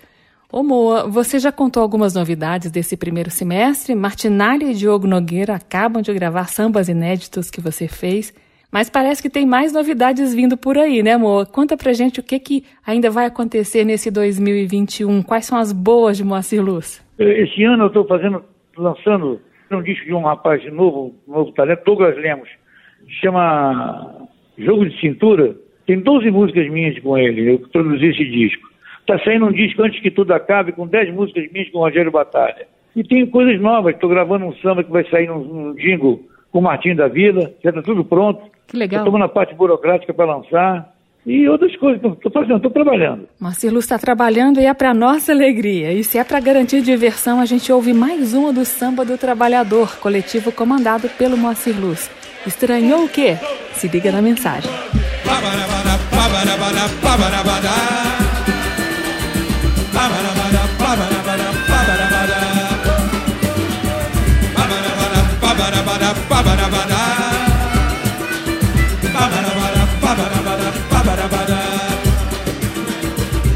Ô 0.50 0.64
Moa, 0.64 1.10
você 1.10 1.38
já 1.38 1.52
contou 1.52 1.84
algumas 1.84 2.16
novidades 2.16 2.72
desse 2.72 2.96
primeiro 2.96 3.30
semestre? 3.30 3.94
Martinalha 3.94 4.72
e 4.72 4.74
Diogo 4.74 5.06
Nogueira 5.06 5.54
acabam 5.56 6.02
de 6.02 6.14
gravar 6.14 6.48
sambas 6.48 6.88
inéditos 6.88 7.52
que 7.52 7.60
você 7.60 7.90
fez, 7.90 8.34
mas 8.72 8.90
parece 8.90 9.22
que 9.22 9.30
tem 9.30 9.46
mais 9.46 9.74
novidades 9.74 10.34
vindo 10.34 10.56
por 10.56 10.78
aí, 10.78 11.04
né, 11.04 11.18
Moa? 11.18 11.46
Conta 11.46 11.76
pra 11.76 11.92
gente 11.92 12.22
o 12.22 12.24
que, 12.24 12.40
que 12.40 12.64
ainda 12.88 13.12
vai 13.12 13.26
acontecer 13.26 13.84
nesse 13.84 14.10
2021. 14.10 15.22
Quais 15.24 15.46
são 15.46 15.58
as 15.58 15.74
boas 15.74 16.16
de 16.16 16.24
Moacir 16.24 16.64
Luz? 16.64 17.04
Esse 17.20 17.66
ano 17.66 17.84
eu 17.84 17.88
estou 17.88 18.08
fazendo, 18.08 18.42
lançando 18.78 19.40
um 19.72 19.82
disco 19.82 20.06
de 20.06 20.14
um 20.14 20.22
rapaz 20.22 20.64
novo, 20.72 21.16
novo 21.28 21.52
talento, 21.52 21.84
Douglas 21.86 22.16
Lemos, 22.18 22.50
chama 23.22 24.28
Jogo 24.58 24.88
de 24.88 25.00
Cintura. 25.00 25.56
Tem 25.86 26.00
12 26.00 26.32
músicas 26.32 26.70
minhas 26.70 26.98
com 27.00 27.18
ele, 27.18 27.54
eu 27.54 27.60
produzi 27.60 28.08
esse 28.08 28.26
disco. 28.26 28.68
Está 29.02 29.20
saindo 29.20 29.46
um 29.46 29.52
disco 29.52 29.84
antes 29.84 30.02
que 30.02 30.10
tudo 30.10 30.34
acabe, 30.34 30.72
com 30.72 30.88
10 30.88 31.14
músicas 31.14 31.52
minhas 31.52 31.70
com 31.70 31.78
o 31.80 31.82
Rogério 31.82 32.12
Batalha. 32.12 32.68
E 32.96 33.04
tem 33.04 33.26
coisas 33.28 33.62
novas. 33.62 33.94
Estou 33.94 34.10
gravando 34.10 34.46
um 34.46 34.56
samba 34.56 34.84
que 34.84 34.92
vai 34.92 35.08
sair 35.10 35.28
num, 35.28 35.44
num 35.44 35.76
jingle 35.76 36.22
com 36.52 36.60
o 36.60 36.62
Martim 36.62 36.96
da 36.96 37.08
Vila. 37.08 37.52
Já 37.64 37.70
está 37.70 37.82
tudo 37.82 38.04
pronto. 38.04 38.42
Que 38.68 38.78
legal. 38.78 39.00
Estou 39.00 39.12
tomando 39.12 39.26
a 39.26 39.30
parte 39.30 39.54
burocrática 39.54 40.14
para 40.14 40.26
lançar. 40.26 40.95
E 41.26 41.50
outras 41.50 41.76
coisas. 41.78 42.14
Estou 42.14 42.32
fazendo, 42.32 42.58
estou 42.58 42.72
trabalhando. 42.72 43.28
Moacir 43.40 43.74
Luz 43.74 43.86
está 43.86 43.98
trabalhando 43.98 44.60
e 44.60 44.66
é 44.66 44.74
para 44.74 44.94
nossa 44.94 45.32
alegria. 45.32 45.92
E 45.92 46.04
se 46.04 46.18
é 46.18 46.24
para 46.24 46.40
garantir 46.40 46.82
diversão, 46.82 47.40
a 47.40 47.46
gente 47.46 47.72
ouve 47.72 47.94
mais 47.94 48.34
uma 48.34 48.54
do 48.54 48.64
Samba 48.64 49.04
do 49.04 49.18
Trabalhador, 49.18 49.98
coletivo 49.98 50.52
comandado 50.52 51.10
pelo 51.10 51.36
Moacir 51.36 51.76
Luz. 51.80 52.12
Estranhou 52.46 53.06
o 53.06 53.10
quê? 53.10 53.38
Se 53.74 53.88
liga 53.88 54.12
na 54.12 54.22
mensagem. 54.22 54.70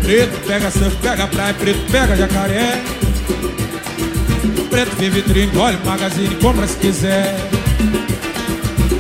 Preto 0.10 0.39
pega 0.47 0.72
surf, 0.72 0.95
pega 1.03 1.28
praia, 1.28 1.53
preto 1.53 1.91
pega 1.91 2.16
jacaré. 2.16 2.82
Preto 4.68 4.95
vê 4.95 5.07
vitrine, 5.07 5.55
olha 5.55 5.78
o 5.78 5.86
magazine, 5.86 6.34
compra 6.38 6.66
se 6.66 6.78
quiser. 6.78 7.36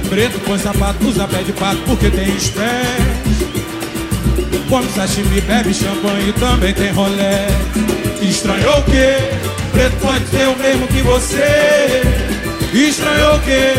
Preto 0.07 0.39
põe 0.41 0.59
sapato, 0.59 1.07
usa 1.07 1.27
pé 1.27 1.41
de 1.41 1.51
pato 1.53 1.81
porque 1.87 2.11
tem 2.11 2.27
pés. 2.27 2.59
Come 4.69 4.87
sashimi, 4.89 5.41
bebe 5.41 5.73
champanhe 5.73 6.31
também 6.33 6.75
tem 6.75 6.91
rolé. 6.91 7.47
Estranhou 8.21 8.77
o 8.77 8.83
quê? 8.83 9.17
Preto 9.71 9.95
pode 9.99 10.25
ter 10.25 10.47
o 10.47 10.55
mesmo 10.57 10.87
que 10.89 11.01
você. 11.01 12.03
Estranhou 12.71 13.35
o 13.35 13.39
quê? 13.39 13.73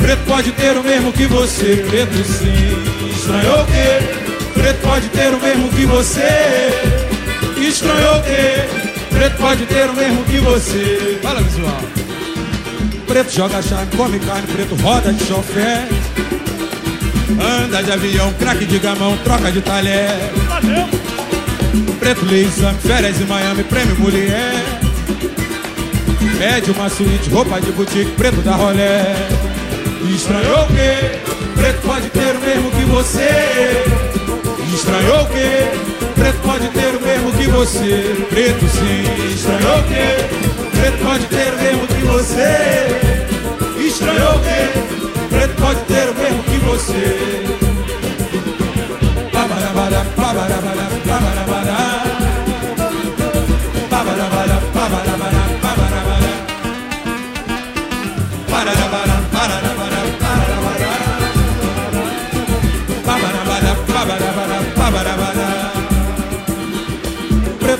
Preto 0.00 0.24
pode 0.28 0.52
ter 0.52 0.76
o 0.76 0.84
mesmo 0.84 1.12
que 1.12 1.26
você. 1.26 1.84
Preto 1.90 2.14
sim. 2.22 3.10
Estranhou 3.16 3.62
o 3.62 3.66
quê? 3.66 4.27
Preto 4.58 4.80
pode 4.82 5.08
ter 5.10 5.32
o 5.32 5.40
mesmo 5.40 5.68
que 5.68 5.86
você. 5.86 6.70
Estranhou 7.56 8.16
o 8.16 8.22
quê? 8.22 8.66
Preto 9.08 9.36
pode 9.36 9.66
ter 9.66 9.88
o 9.88 9.94
mesmo 9.94 10.24
que 10.24 10.38
você. 10.38 11.18
Fala 11.22 11.40
visual. 11.40 11.80
Preto 13.06 13.32
joga 13.32 13.62
chave, 13.62 13.96
come 13.96 14.18
carne, 14.18 14.46
preto 14.48 14.74
roda 14.82 15.12
de 15.12 15.24
chofé. 15.24 15.86
Anda 17.40 17.82
de 17.82 17.92
avião, 17.92 18.32
craque 18.34 18.66
de 18.66 18.78
gamão, 18.80 19.16
troca 19.18 19.52
de 19.52 19.60
talher. 19.60 20.10
Preto 22.00 22.24
lê 22.26 22.42
exame, 22.42 22.78
férias 22.80 23.20
em 23.20 23.26
Miami, 23.26 23.62
prêmio 23.62 23.96
mulher. 23.98 24.54
Pede 26.36 26.70
uma 26.72 26.88
suíte, 26.88 27.30
roupa 27.30 27.60
de 27.60 27.70
boutique, 27.72 28.10
preto 28.12 28.40
da 28.42 28.56
rolé. 28.56 29.14
Estranhou 30.12 30.64
o 30.64 30.66
quê? 30.66 31.18
Preto 31.54 31.80
pode 31.82 32.08
ter 32.10 32.34
o 32.34 32.40
mesmo 32.40 32.70
que 32.72 32.84
você. 32.84 33.97
Estranhou 34.78 35.22
o 35.22 35.26
quê? 35.26 35.66
Preto 36.14 36.38
pode 36.44 36.68
ter 36.68 36.94
o 36.94 37.00
mesmo 37.00 37.32
que 37.32 37.48
você. 37.48 38.26
Preto 38.30 38.64
sim. 38.68 39.34
Estranhou 39.34 39.80
o 39.80 39.82
quê? 39.82 40.78
Preto 40.78 41.04
pode 41.04 41.26
ter 41.26 41.52
o 41.52 41.58
mesmo 41.58 41.86
que 41.88 42.06
você. 42.06 42.86
Estranhou 43.84 44.36
o 44.36 44.40
quê? 44.40 45.28
Preto 45.30 45.54
pode 45.60 45.80
ter 45.80 46.08
o 46.08 46.14
mesmo 46.14 46.42
que 46.44 46.58
você. 46.58 47.47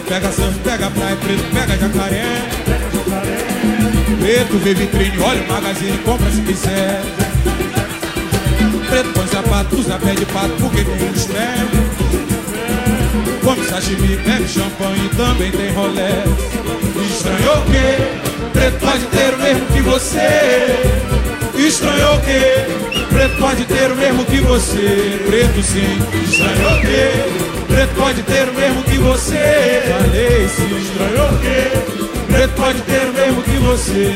Pega 0.08 0.32
surf, 0.32 0.58
pega 0.60 0.90
praia, 0.90 1.16
preto 1.16 1.44
pega 1.52 1.76
jacaré. 1.76 2.24
Preto 4.20 4.58
vê 4.58 4.74
vitrine, 4.74 5.18
olha 5.20 5.42
o 5.42 5.48
magazine, 5.48 5.98
compra 5.98 6.30
se 6.30 6.40
quiser. 6.42 7.02
Preto 8.88 9.12
põe 9.12 9.26
sapato, 9.26 9.76
usa 9.76 9.98
pé 9.98 10.14
de 10.14 10.24
pato 10.26 10.54
porque 10.60 10.84
tem 10.84 11.10
os 11.10 11.26
pés. 11.26 11.60
Come 13.44 13.64
sashimi, 13.66 14.16
bebe 14.16 14.48
champanhe 14.48 15.08
também 15.16 15.52
tem 15.52 15.72
rolé. 15.72 16.24
Estranhou 17.10 17.58
o 17.58 17.64
quê? 17.66 18.50
Preto 18.52 18.78
pode 18.80 19.04
ter 19.06 19.34
o 19.34 19.38
mesmo 19.38 19.66
que 19.66 19.80
você. 19.82 21.17
Pode 23.48 23.64
ter 23.64 23.90
o 23.90 23.96
mesmo 23.96 24.24
que 24.26 24.40
você. 24.40 25.20
Preto 25.26 25.62
sim. 25.62 25.98
Estranhou 26.22 26.72
o 26.72 26.80
quê? 26.82 27.64
Preto 27.66 27.94
pode 27.94 28.22
ter 28.22 28.48
o 28.48 28.52
mesmo 28.52 28.82
que 28.82 28.98
você. 28.98 29.82
Falei 29.88 30.48
sim. 30.48 30.78
Estranhou 30.78 31.32
o 31.32 31.38
quê? 31.38 32.30
Preto 32.30 32.54
pode 32.54 32.80
ter 32.82 33.08
o 33.08 33.12
mesmo 33.14 33.42
que 33.42 33.56
você. 33.56 34.14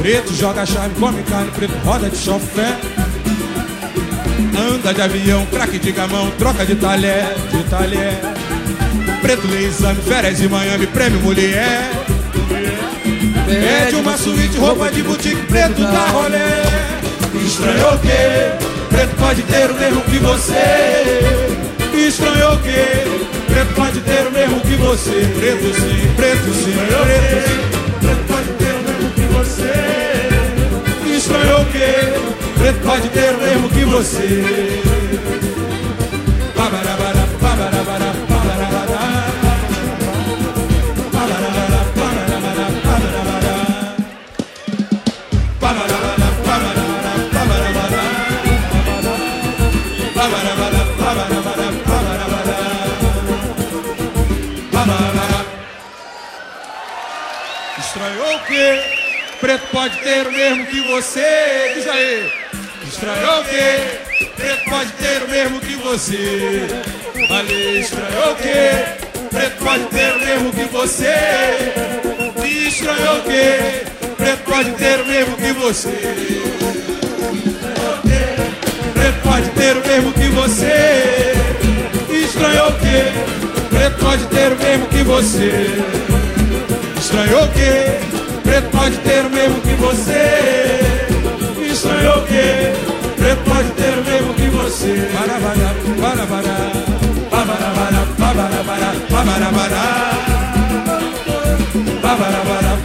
Preto 0.00 0.34
joga 0.34 0.64
chave, 0.64 0.94
come 0.98 1.22
carne, 1.24 1.50
preto 1.50 1.74
roda 1.84 2.08
de 2.08 2.16
chofé. 2.16 2.78
Anda 4.58 4.94
de 4.94 5.02
avião, 5.02 5.44
craque 5.46 5.78
de 5.78 5.92
gamão, 5.92 6.30
troca 6.38 6.64
de 6.64 6.76
talher, 6.76 7.26
de 7.50 7.62
talher. 7.64 8.14
Preto 9.20 9.46
lê 9.48 9.66
exame, 9.66 10.00
férias 10.00 10.40
em 10.40 10.48
Miami, 10.48 10.86
prêmio 10.86 11.20
mulher. 11.20 11.90
Pede 13.46 13.96
uma 13.96 14.16
suíte, 14.16 14.56
roupa 14.56 14.90
de 14.90 15.02
boutique, 15.02 15.42
preto 15.42 15.82
da 15.82 16.06
rolé. 16.06 16.97
Estranhou 17.48 17.94
o 17.94 17.98
quê? 18.00 18.52
Preto 18.90 19.16
pode 19.16 19.42
ter 19.44 19.70
o 19.70 19.74
mesmo 19.74 20.02
que 20.02 20.18
você. 20.18 20.52
Estranhou 21.94 22.52
o 22.52 22.58
quê? 22.58 22.84
Preto 23.46 23.74
pode 23.74 24.00
ter 24.02 24.26
o 24.26 24.30
mesmo 24.30 24.60
que 24.60 24.76
você. 24.76 25.26
Preto 25.38 25.74
sim, 25.74 26.12
preto 26.14 26.52
sim, 26.52 26.76
preto 26.76 27.48
sim. 27.48 27.68
Preto 28.00 28.24
pode 28.28 28.48
ter 28.58 28.74
o 28.74 28.82
mesmo 28.84 29.10
que 29.14 29.22
você. 29.32 29.72
Estranhou 31.16 31.62
o 31.62 31.66
quê? 31.72 31.94
Preto 32.58 32.80
pode 32.84 33.08
ter 33.08 33.34
o 33.34 33.38
mesmo 33.38 33.68
que 33.70 33.84
você. 33.86 34.82
Preto 59.58 59.70
pode 59.72 59.96
ter 59.98 60.26
o 60.26 60.32
mesmo 60.32 60.66
que 60.66 60.80
você. 60.82 61.72
Diz 61.74 61.88
aí. 61.88 62.32
Estranhou 62.86 63.40
o 63.40 63.44
quê? 63.44 64.28
Preto 64.36 64.70
pode 64.70 64.92
ter 64.92 65.22
o 65.24 65.28
mesmo 65.28 65.60
que 65.60 65.74
você. 65.76 66.68
Ali, 67.30 67.80
estranhou 67.80 68.32
o 68.32 68.36
quê? 68.36 68.70
Preto 69.30 69.64
pode 69.64 69.84
ter 69.86 70.12
o 70.12 70.20
mesmo 70.20 70.52
que 70.52 70.64
você. 70.64 71.14
Estranhou 72.68 73.18
o 73.18 73.22
quê? 73.22 73.84
Preto 74.16 74.44
pode 74.44 74.70
ter 74.72 75.00
o 75.00 75.06
mesmo 75.06 75.36
que 75.36 75.52
você. 75.52 75.88
Preto 78.94 79.22
pode 79.24 79.50
ter 79.50 79.76
o 79.76 79.88
mesmo 79.88 80.12
que 80.12 80.28
você. 80.28 81.32
Estranhou 82.24 82.68
o 82.68 82.78
quê? 82.78 83.68
Preto 83.70 84.04
pode 84.04 84.24
ter 84.26 84.52
o 84.52 84.56
mesmo 84.56 84.86
que 84.86 85.02
você. 85.02 85.66
Estranhou 86.96 87.44
o 87.44 87.48
quê? 87.48 88.17
Preto 88.48 88.70
pode 88.70 88.96
ter 89.00 89.26
o 89.26 89.30
mesmo 89.30 89.60
que 89.60 89.74
você. 89.74 90.80
Estranhou 91.70 92.16
o 92.16 92.26
quê? 92.26 92.72
Preto 93.18 93.44
pode 93.44 93.68
ter 93.72 93.92
o 93.92 94.04
mesmo 94.04 94.32
que 94.32 94.48
você. 94.48 95.06
Para, 95.12 95.34
para, 95.34 95.74
para, 96.00 96.26
para. 96.26 96.56
Para, 97.28 97.44
para, 97.44 98.06
para, 98.16 98.48
para, 98.48 98.48
para, 98.48 99.52
para. 99.52 99.82
Para, 102.00 102.16
para, 102.16 102.76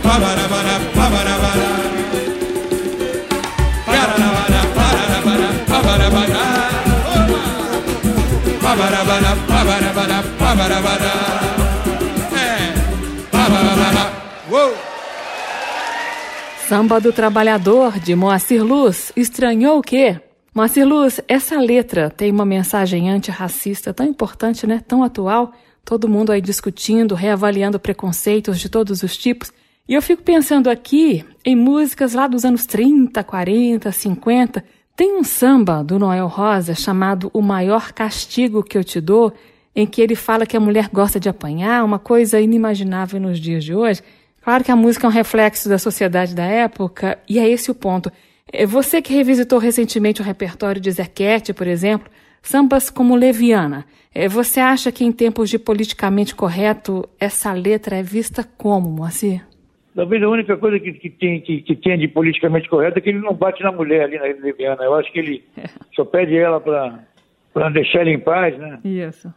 para, 10.39 10.81
para, 10.81 11.32
Samba 16.83 16.99
do 16.99 17.13
Trabalhador, 17.13 17.97
de 17.97 18.13
Moacir 18.13 18.61
Luz. 18.61 19.13
Estranhou 19.15 19.77
o 19.77 19.81
quê? 19.81 20.19
Moacir 20.53 20.85
Luz, 20.85 21.21
essa 21.29 21.57
letra 21.57 22.09
tem 22.09 22.29
uma 22.29 22.43
mensagem 22.43 23.09
antirracista 23.09 23.93
tão 23.93 24.05
importante, 24.05 24.67
né? 24.67 24.83
Tão 24.85 25.01
atual. 25.01 25.53
todo 25.85 26.09
mundo 26.09 26.33
aí 26.33 26.41
discutindo, 26.41 27.15
reavaliando 27.15 27.79
preconceitos 27.79 28.59
de 28.59 28.67
todos 28.67 29.01
os 29.01 29.15
tipos. 29.15 29.49
E 29.87 29.93
eu 29.93 30.01
fico 30.01 30.23
pensando 30.23 30.69
aqui 30.69 31.23
em 31.45 31.55
músicas 31.55 32.13
lá 32.13 32.27
dos 32.27 32.43
anos 32.43 32.65
30, 32.65 33.23
40, 33.23 33.89
50. 33.89 34.65
Tem 34.93 35.17
um 35.17 35.23
samba 35.23 35.81
do 35.85 35.97
Noel 35.97 36.27
Rosa 36.27 36.75
chamado 36.75 37.31
O 37.33 37.41
Maior 37.41 37.93
Castigo 37.93 38.61
que 38.61 38.77
Eu 38.77 38.83
Te 38.83 38.99
Dou, 38.99 39.31
em 39.73 39.87
que 39.87 40.01
ele 40.01 40.15
fala 40.15 40.45
que 40.45 40.57
a 40.57 40.59
mulher 40.59 40.89
gosta 40.91 41.17
de 41.17 41.29
apanhar, 41.29 41.85
uma 41.85 41.97
coisa 41.97 42.41
inimaginável 42.41 43.21
nos 43.21 43.39
dias 43.39 43.63
de 43.63 43.73
hoje. 43.73 44.01
Claro 44.43 44.63
que 44.63 44.71
a 44.71 44.75
música 44.75 45.07
é 45.07 45.09
um 45.09 45.13
reflexo 45.13 45.69
da 45.69 45.77
sociedade 45.77 46.35
da 46.35 46.43
época, 46.43 47.17
e 47.29 47.39
é 47.39 47.47
esse 47.47 47.71
o 47.71 47.75
ponto. 47.75 48.11
É 48.51 48.65
você 48.65 49.01
que 49.01 49.13
revisitou 49.13 49.57
recentemente 49.57 50.21
o 50.21 50.23
repertório 50.23 50.81
de 50.81 50.91
Zequete, 50.91 51.53
por 51.53 51.65
exemplo, 51.65 52.11
sambas 52.41 52.89
como 52.89 53.15
Leviana. 53.15 53.85
É, 54.13 54.27
você 54.27 54.59
acha 54.59 54.91
que 54.91 55.05
em 55.05 55.11
tempos 55.11 55.49
de 55.49 55.57
politicamente 55.57 56.35
correto, 56.35 57.07
essa 57.19 57.53
letra 57.53 57.95
é 57.95 58.03
vista 58.03 58.43
como, 58.57 58.89
Moacir? 58.89 59.41
Talvez 59.95 60.21
a 60.21 60.29
única 60.29 60.57
coisa 60.57 60.77
que, 60.79 60.91
que, 60.91 61.09
tem, 61.09 61.39
que, 61.39 61.61
que 61.61 61.75
tem 61.75 61.97
de 61.97 62.07
politicamente 62.07 62.67
correto 62.67 62.97
é 62.97 63.01
que 63.01 63.09
ele 63.09 63.19
não 63.19 63.33
bate 63.33 63.63
na 63.63 63.71
mulher 63.71 64.03
ali 64.03 64.17
na 64.17 64.25
Leviana. 64.25 64.83
Eu 64.83 64.95
acho 64.95 65.11
que 65.11 65.19
ele 65.19 65.43
só 65.95 66.03
pede 66.03 66.35
ela 66.35 66.59
para 66.59 67.69
deixar 67.69 68.01
ele 68.01 68.11
em 68.11 68.19
paz, 68.19 68.57
né? 68.57 68.79
Isso. 68.83 69.33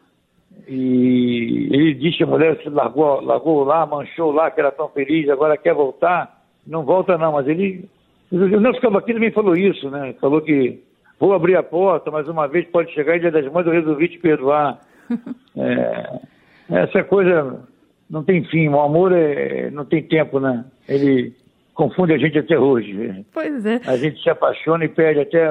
E 0.68 1.68
ele 1.70 1.94
diz 1.94 2.16
que 2.16 2.24
a 2.24 2.26
mulher 2.26 2.58
se 2.62 2.68
largou, 2.68 3.20
largou 3.20 3.64
lá, 3.64 3.86
manchou 3.86 4.32
lá, 4.32 4.50
que 4.50 4.60
era 4.60 4.72
tão 4.72 4.88
feliz, 4.88 5.28
agora 5.28 5.56
quer 5.56 5.74
voltar. 5.74 6.42
Não 6.66 6.84
volta 6.84 7.16
não, 7.16 7.32
mas 7.32 7.46
ele... 7.46 7.88
O 8.32 8.36
Nelson 8.36 8.80
Cavaquinho 8.80 9.18
também 9.18 9.30
falou 9.30 9.54
isso, 9.54 9.88
né? 9.88 10.14
Falou 10.20 10.40
que 10.40 10.82
vou 11.18 11.32
abrir 11.32 11.56
a 11.56 11.62
porta, 11.62 12.10
mas 12.10 12.28
uma 12.28 12.48
vez 12.48 12.66
pode 12.66 12.92
chegar 12.92 13.16
e 13.16 13.20
dia 13.20 13.30
das 13.30 13.50
mães 13.52 13.66
eu 13.66 13.72
resolvi 13.72 14.08
te 14.08 14.18
perdoar. 14.18 14.80
É, 15.58 16.20
essa 16.68 17.02
coisa 17.04 17.66
não 18.10 18.22
tem 18.22 18.44
fim, 18.44 18.68
o 18.68 18.78
amor 18.78 19.10
é, 19.12 19.70
não 19.70 19.86
tem 19.86 20.02
tempo, 20.02 20.38
né? 20.38 20.64
Ele 20.86 21.32
confunde 21.74 22.12
a 22.12 22.18
gente 22.18 22.38
até 22.38 22.58
hoje. 22.58 23.24
Pois 23.32 23.64
é. 23.64 23.80
A 23.86 23.96
gente 23.96 24.22
se 24.22 24.28
apaixona 24.28 24.84
e 24.84 24.88
perde 24.88 25.20
até 25.20 25.48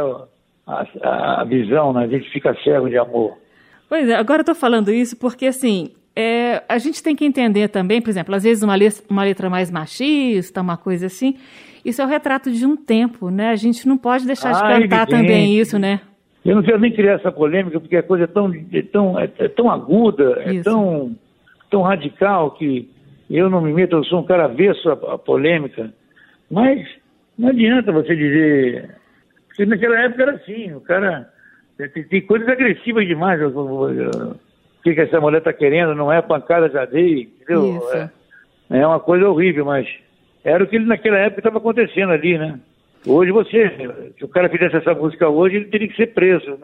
a, 0.67 1.41
a 1.41 1.43
visão, 1.43 1.93
né? 1.93 2.03
A 2.03 2.07
gente 2.07 2.29
fica 2.31 2.55
cego 2.63 2.89
de 2.89 2.97
amor. 2.97 3.37
Pois 3.87 4.07
é, 4.09 4.15
agora 4.15 4.39
eu 4.39 4.43
estou 4.43 4.55
falando 4.55 4.91
isso 4.91 5.17
porque, 5.17 5.45
assim, 5.45 5.91
é, 6.15 6.63
a 6.67 6.77
gente 6.77 7.03
tem 7.03 7.15
que 7.15 7.25
entender 7.25 7.67
também, 7.67 8.01
por 8.01 8.09
exemplo, 8.09 8.33
às 8.33 8.43
vezes 8.43 8.63
uma 8.63 8.75
letra, 8.75 9.03
uma 9.09 9.23
letra 9.23 9.49
mais 9.49 9.69
machista, 9.69 10.61
uma 10.61 10.77
coisa 10.77 11.07
assim, 11.07 11.35
isso 11.83 12.01
é 12.01 12.05
o 12.05 12.07
retrato 12.07 12.51
de 12.51 12.65
um 12.65 12.75
tempo, 12.75 13.29
né? 13.29 13.49
A 13.49 13.55
gente 13.55 13.87
não 13.87 13.97
pode 13.97 14.25
deixar 14.25 14.51
de 14.51 14.57
Ah, 14.57 14.61
cantar 14.61 14.79
evidente. 14.79 15.09
também 15.09 15.59
isso, 15.59 15.77
né? 15.77 16.01
Eu 16.43 16.55
não 16.55 16.63
quero 16.63 16.79
nem 16.79 16.91
criar 16.91 17.13
essa 17.13 17.31
polêmica, 17.31 17.79
porque 17.79 17.95
a 17.97 18.03
coisa 18.03 18.25
é 18.25 18.27
tão, 18.27 18.51
é 18.71 18.81
tão, 18.83 19.19
é, 19.19 19.29
é 19.39 19.47
tão 19.47 19.69
aguda, 19.69 20.41
é 20.45 20.53
Isso. 20.53 20.63
tão, 20.63 21.15
tão 21.71 21.81
radical 21.81 22.51
que 22.51 22.87
eu 23.29 23.49
não 23.49 23.61
me 23.61 23.73
meto, 23.73 23.95
eu 23.95 24.03
sou 24.03 24.19
um 24.19 24.25
cara 24.25 24.45
avesso 24.45 24.89
à, 24.89 24.93
à 25.15 25.17
polêmica. 25.17 25.91
Mas 26.49 26.87
não 27.37 27.49
adianta 27.49 27.91
você 27.91 28.15
dizer. 28.15 28.95
Porque 29.47 29.65
naquela 29.65 29.99
época 29.99 30.21
era 30.21 30.31
assim, 30.33 30.71
o 30.73 30.81
cara. 30.81 31.33
Tem, 32.09 32.21
coisas 32.21 32.47
agressivas 32.47 33.05
demais. 33.07 33.41
O 33.41 34.35
que, 34.83 34.93
que 34.93 35.01
essa 35.01 35.19
mulher 35.19 35.39
está 35.39 35.51
querendo? 35.51 35.93
Não 35.95 36.11
é 36.11 36.21
pancada 36.21 36.69
já 36.69 36.85
dei, 36.85 37.23
entendeu? 37.41 37.63
É, 38.69 38.79
é 38.79 38.87
uma 38.87 38.99
coisa 38.99 39.27
horrível, 39.29 39.65
mas 39.65 39.87
era 40.43 40.63
o 40.63 40.67
que 40.67 40.79
naquela 40.79 41.17
época 41.17 41.39
estava 41.41 41.57
acontecendo 41.57 42.11
ali, 42.13 42.37
né? 42.37 42.59
Hoje 43.07 43.31
você, 43.31 43.69
se 44.17 44.23
o 44.25 44.27
cara 44.27 44.49
fizesse 44.49 44.77
essa 44.77 44.93
música 44.95 45.27
hoje, 45.29 45.57
ele 45.57 45.65
teria 45.65 45.87
que 45.87 45.95
ser 45.95 46.07
preso 46.07 46.49
no, 46.51 46.57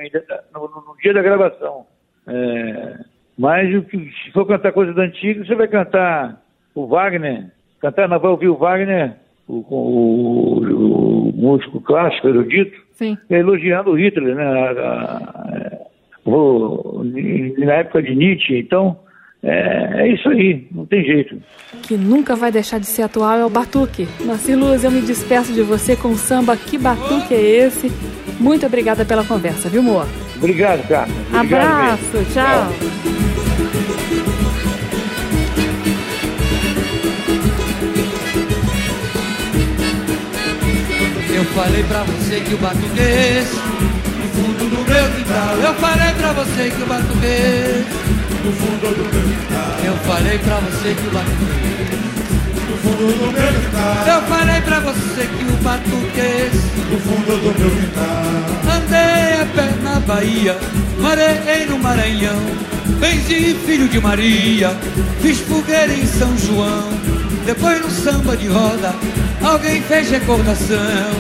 no- 0.62 0.68
no 0.88 0.96
dia 1.02 1.14
da 1.14 1.22
gravação. 1.22 1.86
É, 2.28 2.98
mas 3.38 3.76
o 3.76 3.84
que- 3.84 4.12
se 4.24 4.32
for 4.32 4.46
cantar 4.48 4.72
coisa 4.72 4.94
da 4.94 5.04
antiga, 5.04 5.44
você 5.46 5.54
vai 5.54 5.68
cantar 5.68 6.42
o 6.74 6.88
Wagner, 6.88 7.46
cantar, 7.80 8.08
não 8.08 8.20
vai 8.20 8.32
ouvir 8.32 8.48
o 8.48 8.56
Wagner, 8.58 9.14
o, 9.48 9.56
o- 9.70 11.30
o 11.30 11.34
músico 11.36 11.80
clássico, 11.82 12.28
erudito, 12.28 12.81
Sim. 13.02 13.18
elogiando 13.30 13.90
o 13.92 13.96
Hitler, 13.98 14.36
né? 14.36 14.44
A- 14.44 14.72
a- 14.72 16.30
o- 16.30 17.04
na 17.58 17.74
época 17.74 18.04
de 18.04 18.14
Nietzsche, 18.16 18.60
então 18.60 18.96
é, 19.44 20.04
é 20.04 20.14
isso 20.14 20.30
aí, 20.30 20.68
não 20.72 20.86
tem 20.86 21.04
jeito. 21.04 21.36
Que 21.82 21.98
nunca 21.98 22.36
vai 22.36 22.52
deixar 22.52 22.80
de 22.80 22.86
ser 22.86 23.02
atual 23.02 23.40
é 23.40 23.46
o 23.46 23.50
Batuque. 23.50 24.08
Moacir 24.24 24.56
Luz, 24.58 24.84
eu 24.84 24.92
me 24.92 25.02
despeço 25.02 25.52
de 25.52 25.64
você 25.64 25.96
com 25.96 26.10
o 26.10 26.16
samba 26.16 26.56
Que 26.56 26.78
Batuque 26.78 27.34
é 27.34 27.42
esse? 27.66 27.92
Muito 28.40 28.66
obrigada 28.68 29.04
pela 29.04 29.24
conversa, 29.24 29.68
viu, 29.68 29.82
Moa? 29.82 30.06
Obrigado. 30.38 30.82
Obrigado 30.82 31.10
Abraço, 31.34 32.18
mesmo. 32.18 32.34
tchau. 32.34 33.21
Eu 41.42 41.48
falei 41.56 41.84
pra 41.86 42.04
você 42.04 42.40
que 42.40 42.54
o 42.54 42.58
batuquês 42.60 43.48
No 43.52 44.30
fundo 44.30 44.70
do 44.70 44.76
meu 44.88 45.10
quintal. 45.10 45.56
Eu 45.56 45.74
falei 45.74 46.14
pra 46.14 46.34
você 46.34 46.70
que 46.70 46.84
o 46.84 46.86
batuquês 46.86 47.86
No 48.46 48.52
fundo 48.54 48.96
do 48.96 49.04
meu 49.12 49.24
quintal. 49.24 49.76
Eu 49.84 49.96
falei 50.06 50.38
pra 50.38 50.56
você 50.58 50.94
que 50.94 51.08
o 51.08 51.12
batuquês 51.12 51.90
No 52.70 52.78
fundo 52.78 53.18
do 53.18 53.32
meu 53.32 53.54
quintal. 53.60 54.06
Eu 54.06 54.22
falei 54.22 54.62
pra 54.62 54.80
você 54.82 55.22
que 55.26 55.44
o 55.44 55.58
batuquês 55.64 56.54
No 56.92 57.00
fundo 57.00 57.34
do 57.42 57.60
meu 57.60 57.72
quintal. 57.72 58.76
Andei 58.76 59.42
a 59.42 59.46
pé 59.56 59.74
na 59.82 60.00
Bahia 60.00 60.56
Marei 61.00 61.66
no 61.66 61.80
Maranhão. 61.80 62.40
Benzi 63.00 63.58
filho 63.66 63.88
de 63.90 64.00
Maria 64.00 64.78
Fiz 65.24 65.40
fogueira 65.40 65.92
em 65.92 66.06
São 66.06 66.38
João. 66.38 66.88
Depois 67.48 67.82
no 67.82 67.90
samba 67.90 68.38
de 68.38 68.48
roda 68.48 68.91
Alguém 69.44 69.82
fez 69.82 70.10
recordação. 70.10 71.12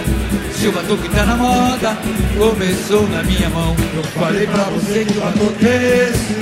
Se 0.53 0.67
o 0.67 0.71
batuque 0.71 1.09
tá 1.09 1.25
na 1.25 1.35
moda. 1.35 1.97
Começou 2.37 3.07
na 3.09 3.23
minha 3.23 3.49
mão. 3.49 3.75
Eu 3.95 4.03
falei 4.03 4.45
pra 4.47 4.63
você 4.65 5.05
que 5.05 5.17
o 5.17 5.21
batuque 5.21 5.67
é 5.67 6.09
esse 6.09 6.33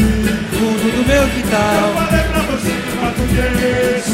Fundo 0.59 0.91
do 0.91 1.07
meu 1.07 1.27
quintal. 1.29 1.87
Eu 1.87 1.93
falei 1.95 2.23
pra 2.27 2.41
você 2.41 2.69
que 2.69 2.91
o 2.91 2.97
batuque 3.01 3.39
é 3.39 3.95
esse 3.97 4.11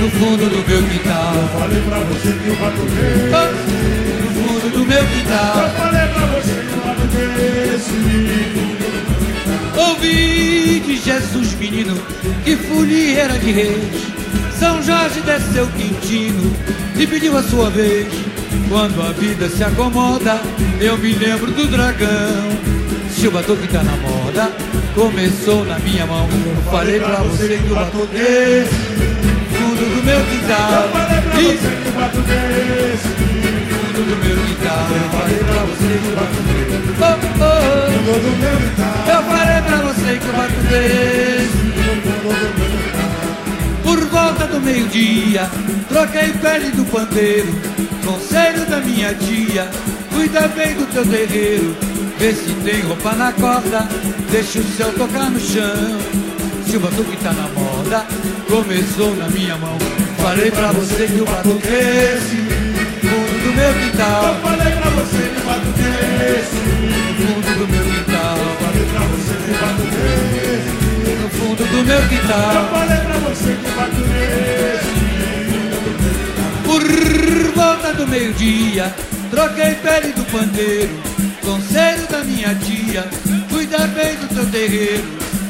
No 0.00 0.10
fundo 0.10 0.46
do 0.48 0.60
meu 0.68 0.82
quintal. 0.88 1.34
Eu 1.34 1.48
falei 1.58 1.80
pra 1.82 1.98
você 1.98 2.30
que 2.32 2.50
o 2.50 2.56
batuque 2.56 2.98
é 3.00 3.04
esse 3.48 3.72
No 4.22 4.28
fundo 4.34 4.66
do 4.72 4.82
meu 4.86 5.04
quintal. 5.06 5.56
Eu 5.58 5.70
falei 5.70 6.06
pra 6.08 6.26
você 6.26 6.54
que 6.54 6.74
o 6.74 6.80
batuque 6.86 7.18
é 7.18 7.74
esse 7.74 7.98
Ouvi 9.76 10.80
de 10.80 10.96
Jesus 10.96 11.54
menino 11.54 11.94
que 12.44 12.56
folia 12.56 13.28
de 13.28 13.52
reis. 13.52 14.17
São 14.58 14.82
Jorge 14.82 15.20
desceu 15.20 15.68
Quintino 15.68 16.52
e 16.96 17.06
pediu 17.06 17.36
a 17.36 17.42
sua 17.42 17.70
vez. 17.70 18.08
Quando 18.68 19.00
a 19.00 19.12
vida 19.12 19.48
se 19.48 19.62
acomoda, 19.62 20.40
eu 20.80 20.98
me 20.98 21.12
lembro 21.14 21.52
do 21.52 21.68
dragão. 21.68 22.48
Se 23.10 23.28
o 23.28 23.30
batuque 23.30 23.68
tá 23.68 23.82
na 23.82 23.96
moda, 23.96 24.50
começou 24.94 25.64
na 25.64 25.78
minha 25.78 26.04
mão. 26.06 26.28
Eu 26.28 26.70
falei 26.70 26.98
pra 26.98 27.22
você 27.22 27.58
que 27.58 27.72
o 27.72 27.74
batuque 27.74 28.16
é 28.16 28.62
esse, 28.62 28.74
fundo 29.56 29.84
do 29.94 30.02
meu 30.04 30.20
quintal. 30.24 30.82
Eu 30.82 30.88
falei 30.88 31.20
pra 31.22 31.38
você 31.38 31.70
que 31.82 31.88
o 31.88 31.92
batuque 31.92 32.32
é 32.32 32.94
esse, 32.94 33.08
fundo 33.72 34.00
do 34.04 34.16
meu 34.24 34.36
quintal. 34.44 34.86
Eu 34.90 35.08
falei 35.18 35.38
pra 35.38 35.62
você 35.64 35.90
que 35.98 36.08
o 36.08 36.16
batuque 36.16 36.50
é. 36.50 36.68
Oh, 37.00 37.14
oh, 37.14 37.90
fundo 37.92 38.20
do 38.22 38.32
meu 38.38 38.56
quintal. 38.58 38.96
Eu 39.06 39.22
falei 39.22 39.60
pra 39.62 39.78
você 39.86 40.18
que 40.18 40.28
o 40.28 40.32
batuque 40.32 40.74
é 40.74 40.76
esse, 41.38 41.56
fundo 41.56 42.10
do 42.10 42.28
meu 42.28 42.42
quintal. 42.42 42.57
Por 43.98 44.06
volta 44.10 44.46
do 44.46 44.60
meio-dia, 44.60 45.50
troquei 45.88 46.28
pele 46.34 46.70
do 46.70 46.84
pandeiro, 46.84 47.52
conselho 48.04 48.64
da 48.66 48.78
minha 48.78 49.12
tia, 49.12 49.68
cuida 50.14 50.46
bem 50.46 50.76
do 50.76 50.86
teu 50.92 51.04
terreiro, 51.04 51.76
vê 52.16 52.32
se 52.32 52.52
tem 52.62 52.80
roupa 52.82 53.12
na 53.14 53.32
corda, 53.32 53.88
deixa 54.30 54.60
o 54.60 54.64
céu 54.76 54.92
tocar 54.92 55.28
no 55.32 55.40
chão. 55.40 55.98
Se 56.64 56.76
o 56.76 56.80
batuque 56.80 57.16
tá 57.16 57.32
na 57.32 57.48
moda, 57.48 58.06
começou 58.48 59.16
na 59.16 59.28
minha 59.30 59.56
mão. 59.56 59.76
Falei 60.18 60.52
pra 60.52 60.70
você 60.70 61.08
que 61.08 61.20
o 61.20 61.24
batuque 61.24 61.66
é 61.66 62.18
esse, 62.18 62.36
fundo 63.02 63.42
do 63.42 63.56
meu 63.56 63.74
quintal. 63.74 64.28
Eu 64.28 64.40
falei 64.42 64.72
pra 64.74 64.90
você 64.90 65.18
que 65.28 65.40
o 65.40 65.44
batuque 65.44 65.82
é 65.82 66.38
esse, 66.38 66.56
fundo 67.16 67.58
do 67.58 67.66
meu 67.66 67.84
quintal. 67.84 68.38
Eu 68.38 68.56
falei 68.64 68.86
pra 68.92 69.00
você 69.00 69.34
que 69.44 69.50
o 69.50 69.54
batuque 69.54 69.96
é 69.96 70.14
esse 70.14 70.27
no 71.28 71.30
fundo 71.30 71.64
do 71.64 71.84
meu 71.84 72.00
quintal. 72.08 72.54
Eu 72.54 72.68
falei 72.68 72.96
pra 72.98 73.18
você 73.28 73.56
que 73.56 73.66
o 73.66 73.72
Por 76.64 76.82
volta 77.54 77.92
do 77.94 78.06
meio-dia, 78.06 78.94
troquei 79.30 79.74
pele 79.76 80.12
do 80.12 80.24
pandeiro, 80.30 80.98
conselho 81.44 82.06
da 82.08 82.24
minha 82.24 82.54
tia, 82.54 83.06
cuida 83.50 83.86
bem 83.88 84.16
do 84.16 84.28
teu 84.34 84.46
terreiro, 84.46 85.04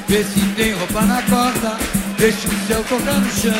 vê 0.09 0.25
se 0.25 0.41
tem 0.57 0.73
roupa 0.75 1.03
na 1.03 1.23
corda, 1.23 1.77
deixa 2.19 2.49
o 2.49 2.67
céu 2.67 2.85
tocar 2.89 3.21
no 3.21 3.31
chão. 3.31 3.53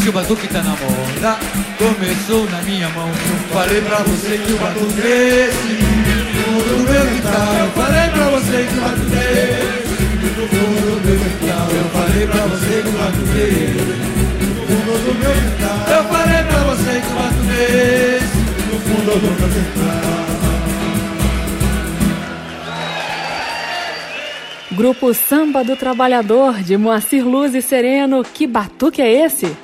Se 0.00 0.08
o 0.08 0.12
batuque 0.12 0.48
tá 0.48 0.62
na 0.62 0.70
moda, 0.70 1.38
começou 1.76 2.48
na 2.50 2.62
minha 2.62 2.88
mão. 2.90 3.08
Eu 3.08 3.54
falei 3.54 3.82
pra 3.82 3.98
você 3.98 4.38
que 4.38 4.52
o 4.52 4.58
batuque 4.58 5.02
é 5.02 5.48
esse, 5.48 5.68
no 5.68 6.24
fundo 6.42 6.78
do 6.78 6.84
meu 6.90 7.06
quintal. 7.06 7.54
Eu 7.58 7.70
falei 7.72 8.08
pra 8.08 8.30
você 8.30 8.66
que 8.66 8.78
o 8.78 8.80
batuque 8.80 9.79
do 10.34 10.48
fundo 10.48 10.86
do 10.90 11.08
meu 11.08 11.18
quintal 11.18 11.66
Eu 11.70 11.84
falei 11.90 12.26
pra 12.26 12.42
você 12.46 12.82
que 12.82 12.88
o 12.88 12.92
batuquei 12.92 13.74
Do 14.38 14.60
fundo 14.66 14.92
do 15.04 15.12
meu 15.18 15.32
quintal 15.32 15.78
Eu 15.96 16.04
falei 16.04 16.42
pra 16.44 16.60
você 16.64 16.92
que 17.00 17.06
o 17.06 17.14
batuquei 17.14 18.18
Do 18.70 18.76
fundo 18.80 19.12
do 19.12 19.26
meu 19.26 19.48
quintal 19.48 20.20
Grupo 24.72 25.12
Samba 25.12 25.64
do 25.64 25.76
Trabalhador, 25.76 26.62
de 26.62 26.76
Moacir 26.76 27.26
Luz 27.26 27.54
e 27.54 27.60
Sereno. 27.60 28.22
Que 28.22 28.46
batuque 28.46 29.02
é 29.02 29.26
esse? 29.26 29.54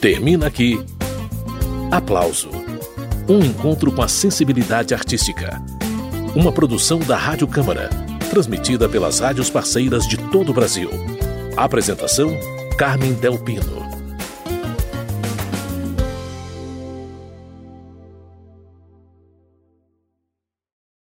Termina 0.00 0.46
aqui. 0.46 0.78
Aplauso. 1.90 2.50
Um 3.28 3.40
encontro 3.40 3.90
com 3.90 4.02
a 4.02 4.08
sensibilidade 4.08 4.94
artística. 4.94 5.62
Uma 6.34 6.52
produção 6.52 6.98
da 6.98 7.16
Rádio 7.16 7.48
Câmara, 7.48 7.88
transmitida 8.30 8.88
pelas 8.88 9.20
rádios 9.20 9.48
parceiras 9.48 10.06
de 10.06 10.16
todo 10.16 10.50
o 10.50 10.54
Brasil. 10.54 10.90
Apresentação: 11.56 12.36
Carmen 12.76 13.14
Del 13.14 13.38
Pino. 13.38 14.03